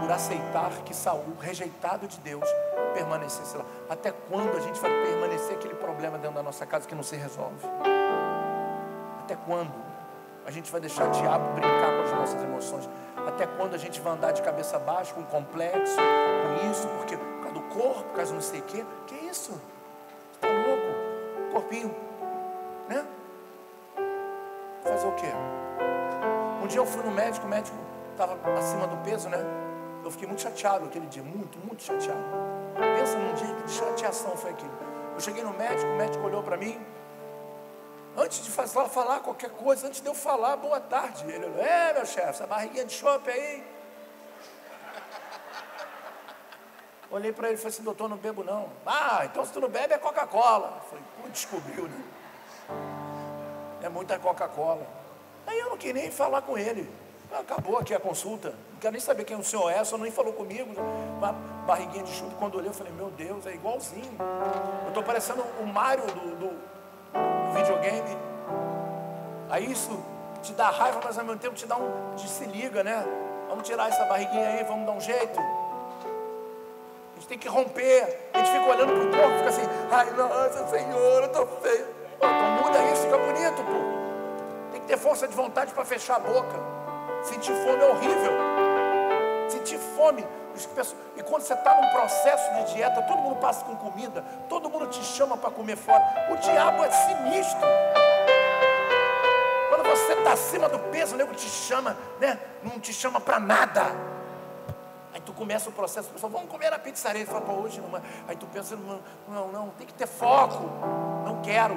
Por 0.00 0.10
aceitar 0.12 0.70
que 0.84 0.94
Saul, 0.94 1.34
rejeitado 1.40 2.06
de 2.06 2.18
Deus, 2.20 2.48
permanecesse 2.92 3.56
lá. 3.56 3.64
Até 3.88 4.12
quando 4.12 4.56
a 4.56 4.60
gente 4.60 4.80
vai 4.80 4.90
permanecer 4.90 5.56
aquele 5.56 5.74
problema 5.74 6.18
dentro 6.18 6.36
da 6.36 6.42
nossa 6.42 6.64
casa 6.64 6.86
que 6.86 6.94
não 6.94 7.02
se 7.02 7.16
resolve? 7.16 7.66
Até 9.20 9.36
quando 9.36 9.72
a 10.46 10.50
gente 10.50 10.70
vai 10.70 10.80
deixar 10.80 11.08
o 11.08 11.10
diabo 11.10 11.52
brincar 11.54 11.96
com 11.96 12.02
as 12.02 12.12
nossas 12.12 12.42
emoções? 12.42 12.88
Até 13.26 13.46
quando 13.46 13.74
a 13.74 13.78
gente 13.78 14.00
vai 14.00 14.12
andar 14.12 14.32
de 14.32 14.42
cabeça 14.42 14.78
baixa, 14.78 15.14
com 15.14 15.22
complexo, 15.24 15.96
com 15.96 16.70
isso, 16.70 16.86
porque 16.98 17.16
por 17.16 17.42
causa 17.42 17.54
do 17.54 17.62
corpo, 17.62 18.02
por 18.04 18.16
causa 18.16 18.34
não 18.34 18.42
sei 18.42 18.60
o 18.60 18.64
quê? 18.64 18.84
Que 19.06 19.13
isso? 19.34 19.60
Está 20.34 20.48
louco? 20.48 21.52
Corpinho, 21.52 21.94
né? 22.88 23.04
Fazer 24.84 25.06
o 25.06 25.12
quê? 25.16 25.26
Um 26.62 26.66
dia 26.68 26.78
eu 26.78 26.86
fui 26.86 27.02
no 27.02 27.10
médico, 27.10 27.44
o 27.44 27.48
médico 27.48 27.76
estava 28.12 28.38
acima 28.56 28.86
do 28.86 28.96
peso, 28.98 29.28
né? 29.28 29.38
Eu 30.04 30.10
fiquei 30.10 30.28
muito 30.28 30.40
chateado 30.40 30.84
aquele 30.84 31.06
dia, 31.06 31.22
muito, 31.22 31.58
muito 31.58 31.82
chateado. 31.82 32.22
Pensa 32.74 33.18
num 33.18 33.34
dia 33.34 33.54
de 33.54 33.72
chateação 33.72 34.36
foi 34.36 34.50
aquilo. 34.50 34.72
Eu 35.14 35.20
cheguei 35.20 35.42
no 35.42 35.52
médico, 35.52 35.90
o 35.90 35.96
médico 35.96 36.24
olhou 36.24 36.42
para 36.42 36.56
mim. 36.56 36.80
Antes 38.16 38.44
de 38.44 38.50
fazer, 38.50 38.88
falar 38.88 39.20
qualquer 39.20 39.50
coisa, 39.50 39.88
antes 39.88 40.00
de 40.00 40.06
eu 40.06 40.14
falar, 40.14 40.56
boa 40.56 40.80
tarde. 40.80 41.24
Ele 41.26 41.46
olhou, 41.46 41.64
é 41.64 41.92
meu 41.92 42.06
chefe, 42.06 42.28
essa 42.28 42.46
barriguinha 42.46 42.84
de 42.84 42.92
chope 42.92 43.28
aí. 43.28 43.73
Olhei 47.14 47.32
para 47.32 47.46
ele 47.46 47.54
e 47.54 47.58
falei 47.58 47.72
assim, 47.72 47.84
doutor, 47.84 48.08
não 48.08 48.16
bebo 48.16 48.42
não. 48.42 48.68
Ah, 48.84 49.20
então 49.24 49.44
se 49.44 49.52
tu 49.52 49.60
não 49.60 49.68
bebe 49.68 49.94
é 49.94 49.98
Coca-Cola. 49.98 50.82
Falei, 50.90 51.04
pô, 51.16 51.28
descobriu, 51.28 51.84
né? 51.84 52.04
É 53.80 53.88
muita 53.88 54.18
Coca-Cola. 54.18 54.84
Aí 55.46 55.56
eu 55.60 55.70
não 55.70 55.76
queria 55.76 56.02
nem 56.02 56.10
falar 56.10 56.42
com 56.42 56.58
ele. 56.58 56.90
Acabou 57.32 57.78
aqui 57.78 57.94
a 57.94 58.00
consulta. 58.00 58.48
Não 58.72 58.80
quero 58.80 58.90
nem 58.90 59.00
saber 59.00 59.22
quem 59.22 59.36
o 59.36 59.44
senhor 59.44 59.70
é, 59.70 59.84
só 59.84 59.96
nem 59.96 60.10
falou 60.10 60.32
comigo. 60.32 60.74
Uma 61.18 61.30
barriguinha 61.64 62.02
de 62.02 62.10
chumbo. 62.10 62.34
Quando 62.34 62.56
olhei, 62.56 62.70
eu 62.70 62.74
falei, 62.74 62.92
meu 62.92 63.12
Deus, 63.12 63.46
é 63.46 63.54
igualzinho. 63.54 64.16
Eu 64.82 64.88
estou 64.88 65.04
parecendo 65.04 65.44
o 65.60 65.66
Mario 65.66 66.06
do, 66.06 66.36
do, 66.36 66.48
do, 66.48 67.54
videogame. 67.54 68.18
Aí 69.48 69.70
isso 69.70 70.04
te 70.42 70.52
dá 70.52 70.68
raiva, 70.68 71.00
mas 71.04 71.16
ao 71.16 71.24
mesmo 71.24 71.38
tempo 71.38 71.54
te 71.54 71.64
dá 71.64 71.76
um. 71.76 72.16
Te 72.16 72.28
se 72.28 72.44
liga, 72.44 72.82
né? 72.82 73.04
Vamos 73.48 73.68
tirar 73.68 73.88
essa 73.88 74.04
barriguinha 74.06 74.48
aí, 74.48 74.64
vamos 74.64 74.84
dar 74.84 74.92
um 74.92 75.00
jeito. 75.00 75.38
A 77.14 77.20
gente 77.20 77.28
tem 77.28 77.38
que 77.38 77.48
romper. 77.48 78.30
A 78.34 78.38
gente 78.38 78.50
fica 78.50 78.66
olhando 78.66 78.92
para 78.92 79.04
o 79.04 79.10
corpo, 79.10 79.38
fica 79.38 79.48
assim, 79.48 79.68
ai 79.90 80.10
nossa 80.10 80.66
Senhor, 80.68 81.22
eu 81.22 81.26
estou 81.26 81.46
feio. 81.62 81.86
Pô, 82.18 82.26
então 82.26 82.50
muda 82.62 82.82
isso, 82.92 83.02
fica 83.02 83.18
bonito, 83.18 83.62
pô. 83.62 84.72
Tem 84.72 84.80
que 84.80 84.86
ter 84.86 84.98
força 84.98 85.28
de 85.28 85.34
vontade 85.34 85.72
para 85.72 85.84
fechar 85.84 86.16
a 86.16 86.20
boca. 86.20 86.58
Sentir 87.22 87.54
fome 87.54 87.82
é 87.82 87.88
horrível. 87.88 88.32
Sentir 89.48 89.78
fome. 89.78 90.26
E 91.16 91.22
quando 91.24 91.42
você 91.42 91.52
está 91.52 91.74
num 91.80 91.88
processo 91.90 92.54
de 92.54 92.74
dieta, 92.74 93.02
todo 93.02 93.18
mundo 93.18 93.36
passa 93.40 93.64
com 93.64 93.74
comida, 93.74 94.24
todo 94.48 94.70
mundo 94.70 94.86
te 94.86 95.02
chama 95.02 95.36
para 95.36 95.50
comer 95.50 95.76
fora. 95.76 96.00
O 96.30 96.36
diabo 96.36 96.84
é 96.84 96.90
sinistro. 96.92 97.58
Quando 99.68 99.82
você 99.82 100.12
está 100.12 100.32
acima 100.32 100.68
do 100.68 100.78
peso, 100.90 101.16
o 101.16 101.18
nego 101.18 101.34
te 101.34 101.48
chama, 101.48 101.96
né? 102.20 102.38
Não 102.62 102.78
te 102.78 102.92
chama 102.92 103.20
para 103.20 103.40
nada. 103.40 104.13
Aí 105.14 105.20
tu 105.20 105.32
começa 105.32 105.70
o 105.70 105.72
processo, 105.72 106.10
pessoal, 106.10 106.30
vamos 106.32 106.50
comer 106.50 106.70
na 106.70 106.78
pizzaria. 106.78 107.22
Ele 107.22 107.30
fala, 107.30 107.42
pô, 107.42 107.52
hoje 107.52 107.80
não. 107.80 108.02
Aí 108.26 108.34
tu 108.34 108.46
pensa, 108.48 108.74
não, 108.74 109.00
não, 109.28 109.52
não, 109.52 109.70
tem 109.70 109.86
que 109.86 109.94
ter 109.94 110.08
foco. 110.08 110.64
Não 111.24 111.40
quero. 111.40 111.76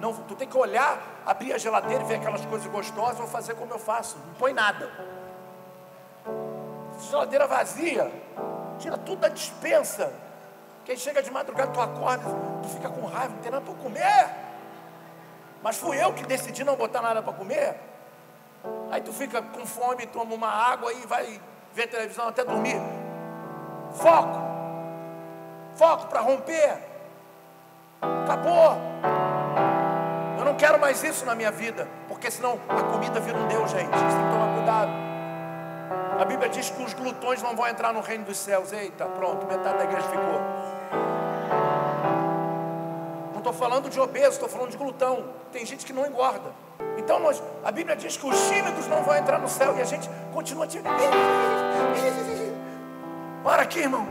Não, 0.00 0.12
tu 0.12 0.34
tem 0.34 0.48
que 0.48 0.56
olhar, 0.56 1.00
abrir 1.24 1.52
a 1.52 1.58
geladeira 1.58 2.02
e 2.02 2.06
ver 2.06 2.16
aquelas 2.16 2.44
coisas 2.44 2.66
gostosas, 2.66 3.16
vou 3.16 3.28
fazer 3.28 3.54
como 3.54 3.72
eu 3.72 3.78
faço. 3.78 4.18
Não 4.26 4.34
põe 4.34 4.52
nada. 4.52 4.90
Geladeira 7.08 7.46
vazia, 7.46 8.10
tira 8.76 8.98
tudo 8.98 9.20
da 9.20 9.28
dispensa. 9.28 10.12
Quem 10.84 10.96
chega 10.96 11.22
de 11.22 11.30
madrugada, 11.30 11.70
tu 11.70 11.80
acorda, 11.80 12.24
tu 12.60 12.68
fica 12.70 12.88
com 12.88 13.06
raiva, 13.06 13.34
não 13.34 13.40
tem 13.40 13.52
nada 13.52 13.64
para 13.64 13.74
comer. 13.74 14.30
Mas 15.62 15.76
fui 15.76 16.02
eu 16.02 16.12
que 16.12 16.26
decidi 16.26 16.64
não 16.64 16.74
botar 16.74 17.00
nada 17.00 17.22
para 17.22 17.32
comer. 17.32 17.78
Aí 18.90 19.00
tu 19.00 19.12
fica 19.12 19.40
com 19.40 19.64
fome, 19.64 20.08
toma 20.08 20.34
uma 20.34 20.48
água 20.48 20.92
e 20.92 21.06
vai 21.06 21.40
ver 21.74 21.88
televisão 21.88 22.28
até 22.28 22.44
dormir. 22.44 22.80
Foco. 23.92 24.38
Foco 25.74 26.06
para 26.06 26.20
romper. 26.20 26.78
Acabou. 28.00 28.76
Eu 30.38 30.44
não 30.44 30.54
quero 30.56 30.78
mais 30.80 31.02
isso 31.04 31.24
na 31.24 31.34
minha 31.34 31.52
vida, 31.52 31.88
porque 32.08 32.30
senão 32.30 32.58
a 32.68 32.82
comida 32.82 33.20
vira 33.20 33.38
um 33.38 33.46
Deus, 33.46 33.70
gente. 33.70 33.90
Você 33.90 34.16
tem 34.16 34.24
que 34.24 34.32
tomar 34.32 34.54
cuidado. 34.54 34.90
A 36.20 36.24
Bíblia 36.24 36.48
diz 36.48 36.70
que 36.70 36.82
os 36.82 36.92
glutões 36.94 37.42
não 37.42 37.54
vão 37.54 37.66
entrar 37.66 37.92
no 37.92 38.00
reino 38.00 38.24
dos 38.24 38.38
céus. 38.38 38.72
Eita, 38.72 39.06
pronto, 39.06 39.46
metade 39.46 39.78
da 39.78 39.84
igreja 39.84 40.08
ficou. 40.08 40.40
Estou 43.42 43.52
falando 43.52 43.90
de 43.90 43.98
obeso, 43.98 44.34
estou 44.34 44.48
falando 44.48 44.70
de 44.70 44.76
glutão. 44.76 45.24
Tem 45.50 45.66
gente 45.66 45.84
que 45.84 45.92
não 45.92 46.06
engorda. 46.06 46.52
Então 46.96 47.18
nós, 47.18 47.42
a 47.64 47.72
Bíblia 47.72 47.96
diz 47.96 48.16
que 48.16 48.24
os 48.24 48.40
tímidos 48.48 48.86
não 48.86 49.02
vão 49.02 49.16
entrar 49.16 49.40
no 49.40 49.48
céu 49.48 49.76
e 49.76 49.80
a 49.80 49.84
gente 49.84 50.08
continua 50.32 50.64
tímido. 50.64 50.88
Para 53.42 53.62
aqui, 53.62 53.80
irmão. 53.80 54.06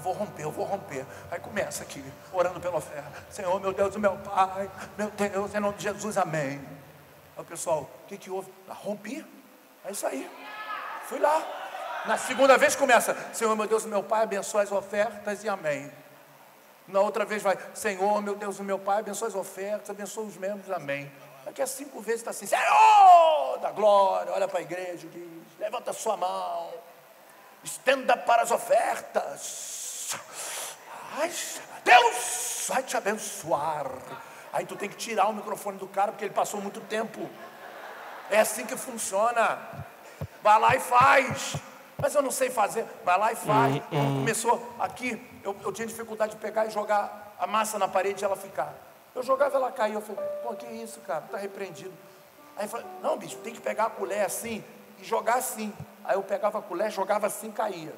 vou 0.00 0.12
romper, 0.14 0.42
eu 0.44 0.50
vou 0.50 0.64
romper. 0.64 1.04
Aí 1.30 1.38
começa 1.38 1.82
aqui, 1.82 2.02
orando 2.32 2.58
pela 2.60 2.78
oferta. 2.78 3.12
Senhor, 3.28 3.60
meu 3.60 3.74
Deus, 3.74 3.94
meu 3.96 4.16
Pai, 4.16 4.70
meu 4.96 5.10
Deus, 5.10 5.54
em 5.54 5.60
nome 5.60 5.76
de 5.76 5.82
Jesus, 5.82 6.16
amém. 6.16 6.75
Aí 7.36 7.42
o 7.42 7.44
pessoal, 7.44 7.88
o 8.04 8.06
que 8.06 8.16
que 8.16 8.30
houve? 8.30 8.52
Ah, 8.68 8.72
rompi. 8.72 9.24
É 9.84 9.92
isso 9.92 10.06
aí. 10.06 10.28
Fui 11.04 11.18
lá. 11.18 11.42
Na 12.06 12.16
segunda 12.16 12.56
vez 12.56 12.76
começa, 12.76 13.16
Senhor, 13.32 13.54
meu 13.56 13.66
Deus, 13.66 13.84
meu 13.84 14.02
Pai, 14.02 14.22
abençoa 14.22 14.62
as 14.62 14.70
ofertas 14.70 15.42
e 15.42 15.48
amém. 15.48 15.90
Na 16.86 17.00
outra 17.00 17.24
vez 17.24 17.42
vai, 17.42 17.58
Senhor, 17.74 18.22
meu 18.22 18.36
Deus, 18.36 18.60
meu 18.60 18.78
Pai, 18.78 19.00
abençoa 19.00 19.26
as 19.28 19.34
ofertas, 19.34 19.90
abençoa 19.90 20.24
os 20.24 20.36
membros, 20.36 20.70
amém. 20.70 21.10
Daqui 21.44 21.60
a 21.60 21.66
cinco 21.66 22.00
vezes 22.00 22.20
está 22.20 22.30
assim, 22.30 22.46
Senhor 22.46 23.58
da 23.60 23.70
glória, 23.70 24.32
olha 24.32 24.46
para 24.46 24.60
a 24.60 24.62
igreja, 24.62 25.08
diz, 25.08 25.58
levanta 25.58 25.90
a 25.90 25.94
sua 25.94 26.16
mão, 26.16 26.72
estenda 27.62 28.16
para 28.16 28.42
as 28.42 28.50
ofertas. 28.50 30.16
Ai, 31.18 31.32
Deus 31.84 32.66
vai 32.68 32.82
te 32.82 32.96
abençoar. 32.96 33.90
Aí 34.56 34.64
tu 34.64 34.74
tem 34.74 34.88
que 34.88 34.96
tirar 34.96 35.28
o 35.28 35.34
microfone 35.34 35.76
do 35.76 35.86
cara 35.86 36.12
porque 36.12 36.24
ele 36.24 36.32
passou 36.32 36.62
muito 36.62 36.80
tempo. 36.80 37.28
É 38.30 38.40
assim 38.40 38.64
que 38.64 38.74
funciona. 38.74 39.58
Vai 40.42 40.58
lá 40.58 40.74
e 40.74 40.80
faz. 40.80 41.56
Mas 41.98 42.14
eu 42.14 42.22
não 42.22 42.30
sei 42.30 42.48
fazer. 42.48 42.86
Vai 43.04 43.18
lá 43.18 43.32
e 43.32 43.36
faz. 43.36 43.76
Hum, 43.76 43.80
Quando 43.90 44.08
hum. 44.08 44.18
começou 44.20 44.74
aqui, 44.80 45.22
eu, 45.44 45.54
eu, 45.62 45.70
tinha 45.72 45.86
dificuldade 45.86 46.32
de 46.32 46.38
pegar 46.38 46.64
e 46.64 46.70
jogar 46.70 47.36
a 47.38 47.46
massa 47.46 47.78
na 47.78 47.86
parede 47.86 48.22
e 48.22 48.24
ela 48.24 48.34
ficar. 48.34 48.72
Eu 49.14 49.22
jogava 49.22 49.58
ela 49.58 49.70
cair. 49.70 49.92
Eu 49.92 50.00
falei, 50.00 50.24
pô, 50.42 50.54
que 50.54 50.64
isso, 50.64 51.00
cara? 51.00 51.20
Tá 51.30 51.36
repreendido. 51.36 51.92
Aí 52.56 52.64
eu 52.64 52.68
falei, 52.70 52.86
não, 53.02 53.18
bicho, 53.18 53.36
tem 53.36 53.52
que 53.52 53.60
pegar 53.60 53.84
a 53.84 53.90
colher 53.90 54.24
assim 54.24 54.64
e 54.98 55.04
jogar 55.04 55.34
assim. 55.34 55.70
Aí 56.02 56.16
eu 56.16 56.22
pegava 56.22 56.60
a 56.60 56.62
colher, 56.62 56.90
jogava 56.90 57.26
assim, 57.26 57.52
caía. 57.52 57.94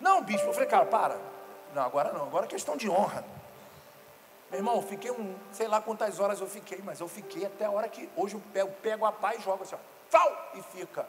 Não, 0.00 0.20
bispo, 0.20 0.48
eu 0.48 0.52
falei, 0.52 0.68
cara, 0.68 0.84
para. 0.84 1.16
Não, 1.72 1.84
agora 1.84 2.12
não, 2.12 2.24
agora 2.24 2.46
é 2.46 2.48
questão 2.48 2.76
de 2.76 2.90
honra. 2.90 3.24
Meu 4.50 4.60
irmão, 4.60 4.76
eu 4.76 4.82
fiquei 4.82 5.10
um, 5.10 5.34
sei 5.52 5.66
lá 5.66 5.80
quantas 5.80 6.20
horas 6.20 6.40
eu 6.40 6.46
fiquei, 6.46 6.80
mas 6.84 7.00
eu 7.00 7.08
fiquei 7.08 7.46
até 7.46 7.64
a 7.64 7.70
hora 7.70 7.88
que 7.88 8.08
hoje 8.16 8.34
eu 8.34 8.42
pego, 8.52 8.72
pego 8.80 9.04
a 9.04 9.12
pá 9.12 9.34
e 9.34 9.40
jogo 9.40 9.62
assim, 9.62 9.74
ó, 9.74 9.78
fal, 10.08 10.50
e 10.54 10.62
fica. 10.62 11.06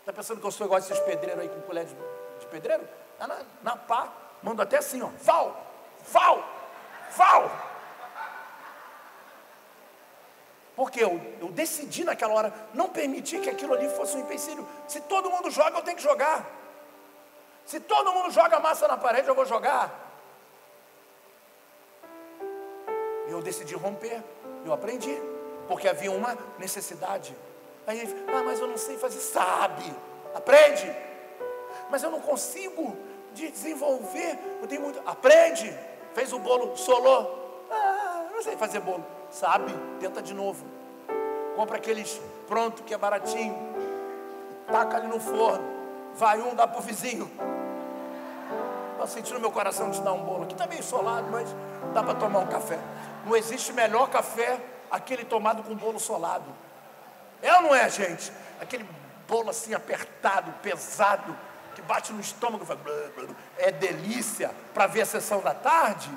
Está 0.00 0.12
pensando 0.12 0.40
que 0.40 0.46
eu 0.46 0.50
sou 0.50 0.66
igual 0.66 0.76
a 0.76 0.80
esses 0.80 0.98
pedreiros 1.00 1.40
aí 1.40 1.48
com 1.48 1.60
colher 1.62 1.84
de, 1.84 1.94
de 2.40 2.46
pedreiro? 2.46 2.86
Na, 3.18 3.26
na, 3.26 3.36
na 3.62 3.76
pá, 3.76 4.12
mando 4.42 4.62
até 4.62 4.78
assim, 4.78 5.02
ó, 5.02 5.08
fal, 5.18 5.56
fal, 6.02 6.42
fal. 7.10 7.50
Porque 10.74 11.04
eu, 11.04 11.20
eu 11.40 11.50
decidi 11.52 12.02
naquela 12.02 12.34
hora 12.34 12.54
não 12.72 12.88
permitir 12.88 13.40
que 13.40 13.50
aquilo 13.50 13.74
ali 13.74 13.88
fosse 13.90 14.16
um 14.16 14.20
empecilho. 14.20 14.66
Se 14.88 15.00
todo 15.02 15.30
mundo 15.30 15.50
joga, 15.50 15.78
eu 15.78 15.82
tenho 15.82 15.96
que 15.96 16.02
jogar. 16.02 16.44
Se 17.64 17.78
todo 17.80 18.12
mundo 18.12 18.30
joga 18.30 18.58
massa 18.58 18.88
na 18.88 18.96
parede, 18.96 19.28
eu 19.28 19.34
vou 19.34 19.46
jogar. 19.46 20.03
Eu 23.34 23.42
decidi 23.42 23.74
romper. 23.74 24.22
Eu 24.64 24.72
aprendi. 24.72 25.20
Porque 25.68 25.88
havia 25.88 26.10
uma 26.10 26.36
necessidade. 26.58 27.34
Aí 27.86 28.00
ele 28.00 28.26
ah, 28.28 28.42
mas 28.44 28.60
eu 28.60 28.66
não 28.66 28.76
sei 28.76 28.96
fazer. 28.96 29.18
Sabe, 29.18 29.84
aprende. 30.34 30.90
Mas 31.90 32.02
eu 32.02 32.10
não 32.10 32.20
consigo 32.20 32.96
desenvolver. 33.32 34.38
Eu 34.60 34.66
tenho 34.66 34.82
muito. 34.82 35.00
Aprende. 35.06 35.72
Fez 36.14 36.32
o 36.32 36.38
bolo, 36.38 36.76
solou. 36.76 37.66
Ah, 37.70 38.26
não 38.32 38.42
sei 38.42 38.56
fazer 38.56 38.80
bolo. 38.80 39.04
Sabe, 39.30 39.74
tenta 39.98 40.22
de 40.22 40.32
novo. 40.32 40.64
Compra 41.56 41.76
aqueles 41.76 42.20
pronto 42.46 42.82
que 42.82 42.94
é 42.94 42.98
baratinho. 42.98 43.56
Taca 44.66 44.96
ali 44.96 45.08
no 45.08 45.20
forno. 45.20 45.64
Vai 46.14 46.40
um, 46.40 46.54
dá 46.54 46.66
pro 46.66 46.80
vizinho. 46.80 47.30
Estou 48.92 49.06
sentindo 49.08 49.40
meu 49.40 49.50
coração 49.50 49.90
de 49.90 50.00
dar 50.00 50.12
um 50.12 50.22
bolo. 50.22 50.44
Aqui 50.44 50.54
está 50.54 50.66
meio 50.66 50.82
solado, 50.82 51.26
mas 51.30 51.48
dá 51.92 52.02
para 52.02 52.14
tomar 52.14 52.38
um 52.38 52.46
café. 52.46 52.78
Não 53.24 53.36
existe 53.36 53.72
melhor 53.72 54.08
café 54.10 54.60
aquele 54.90 55.24
tomado 55.24 55.62
com 55.62 55.74
bolo 55.74 55.98
solado. 55.98 56.44
É 57.42 57.54
ou 57.56 57.62
não 57.62 57.74
é, 57.74 57.88
gente? 57.88 58.32
Aquele 58.60 58.88
bolo 59.26 59.50
assim 59.50 59.74
apertado, 59.74 60.52
pesado, 60.62 61.36
que 61.74 61.82
bate 61.82 62.12
no 62.12 62.20
estômago. 62.20 62.66
É 63.58 63.70
delícia 63.70 64.50
para 64.72 64.86
ver 64.86 65.02
a 65.02 65.06
sessão 65.06 65.40
da 65.40 65.54
tarde. 65.54 66.10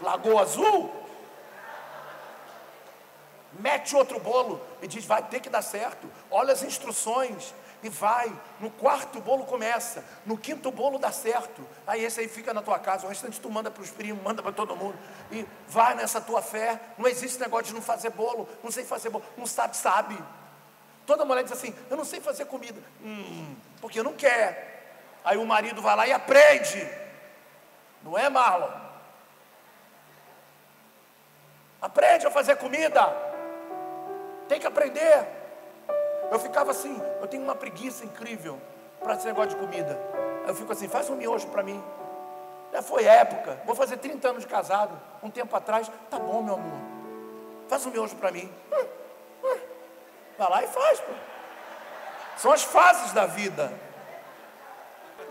Lagoa 0.00 0.42
Azul. 0.42 1.02
Mete 3.52 3.94
outro 3.94 4.18
bolo 4.18 4.60
e 4.80 4.88
diz: 4.88 5.04
vai 5.04 5.22
ter 5.22 5.40
que 5.40 5.50
dar 5.50 5.62
certo. 5.62 6.10
Olha 6.30 6.52
as 6.52 6.62
instruções 6.62 7.54
e 7.82 7.88
vai. 7.88 8.32
No 8.60 8.70
quarto 8.70 9.20
bolo 9.20 9.44
começa, 9.44 10.04
no 10.24 10.38
quinto 10.38 10.70
bolo 10.70 10.98
dá 10.98 11.10
certo. 11.10 11.66
Aí 11.86 12.04
esse 12.04 12.20
aí 12.20 12.28
fica 12.28 12.54
na 12.54 12.62
tua 12.62 12.78
casa, 12.78 13.06
o 13.06 13.08
restante 13.08 13.40
tu 13.40 13.50
manda 13.50 13.70
para 13.70 13.82
os 13.82 13.90
primos, 13.90 14.22
manda 14.22 14.42
para 14.42 14.52
todo 14.52 14.76
mundo. 14.76 14.96
E 15.30 15.46
vai 15.68 15.94
nessa 15.94 16.20
tua 16.20 16.40
fé. 16.40 16.80
Não 16.96 17.08
existe 17.08 17.40
negócio 17.40 17.66
de 17.66 17.74
não 17.74 17.82
fazer 17.82 18.10
bolo, 18.10 18.48
não 18.62 18.70
sei 18.70 18.84
fazer 18.84 19.10
bolo, 19.10 19.24
não 19.36 19.46
sabe, 19.46 19.76
sabe. 19.76 20.18
Toda 21.06 21.24
mulher 21.24 21.42
diz 21.42 21.52
assim: 21.52 21.74
eu 21.90 21.96
não 21.96 22.04
sei 22.04 22.20
fazer 22.20 22.44
comida, 22.44 22.80
hum, 23.02 23.56
porque 23.80 24.02
não 24.02 24.12
quer. 24.12 24.70
Aí 25.24 25.36
o 25.36 25.46
marido 25.46 25.82
vai 25.82 25.96
lá 25.96 26.06
e 26.06 26.12
aprende. 26.12 26.88
Não 28.02 28.18
é, 28.18 28.28
Marlon? 28.28 28.70
Aprende 31.80 32.26
a 32.26 32.30
fazer 32.30 32.56
comida. 32.56 33.12
Tem 34.48 34.60
que 34.60 34.66
aprender. 34.66 35.41
Eu 36.32 36.38
ficava 36.38 36.70
assim, 36.70 36.98
eu 37.20 37.28
tenho 37.28 37.42
uma 37.42 37.54
preguiça 37.54 38.06
incrível 38.06 38.58
para 39.02 39.12
esse 39.12 39.26
negócio 39.26 39.50
de 39.50 39.56
comida. 39.56 40.00
Eu 40.46 40.54
fico 40.54 40.72
assim, 40.72 40.88
faz 40.88 41.10
um 41.10 41.14
miojo 41.14 41.46
para 41.48 41.62
mim. 41.62 41.84
Já 42.72 42.80
foi 42.80 43.04
época, 43.04 43.60
vou 43.66 43.74
fazer 43.74 43.98
30 43.98 44.28
anos 44.30 44.42
de 44.42 44.48
casado, 44.48 44.98
um 45.22 45.30
tempo 45.30 45.54
atrás, 45.54 45.92
tá 46.08 46.18
bom, 46.18 46.42
meu 46.42 46.54
amor. 46.54 46.80
Faz 47.68 47.84
um 47.84 47.90
miojo 47.90 48.16
para 48.16 48.30
mim. 48.30 48.50
Vai 50.38 50.48
lá 50.48 50.64
e 50.64 50.68
faz, 50.68 51.00
pô. 51.00 51.12
São 52.38 52.50
as 52.50 52.62
fases 52.62 53.12
da 53.12 53.26
vida. 53.26 53.70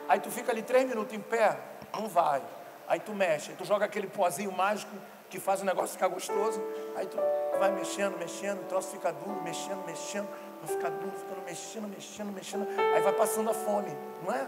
Aí 0.07 0.19
tu 0.19 0.29
fica 0.29 0.51
ali 0.51 0.61
três 0.61 0.87
minutos 0.87 1.15
em 1.15 1.19
pé, 1.19 1.57
não 1.95 2.07
vai. 2.07 2.43
Aí 2.87 2.99
tu 2.99 3.11
mexe, 3.11 3.49
aí 3.49 3.57
tu 3.57 3.65
joga 3.65 3.85
aquele 3.85 4.05
pozinho 4.05 4.51
mágico 4.51 4.95
que 5.31 5.39
faz 5.39 5.63
o 5.63 5.65
negócio 5.65 5.93
ficar 5.93 6.09
gostoso. 6.09 6.61
Aí 6.95 7.07
tu 7.07 7.17
vai 7.57 7.71
mexendo, 7.71 8.19
mexendo, 8.19 8.61
o 8.61 8.65
troço 8.65 8.91
fica 8.91 9.11
duro, 9.11 9.41
mexendo, 9.41 9.83
mexendo 9.83 10.27
vai 10.61 10.75
ficar 10.75 10.89
duro, 10.89 11.11
ficando 11.11 11.41
mexendo, 11.43 11.87
mexendo, 11.87 12.31
mexendo. 12.31 12.67
Aí 12.95 13.01
vai 13.01 13.13
passando 13.13 13.49
a 13.49 13.53
fome, 13.53 13.95
não 14.23 14.33
é? 14.33 14.47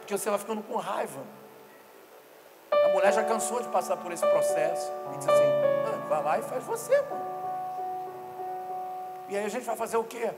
Porque 0.00 0.16
você 0.16 0.28
vai 0.28 0.38
ficando 0.38 0.62
com 0.62 0.76
raiva. 0.76 1.20
A 2.72 2.88
mulher 2.88 3.12
já 3.12 3.24
cansou 3.24 3.60
de 3.62 3.68
passar 3.68 3.96
por 3.96 4.12
esse 4.12 4.26
processo. 4.26 4.92
E 5.14 5.18
diz 5.18 5.28
assim: 5.28 5.42
ah, 5.42 6.06
vai 6.08 6.22
lá 6.22 6.38
e 6.38 6.42
faz 6.42 6.64
você, 6.64 7.02
pô. 7.02 7.16
E 9.28 9.36
aí 9.36 9.44
a 9.44 9.48
gente 9.48 9.64
vai 9.64 9.76
fazer 9.76 9.96
o 9.96 10.04
quê? 10.04 10.30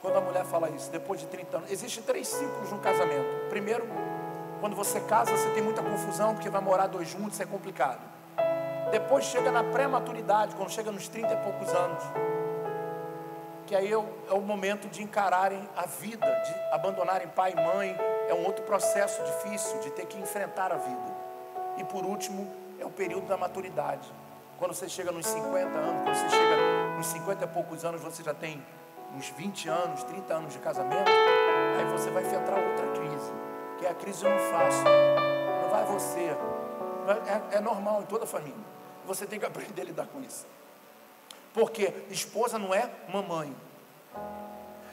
Quando 0.00 0.16
a 0.16 0.20
mulher 0.20 0.44
fala 0.44 0.70
isso, 0.70 0.90
depois 0.90 1.20
de 1.20 1.26
30 1.26 1.56
anos. 1.56 1.70
Existem 1.70 2.02
três 2.02 2.28
ciclos 2.28 2.70
no 2.70 2.78
casamento. 2.78 3.48
Primeiro, 3.48 3.86
quando 4.60 4.76
você 4.76 5.00
casa, 5.00 5.36
você 5.36 5.50
tem 5.50 5.62
muita 5.62 5.82
confusão, 5.82 6.34
porque 6.34 6.48
vai 6.48 6.60
morar 6.60 6.86
dois 6.86 7.08
juntos, 7.08 7.40
é 7.40 7.46
complicado. 7.46 8.00
Depois 8.90 9.24
chega 9.24 9.50
na 9.50 9.64
pré-maturidade, 9.64 10.54
quando 10.54 10.70
chega 10.70 10.92
nos 10.92 11.08
30 11.08 11.32
e 11.32 11.36
poucos 11.38 11.68
anos 11.74 12.04
que 13.66 13.74
aí 13.74 13.90
é 13.90 13.96
o, 13.96 14.06
é 14.28 14.34
o 14.34 14.40
momento 14.40 14.88
de 14.88 15.02
encararem 15.02 15.68
a 15.76 15.86
vida, 15.86 16.26
de 16.26 16.74
abandonarem 16.74 17.28
pai 17.28 17.52
e 17.52 17.56
mãe, 17.56 17.96
é 18.28 18.34
um 18.34 18.44
outro 18.44 18.64
processo 18.64 19.22
difícil 19.24 19.78
de 19.80 19.90
ter 19.90 20.06
que 20.06 20.18
enfrentar 20.18 20.72
a 20.72 20.76
vida. 20.76 21.14
E 21.78 21.84
por 21.84 22.04
último, 22.04 22.50
é 22.78 22.84
o 22.84 22.90
período 22.90 23.26
da 23.26 23.36
maturidade. 23.36 24.08
Quando 24.58 24.74
você 24.74 24.88
chega 24.88 25.10
nos 25.10 25.26
50 25.26 25.68
anos, 25.78 26.02
quando 26.02 26.14
você 26.14 26.28
chega 26.30 26.96
nos 26.96 27.06
50 27.06 27.44
e 27.44 27.48
poucos 27.48 27.84
anos, 27.84 28.00
você 28.00 28.22
já 28.22 28.34
tem 28.34 28.64
uns 29.16 29.28
20 29.30 29.68
anos, 29.68 30.02
30 30.04 30.34
anos 30.34 30.52
de 30.52 30.58
casamento, 30.58 31.10
aí 31.78 31.84
você 31.86 32.10
vai 32.10 32.22
enfrentar 32.22 32.58
outra 32.58 32.86
crise, 32.92 33.32
que 33.78 33.86
é 33.86 33.90
a 33.90 33.94
crise 33.94 34.24
eu 34.24 34.30
não 34.30 34.38
faço. 34.38 34.84
Não 35.62 35.70
vai 35.70 35.84
você. 35.84 36.36
É, 37.50 37.56
é 37.56 37.60
normal 37.60 38.02
em 38.02 38.06
toda 38.06 38.26
família. 38.26 38.64
Você 39.06 39.26
tem 39.26 39.38
que 39.38 39.46
aprender 39.46 39.82
a 39.82 39.84
lidar 39.84 40.06
com 40.06 40.20
isso. 40.20 40.46
Porque 41.54 41.94
esposa 42.10 42.58
não 42.58 42.74
é 42.74 42.90
mamãe. 43.08 43.56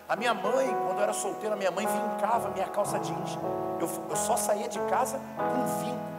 A 0.07 0.15
minha 0.15 0.33
mãe, 0.33 0.67
quando 0.67 0.97
eu 0.97 1.03
era 1.03 1.13
solteira, 1.13 1.55
minha 1.55 1.71
mãe 1.71 1.87
vincava 1.87 2.49
minha 2.49 2.67
calça 2.67 2.99
jeans. 2.99 3.37
Eu, 3.79 3.89
eu 4.09 4.15
só 4.15 4.37
saía 4.37 4.69
de 4.69 4.79
casa 4.81 5.19
com 5.37 5.65
vinco. 5.83 6.11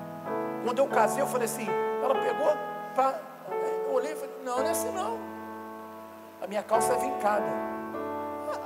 Quando 0.65 0.79
eu 0.81 0.89
casei, 0.89 1.23
eu 1.23 1.27
falei 1.29 1.45
assim, 1.45 1.67
ela 2.03 2.15
pegou, 2.15 2.57
pra, 2.95 3.21
eu 3.87 3.93
olhei 3.93 4.13
e 4.13 4.17
falei, 4.17 4.35
não, 4.45 4.59
não 4.59 4.67
é 4.67 4.71
assim 4.71 4.91
não. 4.91 5.19
A 6.43 6.47
minha 6.49 6.63
calça 6.63 6.93
é 6.93 6.97
vincada. 6.97 7.47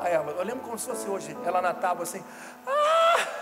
Aí 0.00 0.14
ela, 0.14 0.32
eu 0.32 0.44
lembro 0.44 0.64
como 0.64 0.78
se 0.78 0.88
fosse 0.88 1.06
hoje, 1.08 1.36
ela 1.44 1.60
na 1.60 1.74
tábua 1.74 2.04
assim. 2.04 2.24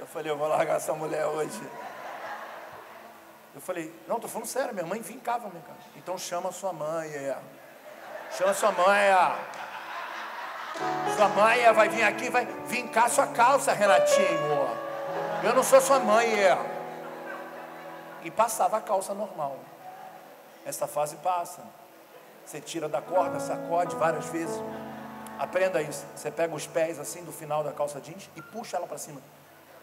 Eu 0.00 0.06
falei, 0.06 0.32
eu 0.32 0.38
vou 0.38 0.48
largar 0.48 0.76
essa 0.76 0.94
mulher 0.94 1.26
hoje. 1.26 1.60
Eu 3.54 3.60
falei, 3.60 3.92
não, 4.06 4.16
estou 4.16 4.30
falando 4.30 4.46
sério, 4.46 4.74
minha 4.74 4.86
mãe 4.86 5.00
vincava 5.00 5.48
minha 5.48 5.62
casa. 5.62 5.78
Então 5.96 6.16
chama 6.16 6.52
sua 6.52 6.72
mãe, 6.72 7.08
é. 7.08 7.36
Chama 8.30 8.54
sua 8.54 8.72
mãe, 8.72 8.98
é. 9.00 9.36
Sua 11.16 11.28
mãe 11.28 11.60
é, 11.60 11.72
vai 11.72 11.88
vir 11.88 12.04
aqui, 12.04 12.30
vai 12.30 12.46
vincar 12.66 13.10
sua 13.10 13.26
calça, 13.26 13.72
Renatinho. 13.72 14.68
Eu 15.42 15.54
não 15.54 15.62
sou 15.62 15.80
sua 15.80 15.98
mãe, 15.98 16.32
é. 16.32 16.56
E 18.22 18.30
passava 18.30 18.76
a 18.76 18.80
calça 18.80 19.14
normal. 19.14 19.56
Essa 20.64 20.86
fase 20.86 21.16
passa. 21.16 21.62
Você 22.44 22.60
tira 22.60 22.88
da 22.88 23.00
corda, 23.02 23.40
sacode 23.40 23.96
várias 23.96 24.26
vezes. 24.26 24.56
Aprenda 25.38 25.80
isso. 25.80 26.06
Você 26.14 26.30
pega 26.30 26.54
os 26.54 26.66
pés 26.66 26.98
assim 26.98 27.24
do 27.24 27.32
final 27.32 27.62
da 27.62 27.72
calça 27.72 28.00
jeans 28.00 28.28
e 28.36 28.42
puxa 28.42 28.76
ela 28.76 28.86
para 28.86 28.98
cima, 28.98 29.20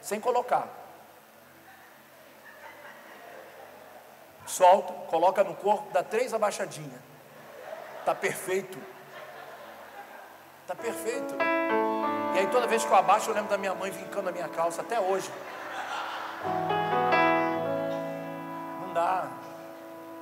sem 0.02 0.20
colocar. 0.20 0.68
Solta, 4.46 4.94
coloca 5.10 5.44
no 5.44 5.56
corpo, 5.56 5.92
dá 5.92 6.04
três 6.04 6.34
abaixadinhas. 6.34 7.00
Está 8.00 8.14
perfeito. 8.14 8.78
Está 10.62 10.76
perfeito. 10.76 11.36
E 12.36 12.40
aí 12.40 12.48
toda 12.48 12.68
vez 12.68 12.84
que 12.84 12.92
eu 12.92 12.96
abaixo, 12.96 13.30
eu 13.30 13.34
lembro 13.34 13.50
da 13.50 13.58
minha 13.58 13.74
mãe 13.74 13.92
vincando 13.92 14.30
a 14.30 14.32
minha 14.32 14.48
calça, 14.48 14.82
até 14.82 15.00
hoje. 15.00 15.32
Não 18.82 18.94
dá. 18.94 19.28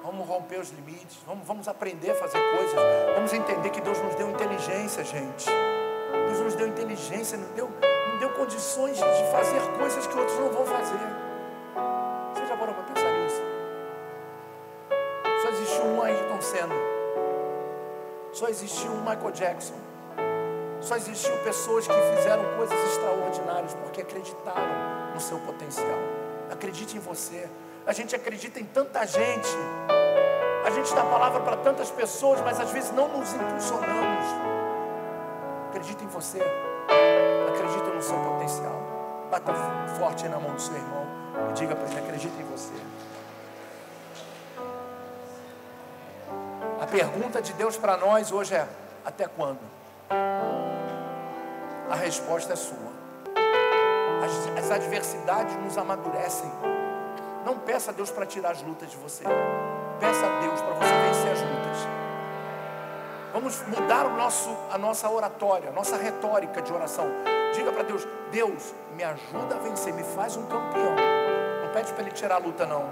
Vamos 0.04 0.28
romper 0.28 0.60
os 0.60 0.70
limites. 0.70 1.18
Vamos, 1.26 1.48
vamos 1.48 1.68
aprender 1.68 2.12
a 2.12 2.16
fazer 2.16 2.40
coisas. 2.56 2.76
Vamos 3.16 3.34
entender 3.34 3.70
que 3.70 3.82
Deus 3.82 3.98
nos 4.00 4.16
deu 4.16 4.30
inteligência, 4.30 5.04
gente. 5.04 5.50
Deus 6.28 6.40
nos 6.40 6.56
deu 6.56 6.68
inteligência, 6.68 7.38
nos 7.38 7.50
deu, 7.50 7.70
nos 7.70 8.20
deu 8.20 8.30
condições 8.32 8.98
de 8.98 9.32
fazer 9.32 9.62
coisas 9.78 10.06
que 10.06 10.18
outros 10.18 10.38
não 10.40 10.50
vão 10.50 10.66
fazer. 10.66 11.23
Senna. 16.44 16.76
Só 18.34 18.48
existiu 18.50 18.92
um 18.92 19.00
Michael 19.00 19.32
Jackson. 19.32 19.76
Só 20.82 20.98
existiu 20.98 21.36
pessoas 21.38 21.88
que 21.88 21.94
fizeram 21.94 22.44
coisas 22.58 22.78
extraordinárias 22.90 23.74
porque 23.76 24.02
acreditaram 24.02 25.14
no 25.14 25.22
seu 25.22 25.40
potencial. 25.40 25.98
Acredite 26.52 26.98
em 26.98 27.00
você. 27.00 27.50
A 27.88 27.94
gente 27.94 28.16
acredita 28.16 28.60
em 28.60 28.66
tanta 28.66 29.06
gente. 29.08 29.50
A 30.66 30.70
gente 30.72 30.94
dá 30.94 31.04
palavra 31.04 31.40
para 31.40 31.58
tantas 31.58 31.90
pessoas, 31.90 32.42
mas 32.42 32.60
às 32.60 32.72
vezes 32.72 32.92
não 32.92 33.08
nos 33.08 33.34
impulsionamos. 33.34 34.26
Acredita 35.70 36.04
em 36.04 36.08
você. 36.08 36.40
Acredita 37.50 37.90
no 37.90 38.02
seu 38.02 38.18
potencial. 38.18 38.82
Bata 39.32 39.54
forte 39.98 40.28
na 40.28 40.40
mão 40.40 40.54
do 40.54 40.62
seu 40.62 40.76
irmão 40.76 41.08
e 41.50 41.54
diga 41.54 41.76
para 41.76 41.90
ele: 41.90 42.00
acredita 42.00 42.42
em 42.42 42.46
você. 42.46 42.74
pergunta 46.94 47.42
de 47.42 47.52
Deus 47.54 47.76
para 47.76 47.98
nós 47.98 48.32
hoje 48.32 48.54
é: 48.54 48.68
até 49.04 49.28
quando? 49.28 49.60
A 51.90 51.96
resposta 51.96 52.54
é 52.54 52.56
sua. 52.56 52.94
As, 54.24 54.64
as 54.64 54.72
adversidades 54.72 55.56
nos 55.56 55.76
amadurecem. 55.76 56.52
Não 57.44 57.58
peça 57.58 57.90
a 57.90 57.94
Deus 57.94 58.12
para 58.12 58.28
tirar 58.28 58.52
as 58.52 58.62
lutas 58.62 58.92
de 58.92 58.98
você. 58.98 59.24
Peça 60.00 60.26
a 60.26 60.40
Deus 60.40 60.62
para 60.62 60.74
você 60.76 60.94
vencer 61.08 61.32
as 61.32 61.42
lutas. 61.42 61.78
Vamos 63.34 63.62
mudar 63.68 64.06
o 64.06 64.16
nosso, 64.16 64.56
a 64.72 64.78
nossa 64.78 65.10
oratória, 65.10 65.70
a 65.70 65.74
nossa 65.74 65.98
retórica 65.98 66.62
de 66.62 66.72
oração. 66.72 67.08
Diga 67.56 67.72
para 67.72 67.84
Deus: 67.84 68.08
Deus, 68.32 68.72
me 68.96 69.04
ajuda 69.04 69.56
a 69.56 69.60
vencer, 69.60 69.94
me 69.94 70.04
faz 70.04 70.38
um 70.38 70.46
campeão. 70.46 70.96
Não 71.64 71.74
pede 71.74 71.92
para 71.92 72.04
Ele 72.04 72.12
tirar 72.12 72.36
a 72.36 72.38
luta, 72.38 72.68
não. 72.68 72.86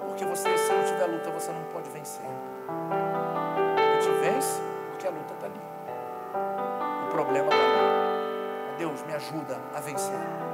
Porque 0.00 0.24
você, 0.24 0.58
se 0.58 0.72
não 0.72 0.84
tiver 0.84 1.06
luta, 1.06 1.30
você 1.30 1.52
não 1.52 1.62
pode 1.72 1.88
vencer. 1.90 2.26
E 2.68 4.20
vence, 4.20 4.60
porque 4.90 5.06
a 5.06 5.10
luta 5.10 5.32
está 5.34 5.46
ali. 5.46 5.60
O 7.06 7.10
problema 7.10 7.48
está 7.48 7.56
ali. 7.56 8.76
Deus, 8.78 9.02
me 9.04 9.14
ajuda 9.14 9.58
a 9.74 9.80
vencer. 9.80 10.38